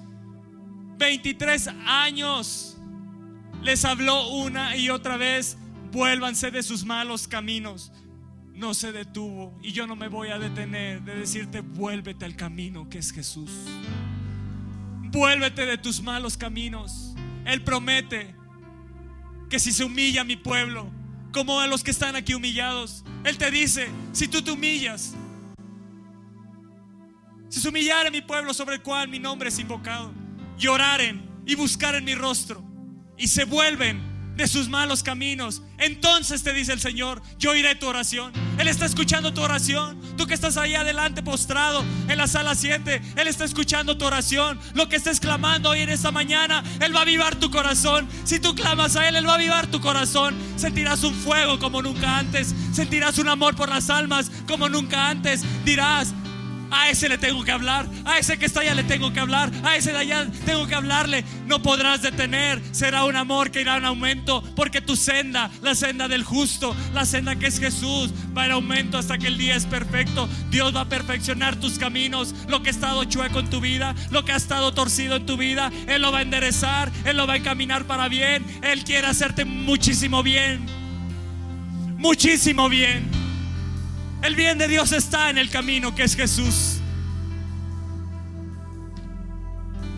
23 0.98 1.68
años. 1.86 2.76
Les 3.62 3.84
habló 3.84 4.28
una 4.30 4.76
y 4.76 4.90
otra 4.90 5.16
vez, 5.16 5.56
vuélvanse 5.92 6.50
de 6.50 6.62
sus 6.62 6.84
malos 6.84 7.28
caminos. 7.28 7.92
No 8.52 8.74
se 8.74 8.92
detuvo 8.92 9.58
y 9.62 9.72
yo 9.72 9.86
no 9.86 9.96
me 9.96 10.08
voy 10.08 10.28
a 10.28 10.38
detener 10.38 11.02
de 11.02 11.14
decirte, 11.14 11.60
vuélvete 11.60 12.24
al 12.24 12.36
camino 12.36 12.88
que 12.88 12.98
es 12.98 13.12
Jesús. 13.12 13.50
Vuélvete 15.10 15.66
de 15.66 15.76
tus 15.76 16.00
malos 16.02 16.36
caminos. 16.36 17.14
Él 17.44 17.62
promete 17.62 18.34
que 19.48 19.58
si 19.58 19.72
se 19.72 19.84
humilla 19.84 20.22
mi 20.22 20.36
pueblo, 20.36 20.90
como 21.32 21.60
a 21.60 21.66
los 21.66 21.82
que 21.82 21.90
están 21.90 22.16
aquí 22.16 22.34
humillados, 22.34 23.04
Él 23.24 23.36
te 23.36 23.50
dice, 23.50 23.88
si 24.12 24.28
tú 24.28 24.42
te 24.42 24.52
humillas, 24.52 25.14
si 27.48 27.60
se 27.60 27.68
humillare 27.68 28.10
mi 28.10 28.20
pueblo 28.20 28.54
sobre 28.54 28.76
el 28.76 28.82
cual 28.82 29.08
mi 29.08 29.18
nombre 29.18 29.48
es 29.48 29.58
invocado, 29.58 30.12
lloraren 30.56 31.28
y 31.44 31.56
buscaren 31.56 32.04
mi 32.04 32.14
rostro 32.14 32.62
y 33.18 33.26
se 33.26 33.44
vuelven 33.44 34.00
de 34.36 34.48
sus 34.48 34.68
malos 34.68 35.02
caminos. 35.02 35.62
Entonces 35.78 36.42
te 36.42 36.52
dice 36.52 36.72
el 36.72 36.80
Señor, 36.80 37.22
yo 37.38 37.54
iré 37.54 37.74
tu 37.74 37.86
oración. 37.86 38.32
Él 38.58 38.68
está 38.68 38.86
escuchando 38.86 39.32
tu 39.32 39.42
oración. 39.42 40.00
Tú 40.16 40.26
que 40.26 40.34
estás 40.34 40.56
ahí 40.56 40.74
adelante 40.74 41.22
postrado 41.22 41.84
en 42.08 42.18
la 42.18 42.26
sala 42.26 42.54
7, 42.54 43.00
Él 43.16 43.28
está 43.28 43.44
escuchando 43.44 43.96
tu 43.96 44.04
oración. 44.04 44.58
Lo 44.74 44.88
que 44.88 44.96
estés 44.96 45.20
clamando 45.20 45.70
hoy 45.70 45.80
en 45.80 45.88
esta 45.88 46.10
mañana, 46.10 46.62
Él 46.80 46.94
va 46.94 47.00
a 47.00 47.02
avivar 47.02 47.36
tu 47.36 47.50
corazón. 47.50 48.08
Si 48.24 48.40
tú 48.40 48.54
clamas 48.54 48.96
a 48.96 49.08
Él, 49.08 49.16
Él 49.16 49.26
va 49.26 49.32
a 49.32 49.36
avivar 49.36 49.66
tu 49.66 49.80
corazón. 49.80 50.36
Sentirás 50.56 51.04
un 51.04 51.14
fuego 51.14 51.58
como 51.58 51.82
nunca 51.82 52.18
antes. 52.18 52.54
Sentirás 52.72 53.18
un 53.18 53.28
amor 53.28 53.56
por 53.56 53.68
las 53.68 53.90
almas 53.90 54.30
como 54.46 54.68
nunca 54.68 55.08
antes. 55.08 55.42
Dirás, 55.64 56.14
a 56.70 56.88
ese 56.90 57.08
le 57.08 57.18
tengo 57.18 57.44
que 57.44 57.50
hablar. 57.50 57.86
A 58.04 58.18
ese 58.18 58.38
que 58.38 58.46
está 58.46 58.60
allá 58.60 58.74
le 58.74 58.84
tengo 58.84 59.12
que 59.12 59.20
hablar. 59.20 59.50
A 59.64 59.76
ese 59.76 59.92
de 59.92 59.98
allá 59.98 60.26
tengo 60.44 60.66
que 60.66 60.74
hablarle. 60.74 61.24
No 61.46 61.62
podrás 61.62 62.02
detener. 62.02 62.60
Será 62.72 63.04
un 63.04 63.16
amor 63.16 63.50
que 63.50 63.60
irá 63.60 63.76
en 63.76 63.84
aumento. 63.84 64.42
Porque 64.54 64.80
tu 64.80 64.96
senda, 64.96 65.50
la 65.62 65.74
senda 65.74 66.08
del 66.08 66.24
justo, 66.24 66.74
la 66.94 67.04
senda 67.04 67.36
que 67.36 67.46
es 67.46 67.58
Jesús, 67.58 68.12
va 68.36 68.46
en 68.46 68.52
aumento 68.52 68.98
hasta 68.98 69.18
que 69.18 69.26
el 69.26 69.38
día 69.38 69.56
es 69.56 69.66
perfecto. 69.66 70.28
Dios 70.50 70.74
va 70.74 70.82
a 70.82 70.88
perfeccionar 70.88 71.56
tus 71.56 71.78
caminos. 71.78 72.34
Lo 72.48 72.62
que 72.62 72.70
ha 72.70 72.72
estado 72.72 73.04
chueco 73.04 73.40
en 73.40 73.50
tu 73.50 73.60
vida, 73.60 73.94
lo 74.10 74.24
que 74.24 74.32
ha 74.32 74.36
estado 74.36 74.72
torcido 74.72 75.16
en 75.16 75.26
tu 75.26 75.36
vida, 75.36 75.70
Él 75.86 76.02
lo 76.02 76.12
va 76.12 76.18
a 76.18 76.22
enderezar. 76.22 76.90
Él 77.04 77.16
lo 77.16 77.26
va 77.26 77.34
a 77.34 77.36
encaminar 77.36 77.84
para 77.84 78.08
bien. 78.08 78.44
Él 78.62 78.84
quiere 78.84 79.06
hacerte 79.06 79.44
muchísimo 79.44 80.22
bien. 80.22 80.66
Muchísimo 81.96 82.68
bien. 82.68 83.19
El 84.22 84.36
bien 84.36 84.58
de 84.58 84.68
Dios 84.68 84.92
está 84.92 85.30
en 85.30 85.38
el 85.38 85.48
camino 85.48 85.94
que 85.94 86.02
es 86.02 86.14
Jesús. 86.14 86.80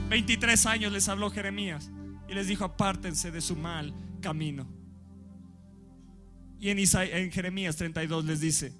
23 0.08 0.66
años 0.66 0.92
les 0.92 1.08
habló 1.08 1.30
Jeremías 1.30 1.90
y 2.28 2.34
les 2.34 2.46
dijo, 2.46 2.64
apártense 2.64 3.32
de 3.32 3.40
su 3.40 3.56
mal 3.56 3.92
camino. 4.20 4.68
Y 6.60 6.68
en, 6.68 6.78
en 6.78 7.32
Jeremías 7.32 7.76
32 7.76 8.24
les 8.24 8.40
dice, 8.40 8.72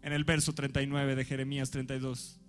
en 0.00 0.12
el 0.12 0.24
verso 0.24 0.54
39 0.54 1.16
de 1.16 1.24
Jeremías 1.24 1.70
32, 1.70 2.40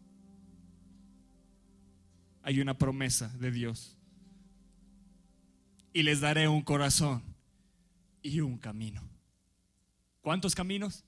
hay 2.44 2.62
una 2.62 2.78
promesa 2.78 3.28
de 3.40 3.52
Dios. 3.52 3.98
Y 5.92 6.04
les 6.04 6.22
daré 6.22 6.48
un 6.48 6.62
corazón 6.62 7.24
y 8.22 8.40
un 8.40 8.58
camino. 8.58 9.17
¿Cuántos 10.28 10.56
caminos? 10.56 11.06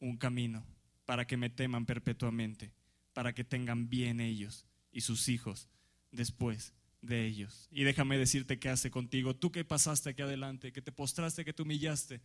Un 0.00 0.16
camino 0.16 0.64
para 1.04 1.26
que 1.26 1.36
me 1.36 1.50
teman 1.50 1.84
perpetuamente, 1.84 2.72
para 3.12 3.34
que 3.34 3.44
tengan 3.44 3.90
bien 3.90 4.20
ellos 4.22 4.64
y 4.90 5.02
sus 5.02 5.28
hijos 5.28 5.68
después 6.12 6.72
de 7.02 7.26
ellos. 7.26 7.68
Y 7.70 7.84
déjame 7.84 8.16
decirte 8.16 8.58
qué 8.58 8.70
hace 8.70 8.90
contigo. 8.90 9.36
Tú 9.36 9.52
que 9.52 9.66
pasaste 9.66 10.08
aquí 10.08 10.22
adelante, 10.22 10.72
que 10.72 10.80
te 10.80 10.92
postraste, 10.92 11.44
que 11.44 11.52
te 11.52 11.60
humillaste. 11.60 12.22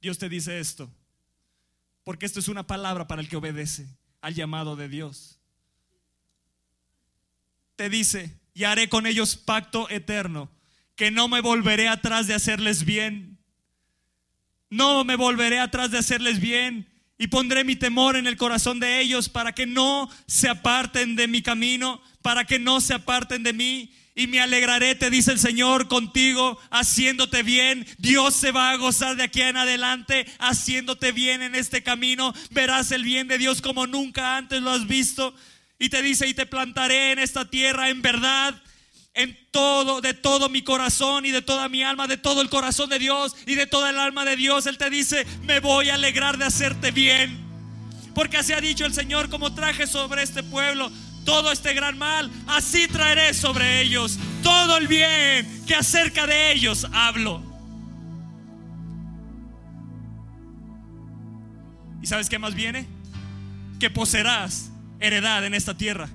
Dios 0.00 0.16
te 0.16 0.30
dice 0.30 0.58
esto, 0.58 0.90
porque 2.02 2.24
esto 2.24 2.40
es 2.40 2.48
una 2.48 2.66
palabra 2.66 3.06
para 3.06 3.20
el 3.20 3.28
que 3.28 3.36
obedece 3.36 3.94
al 4.22 4.34
llamado 4.34 4.74
de 4.74 4.88
Dios. 4.88 5.38
Te 7.76 7.90
dice, 7.90 8.40
y 8.54 8.64
haré 8.64 8.88
con 8.88 9.06
ellos 9.06 9.36
pacto 9.36 9.90
eterno, 9.90 10.50
que 10.96 11.10
no 11.10 11.28
me 11.28 11.42
volveré 11.42 11.88
atrás 11.88 12.26
de 12.26 12.32
hacerles 12.32 12.86
bien 12.86 13.37
no 14.70 15.04
me 15.04 15.16
volveré 15.16 15.58
atrás 15.58 15.90
de 15.90 15.98
hacerles 15.98 16.40
bien 16.40 16.86
y 17.18 17.26
pondré 17.26 17.64
mi 17.64 17.74
temor 17.74 18.16
en 18.16 18.26
el 18.26 18.36
corazón 18.36 18.78
de 18.78 19.00
ellos 19.00 19.28
para 19.28 19.52
que 19.52 19.66
no 19.66 20.08
se 20.26 20.48
aparten 20.48 21.16
de 21.16 21.26
mi 21.26 21.42
camino, 21.42 22.00
para 22.22 22.44
que 22.44 22.58
no 22.58 22.80
se 22.80 22.94
aparten 22.94 23.42
de 23.42 23.52
mí. 23.52 23.92
Y 24.14 24.26
me 24.26 24.40
alegraré, 24.40 24.94
te 24.96 25.10
dice 25.10 25.32
el 25.32 25.38
Señor, 25.38 25.86
contigo, 25.86 26.58
haciéndote 26.70 27.42
bien. 27.42 27.86
Dios 27.98 28.34
se 28.34 28.50
va 28.50 28.70
a 28.70 28.76
gozar 28.76 29.16
de 29.16 29.22
aquí 29.24 29.40
en 29.42 29.56
adelante, 29.56 30.26
haciéndote 30.38 31.12
bien 31.12 31.42
en 31.42 31.54
este 31.54 31.82
camino. 31.82 32.34
Verás 32.50 32.90
el 32.90 33.04
bien 33.04 33.28
de 33.28 33.38
Dios 33.38 33.62
como 33.62 33.86
nunca 33.86 34.36
antes 34.36 34.60
lo 34.60 34.70
has 34.70 34.88
visto. 34.88 35.34
Y 35.78 35.88
te 35.88 36.02
dice, 36.02 36.26
y 36.26 36.34
te 36.34 36.46
plantaré 36.46 37.12
en 37.12 37.20
esta 37.20 37.48
tierra 37.48 37.90
en 37.90 38.02
verdad 38.02 38.60
en 39.18 39.36
todo, 39.50 40.00
de 40.00 40.14
todo 40.14 40.48
mi 40.48 40.62
corazón 40.62 41.26
y 41.26 41.32
de 41.32 41.42
toda 41.42 41.68
mi 41.68 41.82
alma, 41.82 42.06
de 42.06 42.16
todo 42.16 42.40
el 42.40 42.48
corazón 42.48 42.88
de 42.88 43.00
Dios 43.00 43.34
y 43.46 43.56
de 43.56 43.66
toda 43.66 43.90
el 43.90 43.98
alma 43.98 44.24
de 44.24 44.36
Dios. 44.36 44.66
Él 44.66 44.78
te 44.78 44.88
dice, 44.90 45.26
me 45.42 45.58
voy 45.58 45.90
a 45.90 45.94
alegrar 45.94 46.38
de 46.38 46.44
hacerte 46.44 46.92
bien. 46.92 47.36
Porque 48.14 48.36
así 48.36 48.52
ha 48.52 48.60
dicho 48.60 48.86
el 48.86 48.94
Señor, 48.94 49.28
como 49.28 49.54
traje 49.54 49.86
sobre 49.86 50.22
este 50.22 50.42
pueblo 50.42 50.90
todo 51.24 51.52
este 51.52 51.74
gran 51.74 51.98
mal, 51.98 52.30
así 52.46 52.88
traeré 52.88 53.34
sobre 53.34 53.82
ellos 53.82 54.18
todo 54.42 54.78
el 54.78 54.86
bien 54.86 55.64
que 55.66 55.74
acerca 55.74 56.26
de 56.26 56.52
ellos 56.52 56.86
hablo. 56.92 57.42
¿Y 62.00 62.06
sabes 62.06 62.30
qué 62.30 62.38
más 62.38 62.54
viene? 62.54 62.86
Que 63.78 63.90
poseerás 63.90 64.70
heredad 65.00 65.44
en 65.44 65.54
esta 65.54 65.76
tierra. 65.76 66.08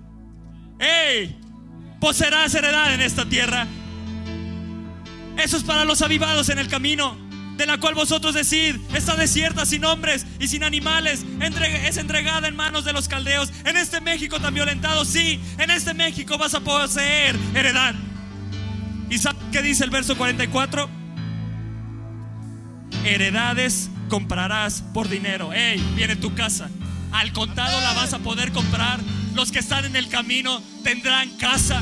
¡Ey! 0.79 1.42
Poseerás 2.03 2.53
heredad 2.53 2.93
en 2.93 2.99
esta 2.99 3.23
tierra. 3.23 3.65
Eso 5.41 5.55
es 5.55 5.63
para 5.63 5.85
los 5.85 6.01
avivados 6.01 6.49
en 6.49 6.59
el 6.59 6.67
camino, 6.67 7.15
de 7.55 7.65
la 7.65 7.77
cual 7.77 7.95
vosotros 7.95 8.33
decid, 8.33 8.75
está 8.93 9.15
desierta 9.15 9.65
sin 9.65 9.85
hombres 9.85 10.25
y 10.37 10.49
sin 10.49 10.65
animales, 10.65 11.25
es 11.39 11.95
entregada 11.95 12.49
en 12.49 12.57
manos 12.57 12.83
de 12.83 12.91
los 12.91 13.07
caldeos. 13.07 13.53
En 13.63 13.77
este 13.77 14.01
México 14.01 14.41
tan 14.41 14.53
violentado, 14.53 15.05
sí, 15.05 15.39
en 15.57 15.71
este 15.71 15.93
México 15.93 16.37
vas 16.37 16.53
a 16.55 16.59
poseer 16.59 17.37
heredad. 17.55 17.95
¿Y 19.09 19.17
sabes 19.17 19.41
qué 19.53 19.61
dice 19.61 19.85
el 19.85 19.89
verso 19.89 20.17
44? 20.17 20.89
Heredades 23.05 23.89
comprarás 24.09 24.83
por 24.93 25.07
dinero. 25.07 25.51
Hey, 25.53 25.81
viene 25.95 26.17
tu 26.17 26.35
casa. 26.35 26.69
Al 27.13 27.31
contado 27.31 27.79
la 27.79 27.93
vas 27.93 28.13
a 28.13 28.19
poder 28.19 28.51
comprar. 28.51 28.99
Los 29.34 29.51
que 29.51 29.59
están 29.59 29.86
en 29.86 29.95
el 29.95 30.07
camino 30.09 30.61
tendrán 30.84 31.29
casa. 31.38 31.81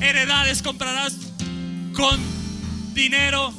Heredades 0.00 0.62
comprarás 0.62 1.14
con 1.94 2.18
dinero. 2.94 3.52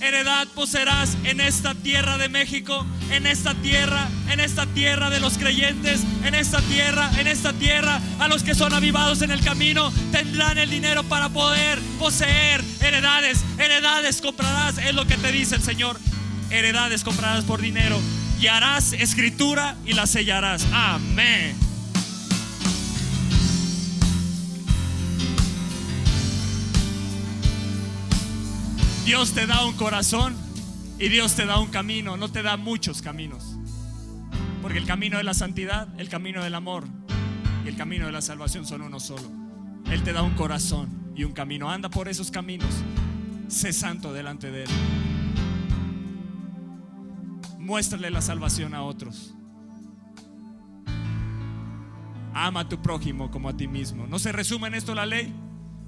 Heredad 0.00 0.48
poseerás 0.54 1.16
en 1.24 1.40
esta 1.40 1.74
tierra 1.74 2.16
de 2.16 2.30
México, 2.30 2.86
en 3.10 3.26
esta 3.26 3.54
tierra, 3.54 4.08
en 4.30 4.40
esta 4.40 4.64
tierra 4.64 5.10
de 5.10 5.20
los 5.20 5.36
creyentes, 5.36 6.00
en 6.24 6.34
esta 6.34 6.62
tierra, 6.62 7.10
en 7.18 7.26
esta 7.26 7.52
tierra. 7.52 8.00
A 8.18 8.28
los 8.28 8.42
que 8.42 8.54
son 8.54 8.72
avivados 8.72 9.20
en 9.20 9.30
el 9.30 9.42
camino 9.42 9.92
tendrán 10.10 10.56
el 10.56 10.70
dinero 10.70 11.02
para 11.04 11.28
poder 11.28 11.78
poseer 11.98 12.64
heredades. 12.80 13.44
Heredades 13.58 14.22
comprarás, 14.22 14.78
es 14.78 14.94
lo 14.94 15.06
que 15.06 15.18
te 15.18 15.32
dice 15.32 15.56
el 15.56 15.62
Señor. 15.62 15.98
Heredades 16.50 17.04
comprarás 17.04 17.44
por 17.44 17.60
dinero 17.60 18.00
y 18.40 18.46
harás 18.46 18.94
escritura 18.94 19.76
y 19.84 19.92
la 19.92 20.06
sellarás. 20.06 20.66
Amén. 20.72 21.69
Dios 29.10 29.32
te 29.32 29.44
da 29.44 29.66
un 29.66 29.72
corazón 29.72 30.36
y 31.00 31.08
Dios 31.08 31.34
te 31.34 31.44
da 31.44 31.58
un 31.58 31.66
camino, 31.66 32.16
no 32.16 32.30
te 32.30 32.44
da 32.44 32.56
muchos 32.56 33.02
caminos. 33.02 33.56
Porque 34.62 34.78
el 34.78 34.86
camino 34.86 35.16
de 35.16 35.24
la 35.24 35.34
santidad, 35.34 35.88
el 35.98 36.08
camino 36.08 36.44
del 36.44 36.54
amor 36.54 36.84
y 37.64 37.68
el 37.70 37.76
camino 37.76 38.06
de 38.06 38.12
la 38.12 38.20
salvación 38.20 38.64
son 38.64 38.82
uno 38.82 39.00
solo. 39.00 39.28
Él 39.90 40.04
te 40.04 40.12
da 40.12 40.22
un 40.22 40.34
corazón 40.34 41.12
y 41.16 41.24
un 41.24 41.32
camino. 41.32 41.68
Anda 41.68 41.90
por 41.90 42.08
esos 42.08 42.30
caminos. 42.30 42.72
Sé 43.48 43.72
santo 43.72 44.12
delante 44.12 44.52
de 44.52 44.62
Él. 44.62 44.70
Muéstrale 47.58 48.12
la 48.12 48.22
salvación 48.22 48.74
a 48.74 48.84
otros. 48.84 49.34
Ama 52.32 52.60
a 52.60 52.68
tu 52.68 52.80
prójimo 52.80 53.28
como 53.32 53.48
a 53.48 53.56
ti 53.56 53.66
mismo. 53.66 54.06
¿No 54.06 54.20
se 54.20 54.30
resume 54.30 54.68
en 54.68 54.74
esto 54.74 54.94
la 54.94 55.04
ley? 55.04 55.34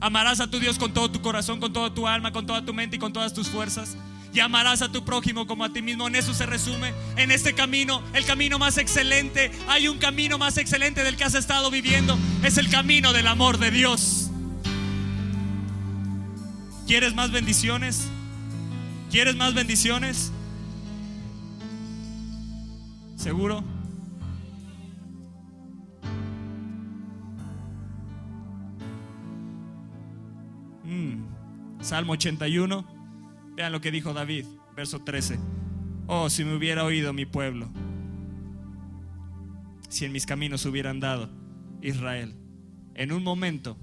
Amarás 0.03 0.41
a 0.41 0.51
tu 0.51 0.59
Dios 0.59 0.81
con 0.81 0.93
todo 0.93 1.13
tu 1.13 1.23
corazón, 1.23 1.61
con 1.61 1.73
toda 1.73 1.95
tu 1.95 2.09
alma, 2.09 2.33
con 2.33 2.45
toda 2.45 2.65
tu 2.65 2.75
mente 2.75 2.97
y 2.97 2.99
con 2.99 3.13
todas 3.13 3.33
tus 3.33 3.49
fuerzas. 3.49 3.97
Y 4.35 4.41
amarás 4.41 4.83
a 4.83 4.91
tu 4.91 5.05
prójimo 5.05 5.47
como 5.47 5.63
a 5.63 5.73
ti 5.73 5.81
mismo. 5.81 6.09
En 6.09 6.17
eso 6.17 6.35
se 6.35 6.45
resume. 6.45 6.93
En 7.17 7.31
este 7.31 7.55
camino, 7.55 8.03
el 8.13 8.25
camino 8.25 8.59
más 8.59 8.79
excelente. 8.79 9.53
Hay 9.69 9.87
un 9.87 9.99
camino 9.99 10.39
más 10.39 10.57
excelente 10.59 11.05
del 11.05 11.17
que 11.17 11.23
has 11.23 11.37
estado 11.37 11.71
viviendo. 11.71 12.19
Es 12.43 12.59
el 12.59 12.69
camino 12.69 13.13
del 13.13 13.29
amor 13.29 13.59
de 13.59 13.71
Dios. 13.71 14.29
¿Quieres 16.89 17.15
más 17.15 17.31
bendiciones? 17.31 18.09
¿Quieres 19.09 19.37
más 19.37 19.55
bendiciones? 19.55 20.33
¿Seguro? 23.15 23.63
Mm. 30.93 31.83
Salmo 31.83 32.13
81. 32.13 32.85
Vean 33.57 33.73
lo 33.73 33.81
que 33.81 33.91
dijo 33.91 34.13
David, 34.13 34.47
verso 34.77 35.01
13. 35.01 35.39
Oh, 36.07 36.29
si 36.29 36.45
me 36.45 36.55
hubiera 36.55 36.85
oído 36.85 37.13
mi 37.13 37.27
pueblo, 37.27 37.71
si 39.89 40.05
en 40.05 40.13
mis 40.13 40.27
caminos 40.27 40.65
hubieran 40.67 41.01
dado 41.01 41.31
Israel, 41.81 42.35
en 42.95 43.13
un 43.13 43.23
momento 43.23 43.77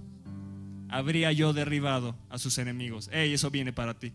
habría 0.90 1.32
yo 1.32 1.54
derribado 1.54 2.16
a 2.30 2.38
sus 2.38 2.58
enemigos. 2.58 3.10
Hey, 3.12 3.34
eso 3.34 3.52
viene 3.52 3.74
para 3.74 3.98
ti. 3.98 4.14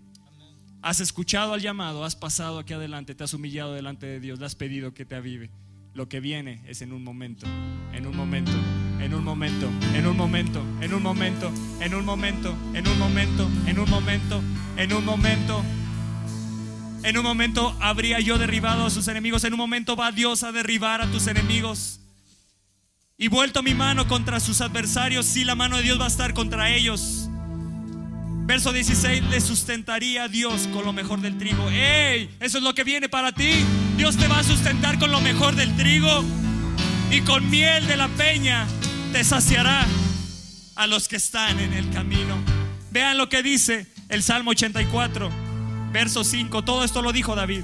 Has 0.82 1.00
escuchado 1.00 1.54
al 1.54 1.60
llamado, 1.60 2.04
has 2.04 2.16
pasado 2.16 2.58
aquí 2.58 2.74
adelante, 2.74 3.14
te 3.14 3.24
has 3.24 3.32
humillado 3.32 3.72
delante 3.72 4.06
de 4.06 4.20
Dios, 4.20 4.38
le 4.38 4.46
has 4.46 4.54
pedido 4.54 4.92
que 4.92 5.04
te 5.04 5.14
avive. 5.14 5.50
Lo 5.94 6.08
que 6.08 6.18
viene 6.18 6.60
es 6.66 6.82
en 6.82 6.92
un 6.92 7.04
momento, 7.04 7.46
en 7.92 8.08
un 8.08 8.16
momento, 8.16 8.50
en 9.00 9.14
un 9.14 9.22
momento, 9.22 9.70
en 9.94 10.06
un 10.08 10.16
momento, 10.16 10.60
en 10.80 10.92
un 10.92 11.02
momento, 11.04 11.52
en 11.80 11.94
un 11.94 12.04
momento, 12.04 12.56
en 12.74 12.88
un 12.88 12.98
momento, 12.98 13.48
en 13.68 13.78
un 13.78 13.88
momento, 13.88 14.42
en 14.76 14.92
un 14.92 15.04
momento. 15.04 15.64
En 17.04 17.16
un 17.16 17.22
momento 17.22 17.76
habría 17.80 18.18
yo 18.18 18.38
derribado 18.38 18.86
a 18.86 18.90
sus 18.90 19.06
enemigos. 19.06 19.44
En 19.44 19.52
un 19.52 19.58
momento 19.58 19.94
va 19.94 20.10
Dios 20.10 20.42
a 20.42 20.50
derribar 20.50 21.00
a 21.00 21.06
tus 21.06 21.28
enemigos. 21.28 22.00
Y 23.16 23.28
vuelto 23.28 23.62
mi 23.62 23.74
mano 23.74 24.08
contra 24.08 24.40
sus 24.40 24.62
adversarios, 24.62 25.26
si 25.26 25.44
la 25.44 25.54
mano 25.54 25.76
de 25.76 25.84
Dios 25.84 26.00
va 26.00 26.06
a 26.06 26.08
estar 26.08 26.34
contra 26.34 26.70
ellos. 26.70 27.28
Verso 28.46 28.72
16, 28.72 29.22
le 29.30 29.40
sustentaría 29.40 30.24
a 30.24 30.28
Dios 30.28 30.66
con 30.72 30.84
lo 30.84 30.92
mejor 30.92 31.20
del 31.20 31.38
trigo. 31.38 31.70
¡Ey! 31.70 32.34
Eso 32.40 32.58
es 32.58 32.64
lo 32.64 32.74
que 32.74 32.82
viene 32.82 33.08
para 33.08 33.30
ti. 33.30 33.64
Dios 33.96 34.16
te 34.16 34.26
va 34.26 34.40
a 34.40 34.42
sustentar 34.42 34.98
con 34.98 35.10
lo 35.10 35.20
mejor 35.20 35.54
del 35.54 35.74
trigo 35.76 36.24
y 37.10 37.20
con 37.20 37.48
miel 37.48 37.86
de 37.86 37.96
la 37.96 38.08
peña 38.08 38.66
te 39.12 39.22
saciará 39.22 39.86
a 40.74 40.86
los 40.86 41.06
que 41.06 41.16
están 41.16 41.60
en 41.60 41.72
el 41.72 41.90
camino. 41.90 42.36
Vean 42.90 43.18
lo 43.18 43.28
que 43.28 43.42
dice 43.42 43.86
el 44.08 44.22
Salmo 44.22 44.50
84, 44.50 45.30
verso 45.92 46.24
5. 46.24 46.62
Todo 46.64 46.84
esto 46.84 47.02
lo 47.02 47.12
dijo 47.12 47.36
David. 47.36 47.62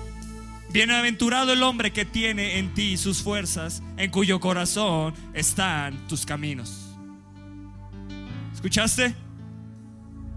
Bienaventurado 0.72 1.53
el 1.53 1.64
hombre 1.64 1.93
que 1.93 2.05
tiene 2.05 2.59
en 2.59 2.74
ti 2.74 2.97
sus 2.97 3.22
fuerzas, 3.22 3.83
en 3.97 4.11
cuyo 4.11 4.39
corazón 4.39 5.14
están 5.35 6.07
tus 6.07 6.24
caminos. 6.24 6.97
¿Escuchaste? 8.55 9.16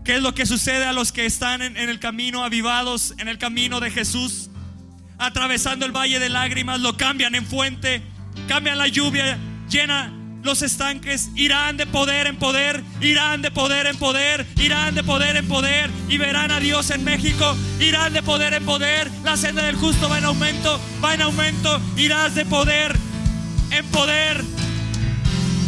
¿Qué 0.04 0.16
es 0.16 0.24
lo 0.24 0.34
que 0.34 0.46
sucede 0.48 0.86
a 0.86 0.94
los 0.94 1.12
que 1.12 1.26
están 1.26 1.62
en, 1.62 1.78
el 1.78 2.00
camino 2.00 2.44
avivados, 2.44 3.14
en 3.20 3.28
el 3.28 3.38
camino 3.38 3.80
de 3.80 3.92
Jesús? 3.92 4.50
Atravesando 5.24 5.86
el 5.86 5.94
valle 5.94 6.20
de 6.20 6.28
lágrimas, 6.28 6.82
lo 6.82 6.98
cambian 6.98 7.34
en 7.34 7.46
fuente, 7.46 8.02
cambian 8.50 8.78
la 8.78 8.90
lluvia, 8.90 9.38
llena 9.70 10.12
los 10.44 10.62
estanques, 10.62 11.30
irán 11.36 11.78
de 11.78 11.86
poder 11.86 12.28
en 12.28 12.36
poder, 12.36 12.84
irán 13.00 13.42
de 13.42 13.50
poder 13.50 13.88
en 13.88 13.96
poder, 13.96 14.46
irán 14.58 14.96
de 14.96 15.04
poder 15.04 15.38
en 15.38 15.48
poder 15.48 15.90
y 16.10 16.18
verán 16.18 16.52
a 16.52 16.60
Dios 16.60 16.90
en 16.90 17.06
México, 17.06 17.56
irán 17.80 18.12
de 18.12 18.22
poder 18.22 18.54
en 18.54 18.66
poder, 18.66 19.10
la 19.24 19.38
senda 19.38 19.64
del 19.64 19.78
justo 19.78 20.10
va 20.10 20.18
en 20.18 20.26
aumento, 20.26 20.78
va 21.02 21.14
en 21.14 21.22
aumento, 21.22 21.80
irás 21.96 22.36
de 22.36 22.44
poder 22.44 22.94
en 23.72 23.86
poder, 23.92 24.44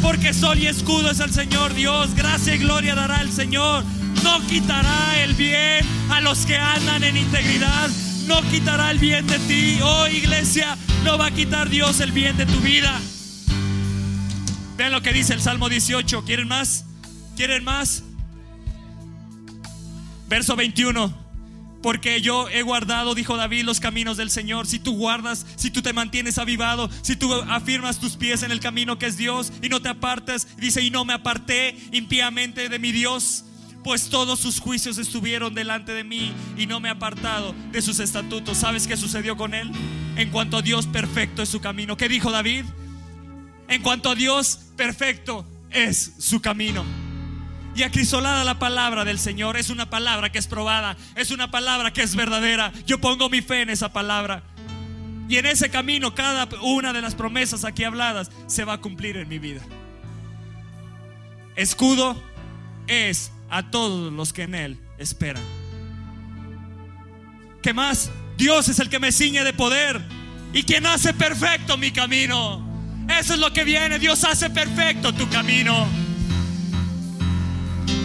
porque 0.02 0.34
sol 0.34 0.60
y 0.60 0.68
escudo 0.68 1.12
es 1.12 1.22
el 1.22 1.32
Señor 1.32 1.74
Dios, 1.74 2.14
gracia 2.14 2.56
y 2.56 2.58
gloria 2.58 2.94
dará 2.94 3.22
el 3.22 3.32
Señor 3.32 3.86
no 4.26 4.42
quitará 4.48 5.22
el 5.24 5.36
bien 5.36 5.86
a 6.10 6.20
los 6.20 6.46
que 6.48 6.58
andan 6.58 7.04
en 7.04 7.16
integridad. 7.16 7.90
No 8.28 8.42
quitará 8.50 8.92
el 8.92 9.00
bien 9.00 9.28
de 9.28 9.40
ti. 9.40 9.80
Oh 9.82 10.08
iglesia, 10.08 10.78
no 11.04 11.18
va 11.18 11.28
a 11.28 11.32
quitar 11.32 11.70
Dios 11.70 12.00
el 12.00 12.12
bien 12.12 12.38
de 12.38 12.46
tu 12.46 12.60
vida. 12.60 13.00
Vean 14.78 14.92
lo 14.92 15.02
que 15.02 15.14
dice 15.14 15.34
el 15.34 15.42
Salmo 15.42 15.70
18. 15.70 16.26
¿Quieren 16.26 16.48
más? 16.48 16.86
¿Quieren 17.36 17.64
más? 17.64 18.04
Verso 20.28 20.56
21 20.56 21.26
porque 21.86 22.20
yo 22.20 22.50
he 22.50 22.64
guardado, 22.64 23.14
dijo 23.14 23.38
David, 23.38 23.64
los 23.64 23.80
caminos 23.80 24.18
del 24.18 24.32
Señor. 24.32 24.66
Si 24.66 24.80
tú 24.80 24.98
guardas, 24.98 25.46
si 25.56 25.70
tú 25.70 25.84
te 25.84 25.94
mantienes 25.94 26.40
avivado, 26.40 26.90
si 27.04 27.16
tú 27.16 27.32
afirmas 27.32 28.00
tus 28.00 28.18
pies 28.18 28.42
en 28.42 28.50
el 28.50 28.60
camino 28.60 28.98
que 28.98 29.06
es 29.06 29.18
Dios 29.18 29.54
y 29.62 29.70
no 29.70 29.80
te 29.84 29.90
apartas, 29.90 30.48
dice, 30.58 30.82
y 30.82 30.90
no 30.90 31.06
me 31.06 31.14
aparté 31.14 31.78
impíamente 31.92 32.70
de 32.70 32.80
mi 32.80 32.92
Dios 32.92 33.46
pues 33.86 34.10
todos 34.10 34.40
sus 34.40 34.60
juicios 34.60 34.98
estuvieron 34.98 35.54
delante 35.54 35.94
de 35.94 36.04
mí 36.04 36.34
y 36.58 36.66
no 36.66 36.80
me 36.80 36.90
he 36.90 36.92
apartado 36.92 37.54
de 37.72 37.84
sus 37.84 38.00
estatutos. 38.00 38.58
¿Sabes 38.58 38.88
qué 38.88 38.98
sucedió 38.98 39.38
con 39.38 39.54
él? 39.54 39.72
En 40.16 40.32
cuanto 40.32 40.58
a 40.58 40.64
Dios 40.64 40.88
perfecto 40.88 41.44
es 41.44 41.50
su 41.50 41.62
camino. 41.62 41.96
¿Qué 41.96 42.10
dijo 42.10 42.32
David? 42.32 42.66
En 43.68 43.84
cuanto 43.84 44.10
a 44.10 44.16
Dios 44.16 44.72
perfecto 44.76 45.46
es 45.70 46.14
su 46.18 46.42
camino. 46.42 46.84
Y 47.76 47.84
acrisolada 47.84 48.44
la 48.44 48.58
palabra 48.58 49.06
del 49.06 49.20
Señor 49.20 49.56
es 49.56 49.70
una 49.70 49.88
palabra 49.88 50.32
que 50.32 50.40
es 50.40 50.48
probada, 50.48 50.98
es 51.16 51.30
una 51.30 51.52
palabra 51.52 51.94
que 51.94 52.02
es 52.02 52.16
verdadera. 52.16 52.74
Yo 52.88 53.00
pongo 53.00 53.30
mi 53.30 53.44
fe 53.44 53.62
en 53.62 53.70
esa 53.70 53.94
palabra. 53.94 54.42
Y 55.30 55.38
en 55.38 55.46
ese 55.46 55.70
camino 55.70 56.16
cada 56.16 56.50
una 56.64 56.92
de 56.92 57.04
las 57.04 57.14
promesas 57.14 57.64
aquí 57.64 57.84
habladas 57.84 58.32
se 58.48 58.66
va 58.66 58.74
a 58.74 58.82
cumplir 58.82 59.18
en 59.18 59.30
mi 59.30 59.38
vida. 59.38 59.62
Escudo 61.56 62.20
es 62.88 63.32
a 63.56 63.72
todos 63.72 64.12
los 64.12 64.34
que 64.34 64.44
en 64.44 64.54
Él 64.54 64.80
esperan. 64.98 65.44
¿Qué 67.64 67.74
más? 67.74 68.12
Dios 68.38 68.68
es 68.68 68.80
el 68.80 68.90
que 68.90 69.00
me 69.00 69.14
ciñe 69.14 69.46
de 69.46 69.54
poder 69.54 70.02
y 70.54 70.64
quien 70.64 70.86
hace 70.86 71.14
perfecto 71.14 71.78
mi 71.78 71.92
camino. 71.92 72.62
Eso 73.18 73.34
es 73.34 73.40
lo 73.40 73.54
que 73.54 73.64
viene. 73.64 73.98
Dios 73.98 74.26
hace 74.26 74.50
perfecto 74.50 75.14
tu 75.14 75.30
camino. 75.30 75.88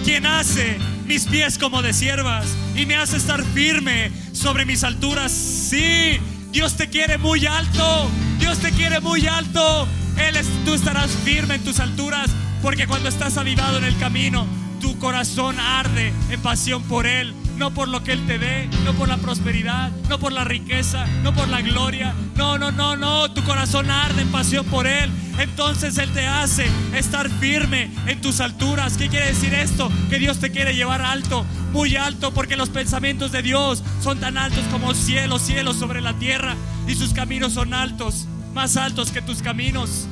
Quien 0.04 0.24
hace 0.24 0.78
mis 1.06 1.24
pies 1.26 1.58
como 1.58 1.82
de 1.82 1.94
siervas 1.94 2.46
y 2.76 2.86
me 2.86 2.94
hace 2.94 3.16
estar 3.16 3.42
firme 3.42 4.12
sobre 4.32 4.64
mis 4.64 4.84
alturas. 4.84 5.32
Sí, 5.32 6.20
Dios 6.52 6.76
te 6.76 6.88
quiere 6.88 7.18
muy 7.18 7.44
alto. 7.46 8.08
Dios 8.38 8.60
te 8.60 8.70
quiere 8.70 9.00
muy 9.00 9.26
alto. 9.26 9.88
Él 10.16 10.36
es, 10.36 10.46
tú 10.64 10.74
estarás 10.74 11.10
firme 11.24 11.56
en 11.56 11.64
tus 11.64 11.80
alturas 11.80 12.30
porque 12.62 12.86
cuando 12.86 13.08
estás 13.08 13.36
avivado 13.36 13.78
en 13.78 13.84
el 13.84 13.98
camino, 13.98 14.46
tu 14.80 14.98
corazón 14.98 15.60
arde 15.60 16.12
en 16.30 16.40
pasión 16.40 16.82
por 16.82 17.06
Él, 17.06 17.34
no 17.56 17.72
por 17.72 17.88
lo 17.88 18.02
que 18.02 18.12
Él 18.12 18.26
te 18.26 18.38
dé, 18.38 18.68
no 18.84 18.94
por 18.94 19.08
la 19.08 19.18
prosperidad, 19.18 19.90
no 20.08 20.18
por 20.18 20.32
la 20.32 20.44
riqueza, 20.44 21.06
no 21.22 21.34
por 21.34 21.48
la 21.48 21.60
gloria. 21.60 22.14
No, 22.36 22.58
no, 22.58 22.72
no, 22.72 22.96
no, 22.96 23.30
tu 23.32 23.44
corazón 23.44 23.90
arde 23.90 24.22
en 24.22 24.32
pasión 24.32 24.64
por 24.66 24.86
Él. 24.86 25.10
Entonces 25.38 25.98
Él 25.98 26.10
te 26.12 26.26
hace 26.26 26.66
estar 26.94 27.30
firme 27.30 27.90
en 28.06 28.20
tus 28.20 28.40
alturas. 28.40 28.96
¿Qué 28.96 29.08
quiere 29.08 29.26
decir 29.26 29.54
esto? 29.54 29.90
Que 30.08 30.18
Dios 30.18 30.38
te 30.38 30.50
quiere 30.50 30.74
llevar 30.74 31.02
alto, 31.02 31.44
muy 31.72 31.96
alto, 31.96 32.32
porque 32.32 32.56
los 32.56 32.70
pensamientos 32.70 33.30
de 33.32 33.42
Dios 33.42 33.82
son 34.02 34.18
tan 34.18 34.38
altos 34.38 34.64
como 34.70 34.94
cielos, 34.94 35.42
cielos 35.42 35.76
sobre 35.76 36.00
la 36.00 36.14
tierra, 36.14 36.56
y 36.88 36.94
sus 36.94 37.12
caminos 37.12 37.52
son 37.52 37.74
altos, 37.74 38.26
más 38.54 38.76
altos 38.76 39.10
que 39.10 39.22
tus 39.22 39.42
caminos. 39.42 40.08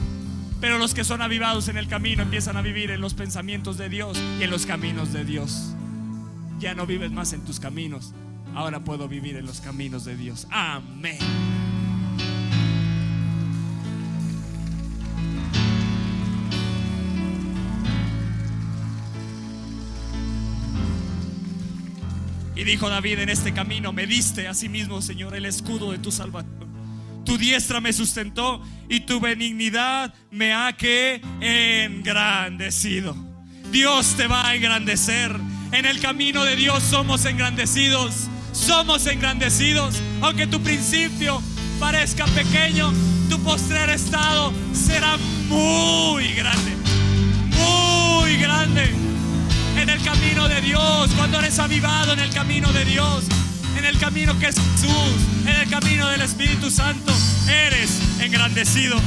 Pero 0.60 0.78
los 0.78 0.92
que 0.92 1.04
son 1.04 1.22
avivados 1.22 1.68
en 1.68 1.76
el 1.76 1.86
camino 1.86 2.22
empiezan 2.22 2.56
a 2.56 2.62
vivir 2.62 2.90
en 2.90 3.00
los 3.00 3.14
pensamientos 3.14 3.78
de 3.78 3.88
Dios 3.88 4.18
y 4.40 4.42
en 4.42 4.50
los 4.50 4.66
caminos 4.66 5.12
de 5.12 5.24
Dios. 5.24 5.74
Ya 6.58 6.74
no 6.74 6.84
vives 6.86 7.12
más 7.12 7.32
en 7.32 7.44
tus 7.44 7.60
caminos, 7.60 8.12
ahora 8.54 8.80
puedo 8.80 9.06
vivir 9.08 9.36
en 9.36 9.46
los 9.46 9.60
caminos 9.60 10.04
de 10.04 10.16
Dios. 10.16 10.48
Amén. 10.50 11.18
Y 22.56 22.64
dijo 22.64 22.88
David, 22.88 23.20
en 23.20 23.28
este 23.28 23.54
camino 23.54 23.92
me 23.92 24.08
diste 24.08 24.48
a 24.48 24.54
sí 24.54 24.68
mismo, 24.68 25.00
Señor, 25.00 25.36
el 25.36 25.44
escudo 25.44 25.92
de 25.92 25.98
tu 25.98 26.10
salvación. 26.10 26.77
Tu 27.28 27.36
diestra 27.36 27.78
me 27.82 27.92
sustentó 27.92 28.62
y 28.88 29.00
tu 29.00 29.20
benignidad 29.20 30.14
me 30.30 30.54
ha 30.54 30.72
que 30.72 31.20
engrandecido. 31.42 33.14
Dios 33.70 34.14
te 34.16 34.26
va 34.26 34.48
a 34.48 34.54
engrandecer. 34.54 35.36
En 35.72 35.84
el 35.84 36.00
camino 36.00 36.42
de 36.42 36.56
Dios 36.56 36.82
somos 36.82 37.26
engrandecidos. 37.26 38.28
Somos 38.52 39.06
engrandecidos. 39.06 39.96
Aunque 40.22 40.46
tu 40.46 40.62
principio 40.62 41.42
parezca 41.78 42.24
pequeño, 42.28 42.94
tu 43.28 43.38
postrer 43.40 43.90
estado 43.90 44.54
será 44.72 45.18
muy 45.50 46.28
grande. 46.28 46.72
Muy 47.58 48.38
grande. 48.38 48.90
En 49.76 49.90
el 49.90 50.02
camino 50.02 50.48
de 50.48 50.62
Dios, 50.62 51.10
cuando 51.14 51.40
eres 51.40 51.58
avivado 51.58 52.14
en 52.14 52.20
el 52.20 52.30
camino 52.30 52.72
de 52.72 52.86
Dios, 52.86 53.26
en 53.78 53.84
el 53.84 53.98
camino 53.98 54.38
que 54.38 54.48
es 54.48 54.56
Jesús, 54.56 55.46
en 55.46 55.56
el 55.56 55.68
camino 55.70 56.08
del 56.08 56.20
Espíritu 56.22 56.70
Santo, 56.70 57.12
eres 57.48 58.20
engrandecido. 58.20 59.00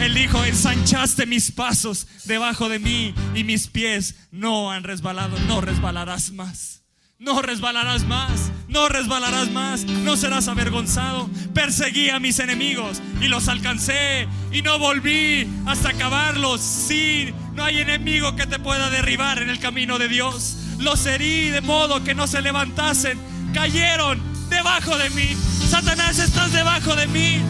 Él 0.00 0.14
dijo, 0.14 0.42
ensanchaste 0.44 1.26
mis 1.26 1.50
pasos 1.50 2.06
debajo 2.24 2.68
de 2.68 2.78
mí 2.78 3.14
y 3.34 3.44
mis 3.44 3.66
pies 3.66 4.14
no 4.30 4.70
han 4.70 4.84
resbalado, 4.84 5.38
no 5.40 5.60
resbalarás 5.60 6.32
más. 6.32 6.79
No 7.20 7.42
resbalarás 7.42 8.04
más, 8.04 8.50
no 8.66 8.88
resbalarás 8.88 9.50
más, 9.50 9.84
no 9.84 10.16
serás 10.16 10.48
avergonzado. 10.48 11.28
Perseguí 11.52 12.08
a 12.08 12.18
mis 12.18 12.38
enemigos 12.38 13.02
y 13.20 13.28
los 13.28 13.48
alcancé 13.48 14.26
y 14.50 14.62
no 14.62 14.78
volví 14.78 15.46
hasta 15.66 15.90
acabarlos. 15.90 16.62
Sí, 16.62 17.34
no 17.52 17.62
hay 17.62 17.80
enemigo 17.80 18.36
que 18.36 18.46
te 18.46 18.58
pueda 18.58 18.88
derribar 18.88 19.42
en 19.42 19.50
el 19.50 19.60
camino 19.60 19.98
de 19.98 20.08
Dios. 20.08 20.56
Los 20.78 21.04
herí 21.04 21.50
de 21.50 21.60
modo 21.60 22.02
que 22.02 22.14
no 22.14 22.26
se 22.26 22.40
levantasen, 22.40 23.18
cayeron 23.52 24.18
debajo 24.48 24.96
de 24.96 25.10
mí. 25.10 25.36
Satanás, 25.68 26.18
estás 26.18 26.54
debajo 26.54 26.96
de 26.96 27.06
mí. 27.06 27.42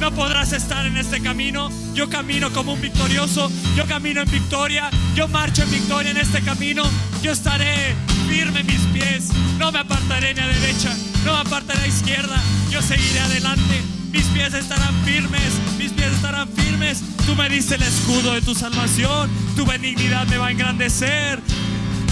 No 0.00 0.10
podrás 0.12 0.54
estar 0.54 0.86
en 0.86 0.96
este 0.96 1.20
camino. 1.20 1.68
Yo 1.92 2.08
camino 2.08 2.50
como 2.52 2.72
un 2.72 2.80
victorioso. 2.80 3.52
Yo 3.76 3.86
camino 3.86 4.22
en 4.22 4.30
victoria. 4.30 4.88
Yo 5.14 5.28
marcho 5.28 5.62
en 5.62 5.70
victoria 5.70 6.10
en 6.10 6.16
este 6.16 6.40
camino. 6.40 6.84
Yo 7.22 7.32
estaré 7.32 7.94
firme 8.26 8.62
mis 8.64 8.80
pies. 8.94 9.28
No 9.58 9.70
me 9.70 9.80
apartaré 9.80 10.32
ni 10.32 10.40
a 10.40 10.46
derecha. 10.46 10.96
No 11.26 11.34
me 11.34 11.40
apartaré 11.40 11.82
a 11.82 11.86
izquierda. 11.86 12.40
Yo 12.70 12.80
seguiré 12.80 13.20
adelante. 13.20 13.82
Mis 14.10 14.24
pies 14.28 14.54
estarán 14.54 14.94
firmes. 15.04 15.52
Mis 15.78 15.92
pies 15.92 16.12
estarán 16.12 16.48
firmes. 16.48 17.02
Tú 17.26 17.36
me 17.36 17.50
diste 17.50 17.74
el 17.74 17.82
escudo 17.82 18.32
de 18.32 18.40
tu 18.40 18.54
salvación. 18.54 19.28
Tu 19.54 19.66
benignidad 19.66 20.26
me 20.28 20.38
va 20.38 20.46
a 20.46 20.50
engrandecer 20.50 21.42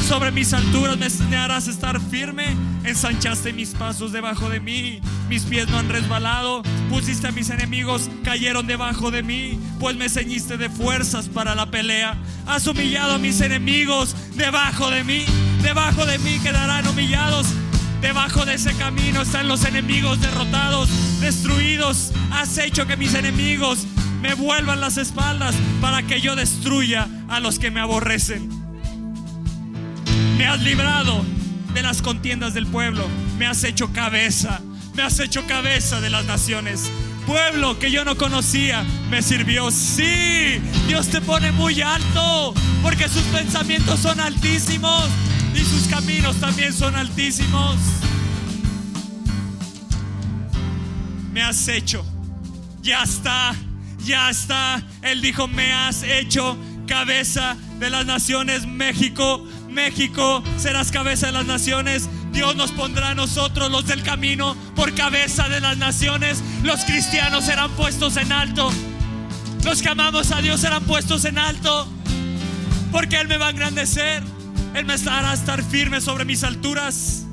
sobre 0.09 0.30
mis 0.30 0.54
alturas 0.54 0.96
me 0.96 1.04
enseñarás 1.04 1.68
a 1.68 1.70
estar 1.70 2.00
firme. 2.00 2.56
Ensanchaste 2.84 3.52
mis 3.52 3.70
pasos 3.70 4.11
debajo 4.11 4.48
de 4.48 4.59
mí, 4.59 5.00
mis 5.28 5.42
pies 5.42 5.68
no 5.68 5.78
han 5.78 5.90
resbalado. 5.90 6.62
Pusiste 6.88 7.28
a 7.28 7.30
mis 7.30 7.50
enemigos, 7.50 8.09
cayeron 8.24 8.66
debajo 8.66 9.11
de 9.11 9.22
mí, 9.22 9.61
pues 9.78 9.96
me 9.96 10.09
ceñiste 10.09 10.56
de 10.56 10.70
fuerzas 10.70 11.28
para 11.28 11.54
la 11.54 11.66
pelea. 11.66 12.16
Has 12.46 12.66
humillado 12.66 13.14
a 13.14 13.18
mis 13.18 13.42
enemigos 13.42 14.16
debajo 14.34 14.90
de 14.90 15.04
mí, 15.04 15.26
debajo 15.62 16.06
de 16.06 16.18
mí 16.18 16.38
quedarán 16.38 16.88
humillados. 16.88 17.46
Debajo 18.00 18.46
de 18.46 18.54
ese 18.54 18.74
camino 18.76 19.20
están 19.20 19.46
los 19.46 19.66
enemigos 19.66 20.22
derrotados, 20.22 20.88
destruidos. 21.20 22.12
Has 22.32 22.56
hecho 22.56 22.86
que 22.86 22.96
mis 22.96 23.12
enemigos 23.12 23.86
me 24.22 24.32
vuelvan 24.32 24.80
las 24.80 24.96
espaldas 24.96 25.54
para 25.82 26.02
que 26.04 26.22
yo 26.22 26.34
destruya 26.34 27.09
a 27.28 27.40
los 27.40 27.59
que 27.59 27.70
me 27.70 27.80
aborrecen. 27.80 28.57
Me 30.39 30.47
has 30.47 30.62
librado 30.62 31.24
de 31.74 31.82
las 31.82 32.01
contiendas 32.01 32.55
del 32.55 32.68
pueblo. 32.68 33.05
Me 33.39 33.47
has 33.47 33.64
hecho 33.64 33.93
cabeza. 33.93 34.61
Me 34.95 35.03
has 35.03 35.18
hecho 35.18 35.45
cabeza 35.49 36.01
de 36.01 36.11
las 36.11 36.26
naciones. 36.26 36.89
Pueblo 37.26 37.78
que 37.80 37.91
yo 37.91 38.05
no 38.05 38.16
conocía 38.16 38.84
me 39.11 39.20
sirvió. 39.20 39.72
Sí, 39.72 40.61
Dios 40.86 41.09
te 41.09 41.20
pone 41.20 41.51
muy 41.51 41.82
alto 41.82 42.55
porque 42.82 43.09
sus 43.09 43.22
pensamientos 43.24 43.99
son 43.99 44.20
altísimos 44.20 45.09
y 45.55 45.59
sus 45.59 45.89
caminos 45.89 46.36
también 46.36 46.72
son 46.72 46.95
altísimos. 46.95 47.76
Me 51.32 51.43
has 51.43 51.66
hecho. 51.66 52.07
Ya 52.80 53.03
está, 53.03 53.57
ya 54.05 54.30
está. 54.30 54.82
Él 55.03 55.20
dijo, 55.20 55.49
me 55.49 55.72
has 55.72 56.05
hecho 56.05 56.57
cabeza 56.86 57.57
de 57.78 57.91
las 57.91 58.07
naciones. 58.07 58.66
México 58.66 59.45
México 59.69 60.43
serás 60.57 60.91
cabeza 60.91 61.27
de 61.27 61.33
las 61.33 61.47
naciones. 61.47 62.09
Dios 62.33 62.57
nos 62.57 62.73
pondrá 62.73 63.11
a 63.11 63.14
nosotros, 63.14 63.71
los 63.71 63.87
del 63.87 64.03
camino, 64.03 64.57
por 64.75 64.95
cabeza 64.95 65.49
de 65.49 65.61
las 65.61 65.77
naciones. 65.77 66.43
Los 66.62 66.85
cristianos 66.85 67.45
serán 67.45 67.71
puestos 67.73 68.16
en 68.16 68.33
alto. 68.33 68.71
Los 69.64 69.83
que 69.83 69.89
amamos 69.89 70.33
a 70.33 70.41
Dios 70.41 70.61
serán 70.61 70.85
puestos 70.85 71.25
en 71.25 71.39
alto. 71.39 71.89
Porque 72.93 73.16
Él 73.21 73.29
me 73.29 73.37
va 73.37 73.49
a 73.49 73.51
engrandecer. 73.51 74.23
Él 74.75 74.85
me 74.85 74.95
hará 74.95 75.33
estar 75.33 75.62
firme 75.62 76.01
sobre 76.01 76.25
mis 76.25 76.45
alturas. 76.45 77.27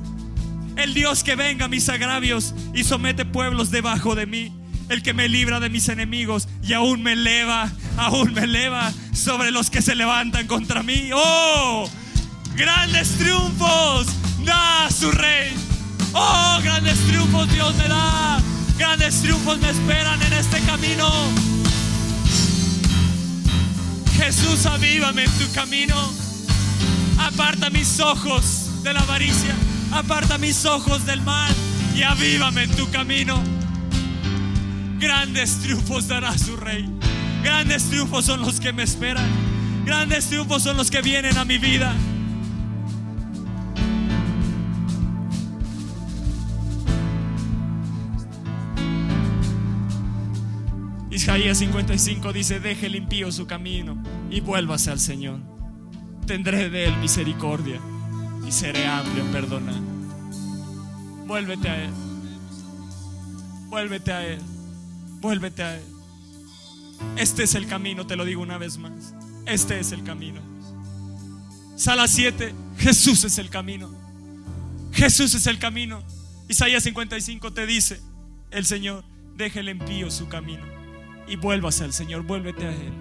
El 0.76 0.94
Dios 0.94 1.24
que 1.24 1.36
venga 1.36 1.66
a 1.66 1.70
mis 1.70 1.88
agravios 1.90 2.54
y 2.74 2.84
somete 2.84 3.26
pueblos 3.26 3.72
debajo 3.72 4.16
de 4.16 4.26
mí. 4.26 4.54
El 4.90 5.02
que 5.02 5.14
me 5.14 5.30
libra 5.30 5.60
de 5.60 5.70
mis 5.70 5.90
enemigos 5.90 6.48
y 6.62 6.74
aún 6.74 7.02
me 7.02 7.14
eleva, 7.14 7.72
aún 7.98 8.34
me 8.34 8.42
eleva 8.42 8.92
sobre 9.14 9.52
los 9.52 9.70
que 9.70 9.82
se 9.82 9.96
levantan 9.96 10.48
contra 10.48 10.84
mí. 10.84 11.10
Oh, 11.14 11.90
Grandes 12.56 13.18
triunfos 13.18 14.08
da 14.46 14.90
su 14.90 15.12
rey. 15.12 15.54
Oh, 16.14 16.60
grandes 16.64 16.98
triunfos 17.00 17.52
Dios 17.52 17.76
me 17.76 17.88
da. 17.90 18.40
Grandes 18.78 19.22
triunfos 19.22 19.60
me 19.60 19.70
esperan 19.70 20.22
en 20.22 20.34
este 20.34 20.62
camino. 20.62 21.10
Jesús, 24.18 24.66
avívame 24.66 25.26
en 25.26 25.32
tu 25.32 25.52
camino. 25.54 25.96
Aparta 27.20 27.70
mis 27.70 28.00
ojos 28.00 28.84
de 28.84 28.94
la 28.94 29.02
avaricia. 29.02 29.54
Aparta 29.92 30.38
mis 30.38 30.64
ojos 30.66 31.06
del 31.06 31.22
mal 31.22 31.54
y 31.94 32.04
avívame 32.04 32.64
en 32.64 32.72
tu 32.72 32.90
camino. 32.90 33.44
Grandes 34.98 35.60
triunfos 35.60 36.08
dará 36.08 36.38
su 36.38 36.56
rey. 36.56 36.90
Grandes 37.44 37.84
triunfos 37.90 38.24
son 38.24 38.42
los 38.42 38.62
que 38.62 38.72
me 38.72 38.84
esperan. 38.84 39.30
Grandes 39.86 40.28
triunfos 40.28 40.64
son 40.64 40.78
los 40.78 40.90
que 40.90 41.02
vienen 41.02 41.38
a 41.38 41.44
mi 41.44 41.58
vida. 41.58 41.94
Isaías 51.26 51.58
55 51.58 52.34
dice, 52.34 52.60
deje 52.60 52.88
limpio 52.88 53.32
su 53.32 53.48
camino 53.48 53.98
y 54.30 54.42
vuélvase 54.42 54.92
al 54.92 55.00
Señor. 55.00 55.40
Tendré 56.28 56.70
de 56.70 56.86
él 56.86 56.96
misericordia 56.98 57.82
y 58.48 58.52
seré 58.52 58.86
amplio 58.86 59.26
en 59.26 59.32
perdonar. 59.32 59.82
Vuélvete 61.26 61.68
a 61.68 61.84
él. 61.84 61.90
Vuélvete 63.70 64.12
a 64.12 64.28
él. 64.28 64.40
Vuélvete 65.20 65.64
a 65.64 65.78
él. 65.78 65.84
Este 67.18 67.42
es 67.42 67.56
el 67.56 67.66
camino, 67.66 68.06
te 68.06 68.16
lo 68.16 68.24
digo 68.24 68.44
una 68.44 68.60
vez 68.60 68.78
más. 68.78 69.16
Este 69.48 69.80
es 69.80 69.94
el 69.94 70.04
camino. 70.04 70.42
Sala 71.76 72.08
7, 72.08 72.54
Jesús 72.78 73.24
es 73.24 73.40
el 73.40 73.50
camino. 73.50 73.90
Jesús 74.92 75.34
es 75.34 75.48
el 75.48 75.58
camino. 75.58 76.04
Isaías 76.48 76.84
55 76.84 77.52
te 77.52 77.66
dice, 77.66 78.00
el 78.52 78.64
Señor, 78.64 79.04
deje 79.36 79.64
limpio 79.64 80.12
su 80.12 80.28
camino 80.28 80.75
y 81.28 81.36
vuélvase 81.36 81.84
al 81.84 81.94
Señor, 81.94 82.24
vuélvete 82.24 82.66
a 82.66 82.72
Él. 82.72 82.94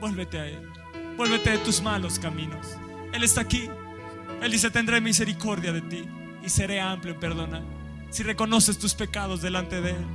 Vuélvete 0.00 0.38
a 0.38 0.46
Él. 0.46 0.68
Vuélvete 1.16 1.50
de 1.50 1.58
tus 1.58 1.82
malos 1.82 2.18
caminos. 2.18 2.76
Él 3.12 3.22
está 3.22 3.42
aquí. 3.42 3.68
Él 4.42 4.50
dice, 4.50 4.70
tendré 4.70 5.00
misericordia 5.00 5.72
de 5.72 5.82
ti 5.82 6.04
y 6.44 6.48
seré 6.48 6.80
amplio 6.80 7.14
en 7.14 7.20
perdonar. 7.20 7.62
Si 8.10 8.22
reconoces 8.22 8.78
tus 8.78 8.94
pecados 8.94 9.40
delante 9.42 9.80
de 9.80 9.90
Él. 9.90 10.06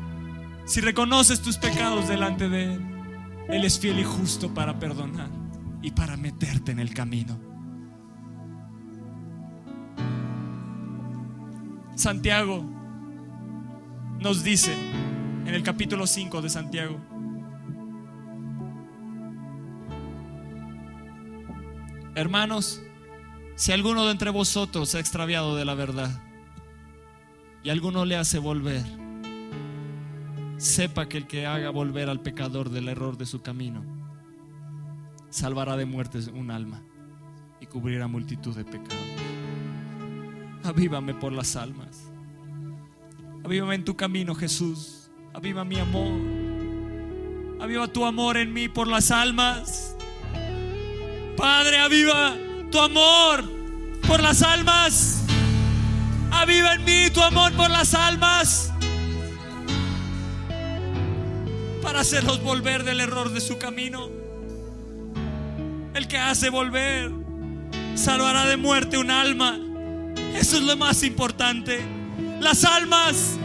Si 0.66 0.82
reconoces 0.82 1.42
tus 1.42 1.58
pecados 1.58 2.08
delante 2.08 2.50
de 2.50 2.74
Él. 2.74 2.82
Él 3.48 3.64
es 3.64 3.80
fiel 3.80 4.00
y 4.00 4.04
justo 4.04 4.54
para 4.54 4.78
perdonar 4.78 5.30
y 5.82 5.92
para 5.92 6.18
meterte 6.18 6.72
en 6.72 6.80
el 6.80 6.94
camino. 6.94 7.40
Santiago 11.96 12.64
nos 14.20 14.44
dice 14.44 14.76
en 15.48 15.56
el 15.56 15.64
capítulo 15.64 16.06
5 16.06 16.42
de 16.42 16.50
Santiago. 16.50 17.00
Hermanos, 22.16 22.82
si 23.56 23.72
alguno 23.72 24.04
de 24.06 24.12
entre 24.12 24.30
vosotros 24.30 24.90
se 24.90 24.98
ha 24.98 25.00
extraviado 25.00 25.56
de 25.56 25.64
la 25.64 25.74
verdad 25.74 26.22
y 27.64 27.70
alguno 27.70 28.04
le 28.04 28.18
hace 28.18 28.40
volver, 28.40 28.84
sepa 30.58 31.08
que 31.08 31.18
el 31.18 31.28
que 31.28 31.46
haga 31.46 31.70
volver 31.70 32.10
al 32.10 32.20
pecador 32.20 32.70
del 32.70 32.90
error 32.90 33.18
de 33.18 33.26
su 33.26 33.42
camino, 33.42 33.86
salvará 35.30 35.78
de 35.78 35.86
muerte 35.86 36.20
un 36.34 36.52
alma 36.52 36.82
y 37.62 37.68
cubrirá 37.68 38.10
multitud 38.10 38.54
de 38.54 38.66
pecados. 38.66 38.98
Avívame 40.66 41.14
por 41.14 41.32
las 41.32 41.56
almas. 41.56 42.12
Avívame 43.46 43.76
en 43.76 43.86
tu 43.86 43.96
camino, 43.96 44.36
Jesús. 44.36 44.97
Aviva 45.38 45.64
mi 45.64 45.78
amor. 45.78 46.20
Aviva 47.62 47.88
tu 47.88 48.04
amor 48.06 48.38
en 48.38 48.52
mí 48.52 48.70
por 48.70 48.88
las 48.88 49.12
almas. 49.12 49.96
Padre, 51.38 51.78
aviva 51.78 52.36
tu 52.72 52.80
amor 52.80 53.44
por 54.08 54.20
las 54.20 54.42
almas. 54.42 55.22
Aviva 56.32 56.74
en 56.74 56.84
mí 56.86 57.12
tu 57.14 57.22
amor 57.22 57.54
por 57.54 57.70
las 57.70 57.94
almas. 57.94 58.74
Para 61.84 62.00
hacerlos 62.00 62.42
volver 62.42 62.84
del 62.84 63.00
error 63.00 63.32
de 63.32 63.40
su 63.40 63.60
camino. 63.60 64.10
El 65.94 66.08
que 66.08 66.18
hace 66.18 66.50
volver 66.50 67.12
salvará 67.94 68.48
de 68.48 68.58
muerte 68.58 68.98
un 68.98 69.12
alma. 69.12 69.56
Eso 70.34 70.58
es 70.58 70.64
lo 70.64 70.76
más 70.78 71.04
importante. 71.04 71.86
Las 72.40 72.66
almas, 72.66 73.38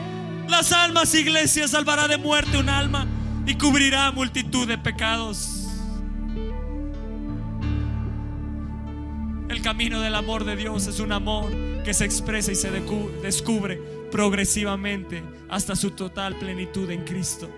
las 0.48 0.72
almas, 0.72 1.14
iglesia, 1.14 1.68
salvará 1.68 2.08
de 2.08 2.18
muerte 2.18 2.58
un 2.58 2.68
alma 2.68 3.06
y 3.46 3.54
cubrirá 3.54 4.12
multitud 4.12 4.66
de 4.68 4.78
pecados. 4.78 5.58
El 9.48 9.60
camino 9.60 10.00
del 10.00 10.14
amor 10.14 10.44
de 10.44 10.56
Dios 10.56 10.86
es 10.86 10.98
un 10.98 11.12
amor 11.12 11.50
que 11.84 11.92
se 11.92 12.04
expresa 12.04 12.52
y 12.52 12.54
se 12.54 12.70
descubre 12.70 13.76
progresivamente 14.10 15.22
hasta 15.48 15.76
su 15.76 15.90
total 15.90 16.38
plenitud 16.38 16.90
en 16.90 17.04
Cristo. 17.04 17.50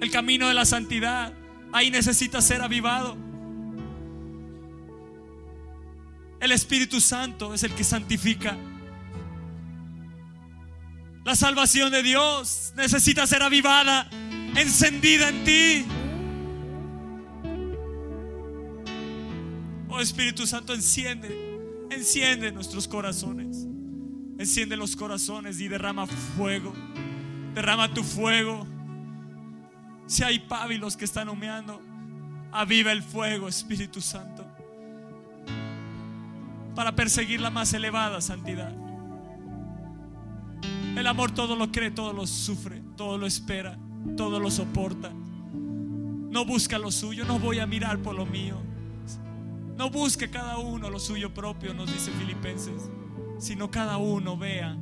El 0.00 0.10
camino 0.10 0.48
de 0.48 0.54
la 0.54 0.64
santidad 0.64 1.32
ahí 1.72 1.90
necesita 1.90 2.40
ser 2.40 2.62
avivado. 2.62 3.16
El 6.40 6.50
Espíritu 6.50 7.00
Santo 7.00 7.54
es 7.54 7.62
el 7.62 7.72
que 7.72 7.84
santifica. 7.84 8.56
La 11.24 11.36
salvación 11.36 11.92
de 11.92 12.02
Dios 12.02 12.72
necesita 12.76 13.26
ser 13.26 13.42
avivada, 13.42 14.08
encendida 14.56 15.28
en 15.28 15.44
ti. 15.44 15.84
Oh 19.88 20.00
Espíritu 20.00 20.46
Santo, 20.46 20.74
enciende, 20.74 21.86
enciende 21.90 22.50
nuestros 22.50 22.88
corazones. 22.88 23.66
Enciende 24.38 24.76
los 24.76 24.96
corazones 24.96 25.60
y 25.60 25.68
derrama 25.68 26.06
fuego. 26.06 26.72
Derrama 27.54 27.92
tu 27.92 28.02
fuego. 28.02 28.66
Si 30.06 30.24
hay 30.24 30.40
pábilos 30.40 30.96
que 30.96 31.04
están 31.04 31.28
humeando, 31.28 31.80
aviva 32.50 32.90
el 32.90 33.02
fuego, 33.02 33.48
Espíritu 33.48 34.00
Santo 34.00 34.52
para 36.74 36.92
perseguir 36.92 37.40
la 37.40 37.50
más 37.50 37.72
elevada 37.74 38.20
santidad. 38.20 38.72
El 40.96 41.06
amor 41.06 41.30
todo 41.30 41.56
lo 41.56 41.72
cree, 41.72 41.90
todo 41.90 42.12
lo 42.12 42.26
sufre, 42.26 42.82
todo 42.96 43.18
lo 43.18 43.26
espera, 43.26 43.78
todo 44.16 44.40
lo 44.40 44.50
soporta. 44.50 45.10
No 45.10 46.44
busca 46.44 46.78
lo 46.78 46.90
suyo, 46.90 47.24
no 47.24 47.38
voy 47.38 47.58
a 47.58 47.66
mirar 47.66 47.98
por 47.98 48.14
lo 48.14 48.26
mío. 48.26 48.56
No 49.76 49.90
busque 49.90 50.30
cada 50.30 50.58
uno 50.58 50.90
lo 50.90 50.98
suyo 50.98 51.32
propio, 51.32 51.74
nos 51.74 51.92
dice 51.92 52.10
Filipenses, 52.12 52.90
sino 53.38 53.70
cada 53.70 53.96
uno 53.96 54.36
vea 54.36 54.76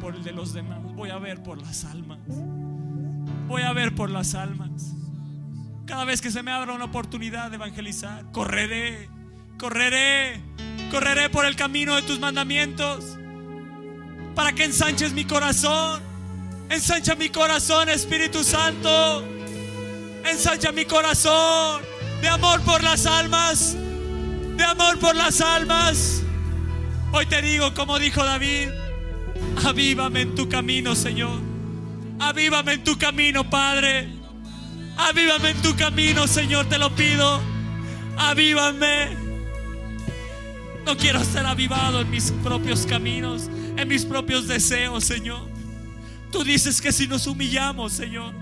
por 0.00 0.14
el 0.14 0.22
de 0.22 0.32
los 0.32 0.52
demás. 0.52 0.80
Voy 0.94 1.10
a 1.10 1.18
ver 1.18 1.42
por 1.42 1.60
las 1.60 1.84
almas. 1.84 2.20
Voy 3.48 3.62
a 3.62 3.72
ver 3.72 3.94
por 3.94 4.10
las 4.10 4.34
almas. 4.34 4.94
Cada 5.86 6.04
vez 6.04 6.20
que 6.20 6.30
se 6.30 6.42
me 6.42 6.50
abra 6.50 6.72
una 6.72 6.84
oportunidad 6.84 7.50
de 7.50 7.56
evangelizar, 7.56 8.30
correré, 8.32 9.08
correré 9.58 10.40
Correré 10.90 11.30
por 11.30 11.46
el 11.46 11.54
camino 11.54 11.94
de 11.94 12.02
tus 12.02 12.18
mandamientos 12.18 13.16
para 14.34 14.52
que 14.52 14.64
ensanches 14.64 15.12
mi 15.12 15.24
corazón. 15.24 16.00
Ensancha 16.68 17.14
mi 17.14 17.28
corazón, 17.28 17.88
Espíritu 17.88 18.44
Santo. 18.44 19.24
Ensancha 20.24 20.72
mi 20.72 20.84
corazón 20.84 21.82
de 22.20 22.28
amor 22.28 22.60
por 22.62 22.82
las 22.82 23.06
almas. 23.06 23.76
De 24.56 24.64
amor 24.64 24.98
por 24.98 25.16
las 25.16 25.40
almas. 25.40 26.22
Hoy 27.12 27.26
te 27.26 27.42
digo, 27.42 27.74
como 27.74 27.98
dijo 27.98 28.24
David, 28.24 28.68
avívame 29.64 30.20
en 30.22 30.34
tu 30.34 30.48
camino, 30.48 30.94
Señor. 30.94 31.40
Avívame 32.20 32.74
en 32.74 32.84
tu 32.84 32.96
camino, 32.98 33.48
Padre. 33.48 34.08
Avívame 34.96 35.50
en 35.50 35.62
tu 35.62 35.74
camino, 35.74 36.26
Señor, 36.28 36.66
te 36.66 36.78
lo 36.78 36.94
pido. 36.94 37.40
Avívame. 38.16 39.16
No 40.84 40.96
quiero 40.96 41.24
ser 41.24 41.46
avivado 41.46 42.00
en 42.00 42.10
mis 42.10 42.30
propios 42.42 42.86
caminos, 42.86 43.48
en 43.76 43.88
mis 43.88 44.04
propios 44.04 44.46
deseos, 44.46 45.04
Señor. 45.04 45.48
Tú 46.30 46.44
dices 46.44 46.80
que 46.80 46.92
si 46.92 47.06
nos 47.06 47.26
humillamos, 47.26 47.92
Señor, 47.92 48.32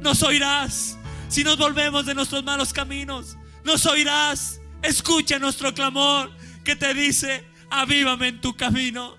nos 0.00 0.22
oirás. 0.22 0.98
Si 1.28 1.44
nos 1.44 1.58
volvemos 1.58 2.06
de 2.06 2.14
nuestros 2.14 2.44
malos 2.44 2.72
caminos, 2.72 3.36
nos 3.64 3.84
oirás. 3.86 4.60
Escucha 4.82 5.38
nuestro 5.38 5.74
clamor 5.74 6.30
que 6.64 6.76
te 6.76 6.94
dice, 6.94 7.44
avívame 7.70 8.28
en 8.28 8.40
tu 8.40 8.54
camino. 8.54 9.16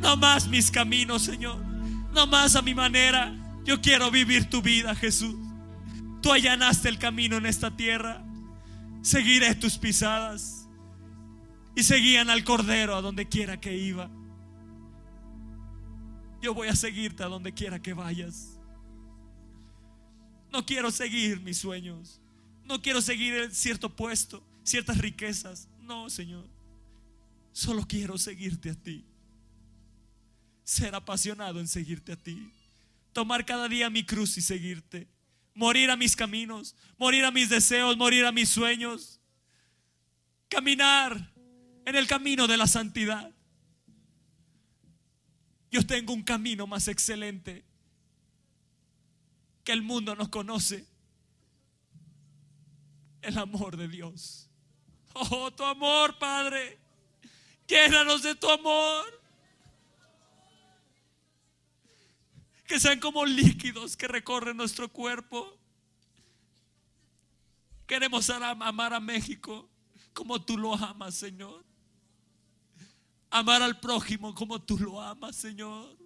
No 0.00 0.16
más 0.16 0.48
mis 0.48 0.70
caminos, 0.70 1.22
Señor. 1.22 1.58
No 2.12 2.26
más 2.26 2.56
a 2.56 2.62
mi 2.62 2.74
manera. 2.74 3.34
Yo 3.64 3.80
quiero 3.80 4.10
vivir 4.10 4.48
tu 4.48 4.62
vida, 4.62 4.94
Jesús. 4.94 5.36
Tú 6.22 6.32
allanaste 6.32 6.88
el 6.88 6.98
camino 6.98 7.36
en 7.36 7.46
esta 7.46 7.76
tierra. 7.76 8.24
Seguiré 9.02 9.54
tus 9.54 9.78
pisadas 9.78 10.57
y 11.78 11.84
seguían 11.84 12.28
al 12.28 12.42
Cordero 12.42 12.96
a 12.96 13.00
donde 13.00 13.28
quiera 13.28 13.60
que 13.60 13.76
iba. 13.76 14.10
Yo 16.42 16.52
voy 16.52 16.66
a 16.66 16.74
seguirte 16.74 17.22
a 17.22 17.26
donde 17.26 17.54
quiera 17.54 17.80
que 17.80 17.92
vayas. 17.94 18.58
No 20.50 20.66
quiero 20.66 20.90
seguir 20.90 21.40
mis 21.40 21.58
sueños. 21.58 22.20
No 22.64 22.82
quiero 22.82 23.00
seguir 23.00 23.54
cierto 23.54 23.94
puesto, 23.94 24.44
ciertas 24.64 24.98
riquezas. 24.98 25.68
No, 25.78 26.10
Señor. 26.10 26.48
Solo 27.52 27.86
quiero 27.86 28.18
seguirte 28.18 28.70
a 28.70 28.74
ti. 28.74 29.04
Ser 30.64 30.96
apasionado 30.96 31.60
en 31.60 31.68
seguirte 31.68 32.10
a 32.10 32.16
ti. 32.16 32.52
Tomar 33.12 33.46
cada 33.46 33.68
día 33.68 33.88
mi 33.88 34.02
cruz 34.04 34.36
y 34.36 34.42
seguirte. 34.42 35.06
Morir 35.54 35.92
a 35.92 35.96
mis 35.96 36.16
caminos, 36.16 36.74
morir 36.98 37.24
a 37.24 37.30
mis 37.30 37.48
deseos, 37.48 37.96
morir 37.96 38.26
a 38.26 38.32
mis 38.32 38.48
sueños. 38.48 39.20
Caminar 40.48 41.37
en 41.88 41.96
el 41.96 42.06
camino 42.06 42.46
de 42.46 42.58
la 42.58 42.66
santidad. 42.66 43.32
Yo 45.70 45.86
tengo 45.86 46.12
un 46.12 46.22
camino 46.22 46.66
más 46.66 46.86
excelente 46.86 47.64
que 49.64 49.72
el 49.72 49.80
mundo 49.80 50.14
nos 50.14 50.28
conoce. 50.28 50.86
El 53.22 53.38
amor 53.38 53.78
de 53.78 53.88
Dios. 53.88 54.50
Oh, 55.14 55.50
tu 55.50 55.64
amor, 55.64 56.18
Padre. 56.18 56.78
Llénanos 57.66 58.22
de 58.22 58.34
tu 58.34 58.50
amor. 58.50 59.06
Que 62.66 62.78
sean 62.78 63.00
como 63.00 63.24
líquidos 63.24 63.96
que 63.96 64.08
recorren 64.08 64.58
nuestro 64.58 64.92
cuerpo. 64.92 65.58
Queremos 67.86 68.28
amar 68.28 68.92
a 68.92 69.00
México 69.00 69.70
como 70.12 70.38
tú 70.44 70.58
lo 70.58 70.74
amas, 70.74 71.14
Señor. 71.14 71.67
Amar 73.30 73.62
al 73.62 73.78
prójimo 73.78 74.34
como 74.34 74.60
tú 74.60 74.78
lo 74.78 75.00
amas, 75.00 75.36
Señor. 75.36 75.96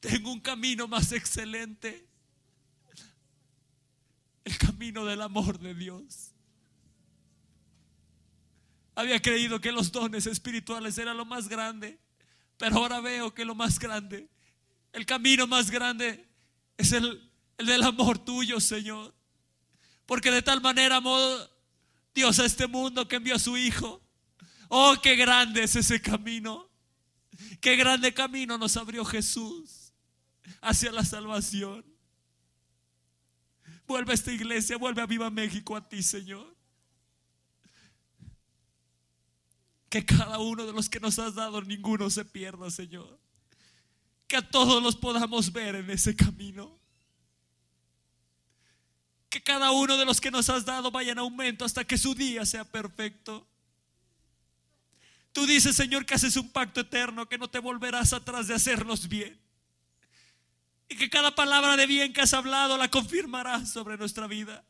Tengo 0.00 0.32
un 0.32 0.40
camino 0.40 0.86
más 0.88 1.12
excelente. 1.12 2.06
El 4.44 4.58
camino 4.58 5.04
del 5.04 5.22
amor 5.22 5.58
de 5.58 5.74
Dios. 5.74 6.32
Había 8.94 9.20
creído 9.20 9.60
que 9.60 9.72
los 9.72 9.90
dones 9.90 10.26
espirituales 10.26 10.98
eran 10.98 11.16
lo 11.16 11.24
más 11.24 11.48
grande, 11.48 11.98
pero 12.56 12.76
ahora 12.76 13.00
veo 13.00 13.34
que 13.34 13.44
lo 13.44 13.54
más 13.54 13.78
grande, 13.78 14.28
el 14.92 15.06
camino 15.06 15.46
más 15.46 15.70
grande 15.70 16.28
es 16.76 16.92
el, 16.92 17.30
el 17.58 17.66
del 17.66 17.82
amor 17.82 18.18
tuyo, 18.18 18.60
Señor. 18.60 19.14
Porque 20.06 20.30
de 20.30 20.42
tal 20.42 20.60
manera 20.60 21.00
Dios 22.14 22.38
a 22.38 22.44
este 22.44 22.66
mundo 22.66 23.08
que 23.08 23.16
envió 23.16 23.34
a 23.34 23.38
su 23.38 23.56
Hijo. 23.56 24.00
Oh, 24.68 24.94
qué 25.02 25.16
grande 25.16 25.64
es 25.64 25.76
ese 25.76 26.00
camino. 26.00 26.70
Qué 27.60 27.76
grande 27.76 28.14
camino 28.14 28.56
nos 28.56 28.76
abrió 28.76 29.04
Jesús 29.04 29.92
hacia 30.60 30.92
la 30.92 31.04
salvación. 31.04 31.84
Vuelve 33.86 34.12
a 34.12 34.14
esta 34.14 34.32
iglesia, 34.32 34.76
vuelve 34.76 35.02
a 35.02 35.06
Viva 35.06 35.28
México 35.30 35.76
a 35.76 35.88
ti, 35.88 36.02
Señor. 36.02 36.54
Que 39.88 40.04
cada 40.04 40.38
uno 40.38 40.66
de 40.66 40.72
los 40.72 40.88
que 40.88 41.00
nos 41.00 41.18
has 41.18 41.34
dado, 41.34 41.60
ninguno 41.62 42.08
se 42.10 42.24
pierda, 42.24 42.70
Señor. 42.70 43.18
Que 44.26 44.36
a 44.36 44.48
todos 44.48 44.82
los 44.82 44.96
podamos 44.96 45.52
ver 45.52 45.74
en 45.74 45.90
ese 45.90 46.16
camino. 46.16 46.78
Que 49.34 49.42
cada 49.42 49.72
uno 49.72 49.96
de 49.96 50.04
los 50.04 50.20
que 50.20 50.30
nos 50.30 50.48
has 50.48 50.64
dado 50.64 50.92
vaya 50.92 51.10
en 51.10 51.18
aumento 51.18 51.64
hasta 51.64 51.84
que 51.84 51.98
su 51.98 52.14
día 52.14 52.46
sea 52.46 52.62
perfecto. 52.62 53.44
Tú 55.32 55.44
dices, 55.44 55.74
Señor, 55.74 56.06
que 56.06 56.14
haces 56.14 56.36
un 56.36 56.52
pacto 56.52 56.82
eterno, 56.82 57.28
que 57.28 57.36
no 57.36 57.50
te 57.50 57.58
volverás 57.58 58.12
atrás 58.12 58.46
de 58.46 58.54
hacernos 58.54 59.08
bien. 59.08 59.36
Y 60.88 60.94
que 60.94 61.10
cada 61.10 61.34
palabra 61.34 61.76
de 61.76 61.84
bien 61.88 62.12
que 62.12 62.20
has 62.20 62.32
hablado 62.32 62.76
la 62.78 62.88
confirmarás 62.88 63.72
sobre 63.72 63.96
nuestra 63.96 64.28
vida. 64.28 64.64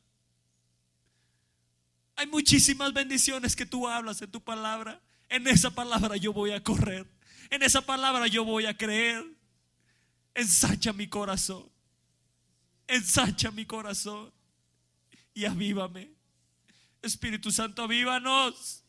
Hay 2.16 2.26
muchísimas 2.26 2.94
bendiciones 2.94 3.54
que 3.54 3.66
tú 3.66 3.86
hablas 3.86 4.22
en 4.22 4.30
tu 4.30 4.40
palabra. 4.40 4.98
En 5.28 5.46
esa 5.46 5.72
palabra 5.72 6.16
yo 6.16 6.32
voy 6.32 6.52
a 6.52 6.62
correr. 6.62 7.06
En 7.50 7.62
esa 7.62 7.82
palabra 7.82 8.28
yo 8.28 8.46
voy 8.46 8.64
a 8.64 8.74
creer. 8.74 9.26
Ensacha 10.34 10.94
mi 10.94 11.06
corazón. 11.06 11.70
Ensacha 12.86 13.50
mi 13.50 13.66
corazón. 13.66 14.32
Y 15.34 15.44
avívame. 15.44 16.12
Espíritu 17.02 17.50
Santo, 17.50 17.82
avívanos. 17.82 18.84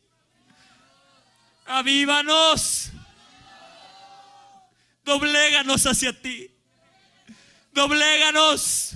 Avívanos. 1.66 2.92
Dobléganos 5.04 5.84
hacia 5.86 6.18
ti. 6.20 6.50
Dobléganos. 7.72 8.94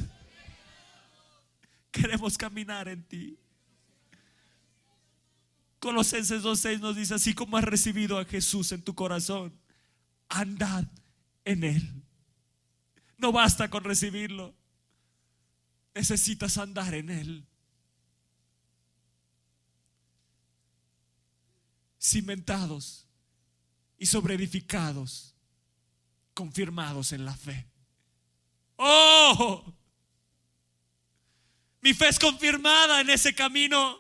Queremos 1.91 2.39
caminar 2.39 2.89
en 2.89 3.03
ti. 3.03 3.37
Colosenses 5.81 6.43
2.6 6.43 6.81
nos 6.81 6.95
dice, 6.95 7.15
así 7.15 7.35
como 7.35 7.57
has 7.57 7.65
recibido 7.65 8.19
a 8.19 8.25
Jesús 8.25 8.71
en 8.73 8.83
tu 8.83 8.95
corazón, 8.95 9.59
andad 10.29 10.85
en 11.45 11.65
Él. 11.65 12.03
No 13.17 13.33
basta 13.33 13.69
con 13.69 13.85
recibirlo. 13.85 14.55
Necesitas 15.95 16.59
andar 16.59 16.95
en 16.95 17.11
Él. 17.11 17.47
Cimentados 21.99 23.07
y 23.99 24.07
sobreedificados, 24.07 25.35
confirmados 26.33 27.13
en 27.13 27.25
la 27.25 27.37
fe. 27.37 27.69
¡Oh! 28.77 29.75
Mi 31.83 31.95
fe 31.95 32.09
es 32.09 32.19
confirmada 32.19 33.01
en 33.01 33.11
ese 33.11 33.35
camino. 33.35 33.99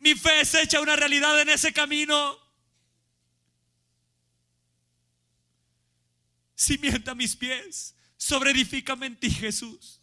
Mi 0.00 0.14
fe 0.14 0.40
es 0.40 0.54
hecha 0.54 0.80
una 0.80 0.96
realidad 0.96 1.40
en 1.40 1.48
ese 1.48 1.72
camino. 1.72 2.36
Cimienta 6.56 7.14
mis 7.14 7.36
pies, 7.36 7.94
sobreedifícame 8.16 9.06
en 9.06 9.18
ti, 9.18 9.30
Jesús. 9.30 10.01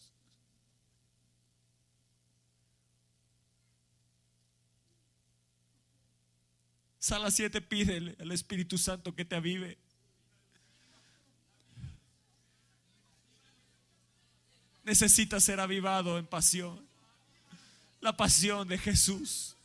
Sala 7.10 7.32
7 7.32 7.62
pide 7.62 8.16
al 8.20 8.32
Espíritu 8.32 8.78
Santo 8.78 9.16
que 9.16 9.26
te 9.26 9.36
avive. 9.36 9.80
Necesita 14.84 15.40
ser 15.40 15.60
avivado 15.60 16.20
en 16.20 16.28
pasión. 16.28 16.80
La 18.00 18.16
pasión 18.16 18.68
de 18.68 18.78
Jesús 18.78 19.56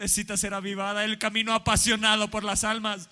necesita 0.00 0.36
ser 0.36 0.54
avivada. 0.54 1.04
El 1.04 1.18
camino 1.20 1.54
apasionado 1.54 2.30
por 2.30 2.42
las 2.42 2.64
almas. 2.64 3.08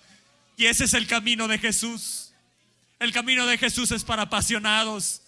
Y 0.57 0.65
ese 0.65 0.83
es 0.83 0.93
el 0.93 1.07
camino 1.07 1.47
de 1.47 1.57
Jesús. 1.57 2.33
El 2.99 3.13
camino 3.13 3.45
de 3.45 3.57
Jesús 3.57 3.91
es 3.91 4.03
para 4.03 4.23
apasionados. 4.23 5.21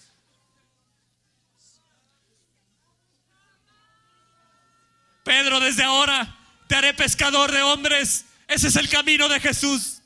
Pedro, 5.23 5.61
desde 5.61 5.85
ahora 5.85 6.37
te 6.67 6.75
haré 6.75 6.93
pescador 6.93 7.53
de 7.53 7.61
hombres. 7.61 8.25
Ese 8.49 8.67
es 8.67 8.75
el 8.75 8.89
camino 8.89 9.29
de 9.29 9.39
Jesús. 9.39 10.01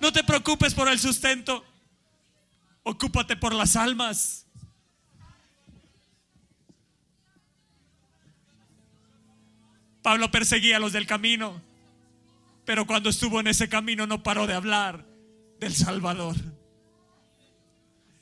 No 0.00 0.12
te 0.12 0.24
preocupes 0.24 0.74
por 0.74 0.88
el 0.88 0.98
sustento. 0.98 1.64
Ocúpate 2.82 3.36
por 3.36 3.54
las 3.54 3.76
almas. 3.76 4.44
Pablo 10.02 10.30
perseguía 10.32 10.76
a 10.76 10.80
los 10.80 10.92
del 10.92 11.06
camino, 11.06 11.60
pero 12.64 12.86
cuando 12.86 13.08
estuvo 13.10 13.40
en 13.40 13.48
ese 13.48 13.68
camino 13.68 14.06
no 14.06 14.22
paró 14.22 14.46
de 14.46 14.54
hablar 14.54 15.04
del 15.60 15.74
Salvador. 15.74 16.36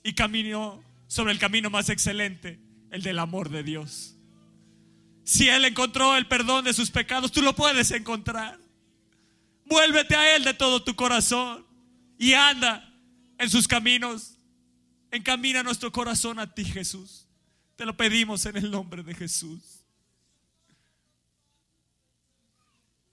Y 0.02 0.14
caminó 0.14 0.82
sobre 1.06 1.32
el 1.32 1.38
camino 1.38 1.70
más 1.70 1.88
excelente, 1.88 2.60
el 2.90 3.02
del 3.02 3.18
amor 3.18 3.48
de 3.48 3.62
Dios. 3.62 4.13
Si 5.24 5.48
Él 5.48 5.64
encontró 5.64 6.16
el 6.16 6.28
perdón 6.28 6.66
de 6.66 6.74
sus 6.74 6.90
pecados, 6.90 7.32
tú 7.32 7.40
lo 7.40 7.56
puedes 7.56 7.90
encontrar. 7.90 8.58
Vuélvete 9.64 10.14
a 10.14 10.36
Él 10.36 10.44
de 10.44 10.52
todo 10.52 10.84
tu 10.84 10.94
corazón 10.94 11.66
y 12.18 12.34
anda 12.34 12.94
en 13.38 13.48
sus 13.48 13.66
caminos. 13.66 14.36
Encamina 15.10 15.62
nuestro 15.62 15.90
corazón 15.90 16.38
a 16.38 16.52
ti, 16.52 16.64
Jesús. 16.64 17.26
Te 17.76 17.86
lo 17.86 17.96
pedimos 17.96 18.44
en 18.44 18.56
el 18.58 18.70
nombre 18.70 19.02
de 19.02 19.14
Jesús. 19.14 19.84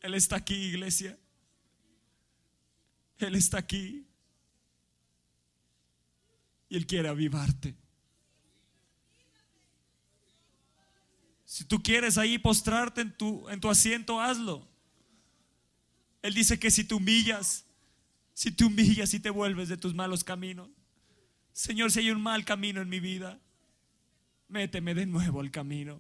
Él 0.02 0.14
está 0.16 0.36
aquí, 0.36 0.56
iglesia. 0.56 1.18
Él 3.20 3.36
está 3.36 3.60
aquí. 3.60 4.06
Y 6.70 6.76
Él 6.76 6.86
quiere 6.86 7.08
avivarte. 7.08 7.76
Si 11.52 11.66
tú 11.66 11.84
quieres 11.84 12.18
ahí 12.18 12.38
postrarte 12.38 13.02
en 13.02 13.12
tu, 13.12 13.50
en 13.50 13.60
tu 13.60 13.70
asiento, 13.70 14.22
hazlo. 14.22 14.66
Él 16.22 16.34
dice 16.34 16.58
que 16.58 16.72
si 16.72 16.86
te 16.86 16.94
humillas, 16.96 17.66
si 18.34 18.54
te 18.54 18.64
humillas 18.64 19.14
y 19.14 19.20
te 19.20 19.30
vuelves 19.30 19.68
de 19.68 19.76
tus 19.76 19.94
malos 19.94 20.24
caminos, 20.24 20.70
Señor, 21.52 21.92
si 21.92 22.00
hay 22.00 22.12
un 22.12 22.22
mal 22.22 22.46
camino 22.46 22.80
en 22.80 22.88
mi 22.88 23.02
vida, 23.02 23.38
méteme 24.48 24.94
de 24.94 25.06
nuevo 25.06 25.42
al 25.42 25.52
camino. 25.52 26.00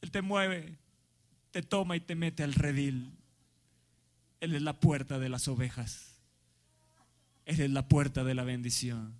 Él 0.00 0.10
te 0.12 0.22
mueve, 0.22 0.78
te 1.50 1.62
toma 1.62 1.94
y 1.94 2.00
te 2.00 2.14
mete 2.14 2.44
al 2.44 2.54
redil. 2.54 3.12
Él 4.40 4.54
es 4.54 4.62
la 4.62 4.80
puerta 4.80 5.18
de 5.18 5.28
las 5.28 5.46
ovejas. 5.46 6.22
Él 7.44 7.60
es 7.60 7.70
la 7.70 7.86
puerta 7.86 8.24
de 8.24 8.32
la 8.32 8.44
bendición. 8.44 9.12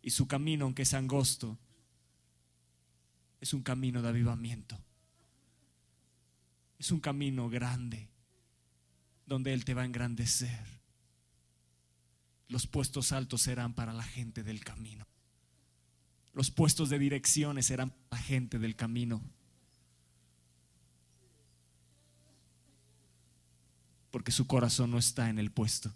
Y 0.00 0.12
su 0.12 0.26
camino, 0.26 0.64
aunque 0.64 0.84
es 0.84 0.94
angosto, 0.94 1.58
es 3.40 3.54
un 3.54 3.62
camino 3.62 4.02
de 4.02 4.08
avivamiento. 4.08 4.78
Es 6.78 6.90
un 6.90 7.00
camino 7.00 7.48
grande 7.48 8.08
donde 9.26 9.52
Él 9.52 9.64
te 9.64 9.74
va 9.74 9.82
a 9.82 9.86
engrandecer. 9.86 10.80
Los 12.48 12.66
puestos 12.66 13.12
altos 13.12 13.42
serán 13.42 13.74
para 13.74 13.92
la 13.92 14.02
gente 14.02 14.42
del 14.42 14.64
camino. 14.64 15.06
Los 16.32 16.50
puestos 16.50 16.88
de 16.88 16.98
direcciones 16.98 17.66
serán 17.66 17.90
para 17.90 18.20
la 18.20 18.26
gente 18.26 18.58
del 18.58 18.76
camino. 18.76 19.22
Porque 24.10 24.32
su 24.32 24.46
corazón 24.46 24.90
no 24.90 24.98
está 24.98 25.30
en 25.30 25.38
el 25.38 25.52
puesto, 25.52 25.94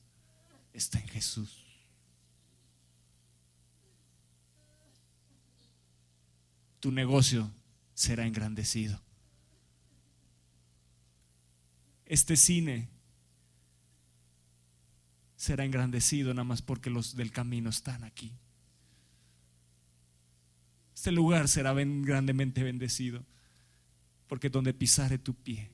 está 0.73 1.01
en 1.01 1.09
Jesús. 1.09 1.64
Tu 6.85 6.93
negocio 6.93 7.51
será 7.95 8.27
engrandecido. 8.27 9.01
Este 12.05 12.37
cine 12.37 12.91
será 15.35 15.65
engrandecido 15.65 16.35
nada 16.35 16.45
más 16.45 16.61
porque 16.61 16.91
los 16.91 17.17
del 17.17 17.33
camino 17.33 17.71
están 17.71 18.05
aquí. 18.05 18.35
Este 20.95 21.11
lugar 21.11 21.49
será 21.49 21.73
grandemente 21.73 22.63
bendecido 22.63 23.25
porque 24.27 24.51
donde 24.51 24.75
pisare 24.75 25.17
tu 25.17 25.33
pie, 25.33 25.71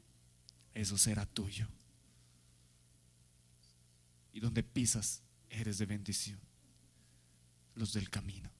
eso 0.74 0.96
será 0.96 1.26
tuyo. 1.26 1.66
Y 4.32 4.38
donde 4.38 4.62
pisas, 4.62 5.24
eres 5.48 5.78
de 5.78 5.86
bendición. 5.86 6.38
Los 7.74 7.94
del 7.94 8.10
camino. 8.10 8.59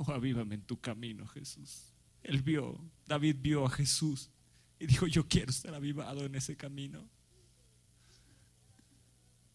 Oh, 0.06 0.12
avívame 0.12 0.54
en 0.54 0.62
tu 0.62 0.80
camino, 0.80 1.26
Jesús. 1.26 1.92
Él 2.22 2.40
vio, 2.40 2.80
David 3.06 3.36
vio 3.40 3.66
a 3.66 3.70
Jesús 3.70 4.30
y 4.78 4.86
dijo, 4.86 5.06
yo 5.06 5.28
quiero 5.28 5.50
estar 5.50 5.74
avivado 5.74 6.24
en 6.24 6.34
ese 6.34 6.56
camino. 6.56 7.06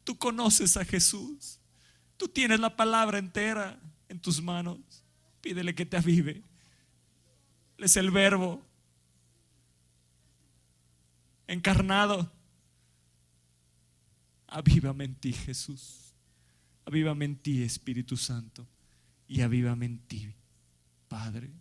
Tú 0.03 0.15
conoces 0.19 0.77
a 0.77 0.85
Jesús. 0.85 1.59
Tú 2.15 2.27
tienes 2.27 2.59
la 2.59 2.75
palabra 2.75 3.17
entera 3.17 3.79
en 4.07 4.19
tus 4.19 4.39
manos. 4.39 4.77
Pídele 5.41 5.73
que 5.73 5.85
te 5.87 5.97
avive. 5.97 6.43
Él 7.77 7.83
es 7.83 7.97
el 7.97 8.11
verbo 8.11 8.63
encarnado. 11.47 12.31
Avívame 14.45 15.05
en 15.05 15.15
ti, 15.15 15.33
Jesús. 15.33 16.13
Avívame 16.85 17.25
en 17.25 17.35
ti, 17.35 17.63
Espíritu 17.63 18.15
Santo, 18.15 18.67
y 19.27 19.41
avívame 19.41 19.85
en 19.85 19.99
ti, 19.99 20.33
Padre. 21.07 21.51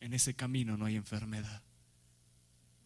En 0.00 0.14
ese 0.14 0.34
camino 0.34 0.76
no 0.76 0.86
hay 0.86 0.96
enfermedad. 0.96 1.62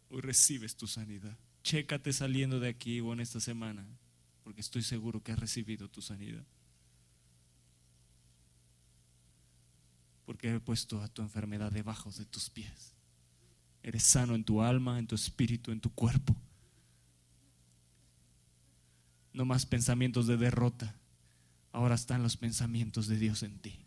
Hoy 0.09 0.21
recibes 0.21 0.77
tu 0.77 0.87
sanidad. 0.87 1.37
Chécate 1.63 2.13
saliendo 2.13 2.61
de 2.61 2.69
aquí 2.69 3.01
o 3.01 3.13
en 3.13 3.21
esta 3.21 3.41
semana, 3.41 3.87
porque 4.43 4.61
estoy 4.61 4.83
seguro 4.83 5.23
que 5.23 5.33
has 5.33 5.39
recibido 5.39 5.89
tu 5.89 6.03
sanidad. 6.03 6.45
Porque 10.27 10.55
he 10.55 10.61
puesto 10.61 11.03
a 11.03 11.09
tu 11.09 11.23
enfermedad 11.23 11.73
debajo 11.73 12.11
de 12.11 12.25
tus 12.25 12.51
pies. 12.51 12.95
Eres 13.83 14.03
sano 14.03 14.35
en 14.35 14.45
tu 14.45 14.63
alma, 14.63 14.99
en 14.99 15.07
tu 15.07 15.15
espíritu, 15.15 15.71
en 15.71 15.81
tu 15.81 15.91
cuerpo. 15.91 16.35
No 19.33 19.45
más 19.45 19.67
pensamientos 19.67 20.27
de 20.27 20.37
derrota. 20.37 20.99
Ahora 21.73 21.95
están 21.95 22.23
los 22.23 22.37
pensamientos 22.37 23.09
de 23.09 23.19
Dios 23.19 23.43
en 23.43 23.59
ti. 23.59 23.84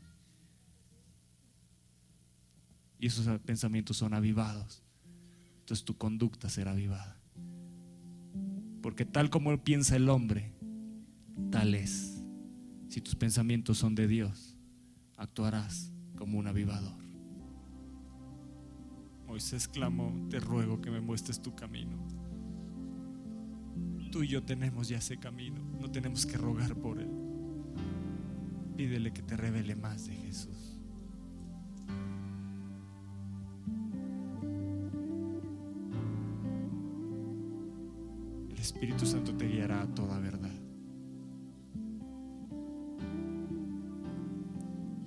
Y 2.99 3.07
esos 3.07 3.39
pensamientos 3.41 3.97
son 3.97 4.13
avivados. 4.13 4.83
Entonces 5.59 5.85
tu 5.85 5.97
conducta 5.97 6.49
será 6.49 6.71
avivada. 6.71 7.19
Porque 8.81 9.05
tal 9.05 9.29
como 9.29 9.55
piensa 9.63 9.95
el 9.95 10.09
hombre, 10.09 10.53
tal 11.51 11.75
es. 11.75 12.23
Si 12.87 13.01
tus 13.01 13.15
pensamientos 13.15 13.77
son 13.77 13.95
de 13.95 14.07
Dios, 14.07 14.57
actuarás 15.17 15.91
como 16.15 16.39
un 16.39 16.47
avivador. 16.47 16.97
Moisés 19.27 19.67
clamó, 19.67 20.13
te 20.29 20.39
ruego 20.39 20.79
que 20.79 20.89
me 20.89 21.01
muestres 21.01 21.41
tu 21.41 21.53
camino. 21.53 21.97
Tú 24.09 24.23
y 24.23 24.29
yo 24.29 24.41
tenemos 24.41 24.87
ya 24.87 24.99
ese 24.99 25.17
camino, 25.17 25.61
no 25.79 25.91
tenemos 25.91 26.25
que 26.25 26.37
rogar 26.37 26.75
por 26.75 26.99
él. 26.99 27.11
Pídele 28.77 29.11
que 29.11 29.21
te 29.21 29.35
revele 29.35 29.75
más 29.75 30.07
de 30.07 30.15
Jesús. 30.15 30.76
Espíritu 38.67 39.05
Santo 39.05 39.33
te 39.33 39.47
guiará 39.47 39.81
a 39.81 39.87
toda 39.87 40.19
verdad. 40.19 40.51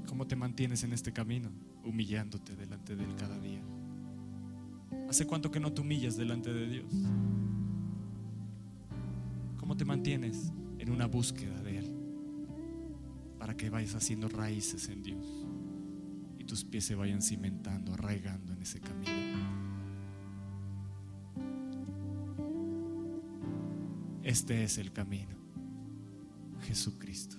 ¿Cómo 0.07 0.27
te 0.27 0.35
mantienes 0.35 0.83
en 0.83 0.95
este 0.95 1.13
camino? 1.13 1.51
Humillándote 1.85 2.57
delante 2.57 2.97
de 2.97 3.05
Él 3.05 3.15
cada 3.17 3.39
día. 3.39 3.61
¿Hace 5.11 5.27
cuánto 5.27 5.51
que 5.51 5.61
no 5.61 5.75
te 5.75 5.83
humillas 5.83 6.17
delante 6.17 6.51
de 6.55 6.69
Dios? 6.69 6.91
¿Cómo 9.59 9.77
te 9.77 9.85
mantienes 9.85 10.55
en 10.79 10.91
una 10.91 11.07
búsqueda 11.07 11.63
de 11.63 11.81
Él? 11.81 11.97
Para 13.39 13.59
que 13.59 13.69
vayas 13.69 13.95
haciendo 13.95 14.31
raíces 14.31 14.89
en 14.89 15.03
Dios 15.03 15.47
y 16.39 16.45
tus 16.45 16.65
pies 16.65 16.87
se 16.87 16.95
vayan 16.95 17.21
cimentando, 17.21 17.93
arraigando 17.93 18.55
en 18.55 18.63
ese 18.63 18.81
camino. 18.81 19.60
Este 24.31 24.63
es 24.63 24.79
el 24.79 24.93
camino, 24.93 25.35
Jesucristo. 26.61 27.35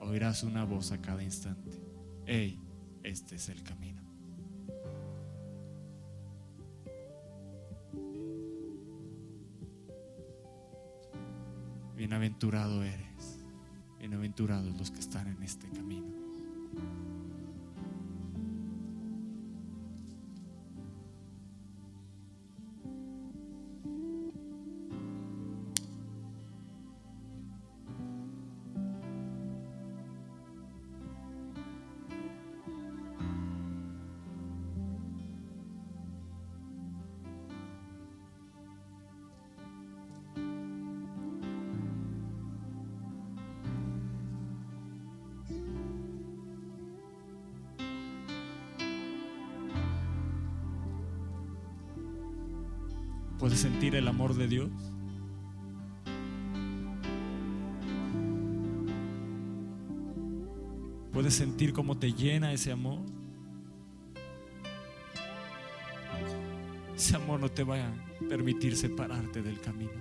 Oirás 0.00 0.44
una 0.44 0.62
voz 0.62 0.92
a 0.92 1.02
cada 1.02 1.24
instante. 1.24 1.76
Hey, 2.24 2.62
este 3.02 3.34
es 3.34 3.48
el 3.48 3.64
camino. 3.64 4.00
Bienaventurado 11.96 12.84
eres. 12.84 13.44
Bienaventurados 13.98 14.78
los 14.78 14.92
que 14.92 15.00
están 15.00 15.26
en 15.26 15.42
este 15.42 15.68
camino. 15.70 16.25
De 54.34 54.48
Dios? 54.48 54.70
¿Puedes 61.12 61.34
sentir 61.34 61.72
cómo 61.72 61.96
te 61.96 62.12
llena 62.12 62.52
ese 62.52 62.72
amor? 62.72 63.00
Ese 66.94 67.16
amor 67.16 67.40
no 67.40 67.48
te 67.50 67.62
va 67.62 67.76
a 67.76 67.94
permitir 68.28 68.76
separarte 68.76 69.42
del 69.42 69.60
camino. 69.60 69.92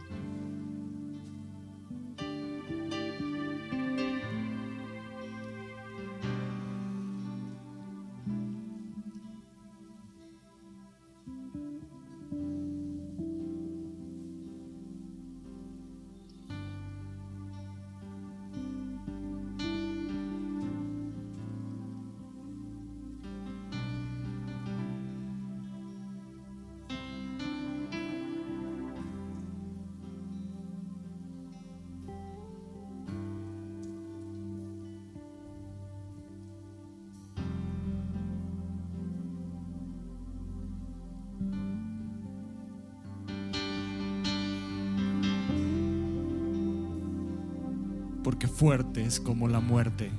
Fuerte 48.33 49.03
es 49.03 49.19
como 49.19 49.47
la 49.47 49.59
muerte 49.59 50.11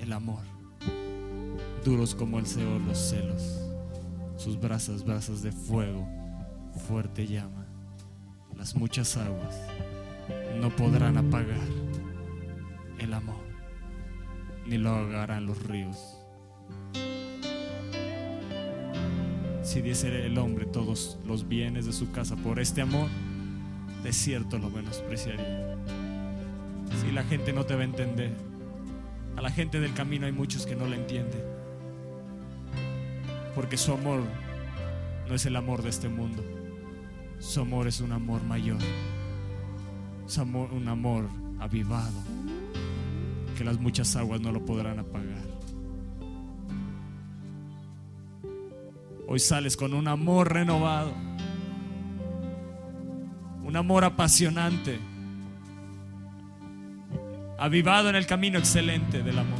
el 0.00 0.12
amor, 0.12 0.42
duros 1.84 2.14
como 2.14 2.38
el 2.38 2.46
Seol 2.46 2.86
los 2.86 2.96
celos, 2.96 3.60
sus 4.36 4.60
brasas, 4.60 5.04
brasas 5.04 5.42
de 5.42 5.50
fuego, 5.50 6.06
fuerte 6.86 7.26
llama, 7.26 7.66
las 8.56 8.76
muchas 8.76 9.16
aguas 9.16 9.56
no 10.60 10.70
podrán 10.70 11.18
apagar 11.18 11.58
el 13.00 13.12
amor, 13.12 13.42
ni 14.66 14.78
lo 14.78 14.90
ahogarán 14.90 15.46
los 15.46 15.60
ríos. 15.64 16.16
Si 19.62 19.82
diese 19.82 20.26
el 20.26 20.38
hombre 20.38 20.64
todos 20.64 21.18
los 21.26 21.48
bienes 21.48 21.86
de 21.86 21.92
su 21.92 22.12
casa 22.12 22.36
por 22.36 22.60
este 22.60 22.82
amor, 22.82 23.08
de 24.04 24.12
cierto 24.12 24.58
lo 24.58 24.70
menospreciaría. 24.70 25.77
Si 27.08 27.14
la 27.14 27.24
gente 27.24 27.54
no 27.54 27.64
te 27.64 27.74
va 27.74 27.80
a 27.80 27.84
entender, 27.84 28.36
a 29.34 29.40
la 29.40 29.50
gente 29.50 29.80
del 29.80 29.94
camino 29.94 30.26
hay 30.26 30.32
muchos 30.32 30.66
que 30.66 30.76
no 30.76 30.86
la 30.86 30.96
entienden. 30.96 31.40
Porque 33.54 33.78
su 33.78 33.94
amor 33.94 34.24
no 35.26 35.34
es 35.34 35.46
el 35.46 35.56
amor 35.56 35.80
de 35.80 35.88
este 35.88 36.10
mundo. 36.10 36.44
Su 37.38 37.62
amor 37.62 37.86
es 37.88 38.02
un 38.02 38.12
amor 38.12 38.42
mayor. 38.42 38.76
Es 40.26 40.36
un 40.36 40.86
amor 40.86 41.30
avivado. 41.58 42.20
Que 43.56 43.64
las 43.64 43.80
muchas 43.80 44.14
aguas 44.14 44.42
no 44.42 44.52
lo 44.52 44.66
podrán 44.66 44.98
apagar. 44.98 45.46
Hoy 49.26 49.38
sales 49.38 49.78
con 49.78 49.94
un 49.94 50.08
amor 50.08 50.52
renovado. 50.52 51.14
Un 53.64 53.76
amor 53.76 54.04
apasionante 54.04 55.00
avivado 57.58 58.08
en 58.08 58.14
el 58.14 58.24
camino 58.24 58.58
excelente 58.58 59.22
del 59.22 59.38
amor. 59.38 59.58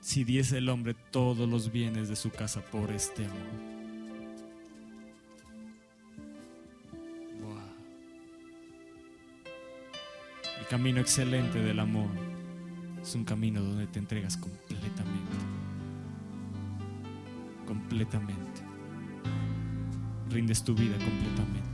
Si 0.00 0.22
diese 0.22 0.58
el 0.58 0.68
hombre 0.68 0.94
todos 1.10 1.48
los 1.48 1.72
bienes 1.72 2.08
de 2.08 2.14
su 2.14 2.30
casa 2.30 2.60
por 2.60 2.92
este 2.92 3.24
amor. 3.24 3.73
Camino 10.74 10.98
excelente 10.98 11.60
del 11.60 11.78
amor 11.78 12.08
es 13.00 13.14
un 13.14 13.24
camino 13.24 13.62
donde 13.62 13.86
te 13.86 14.00
entregas 14.00 14.36
completamente. 14.36 15.36
Completamente. 17.64 18.60
Rindes 20.30 20.64
tu 20.64 20.74
vida 20.74 20.96
completamente. 20.96 21.73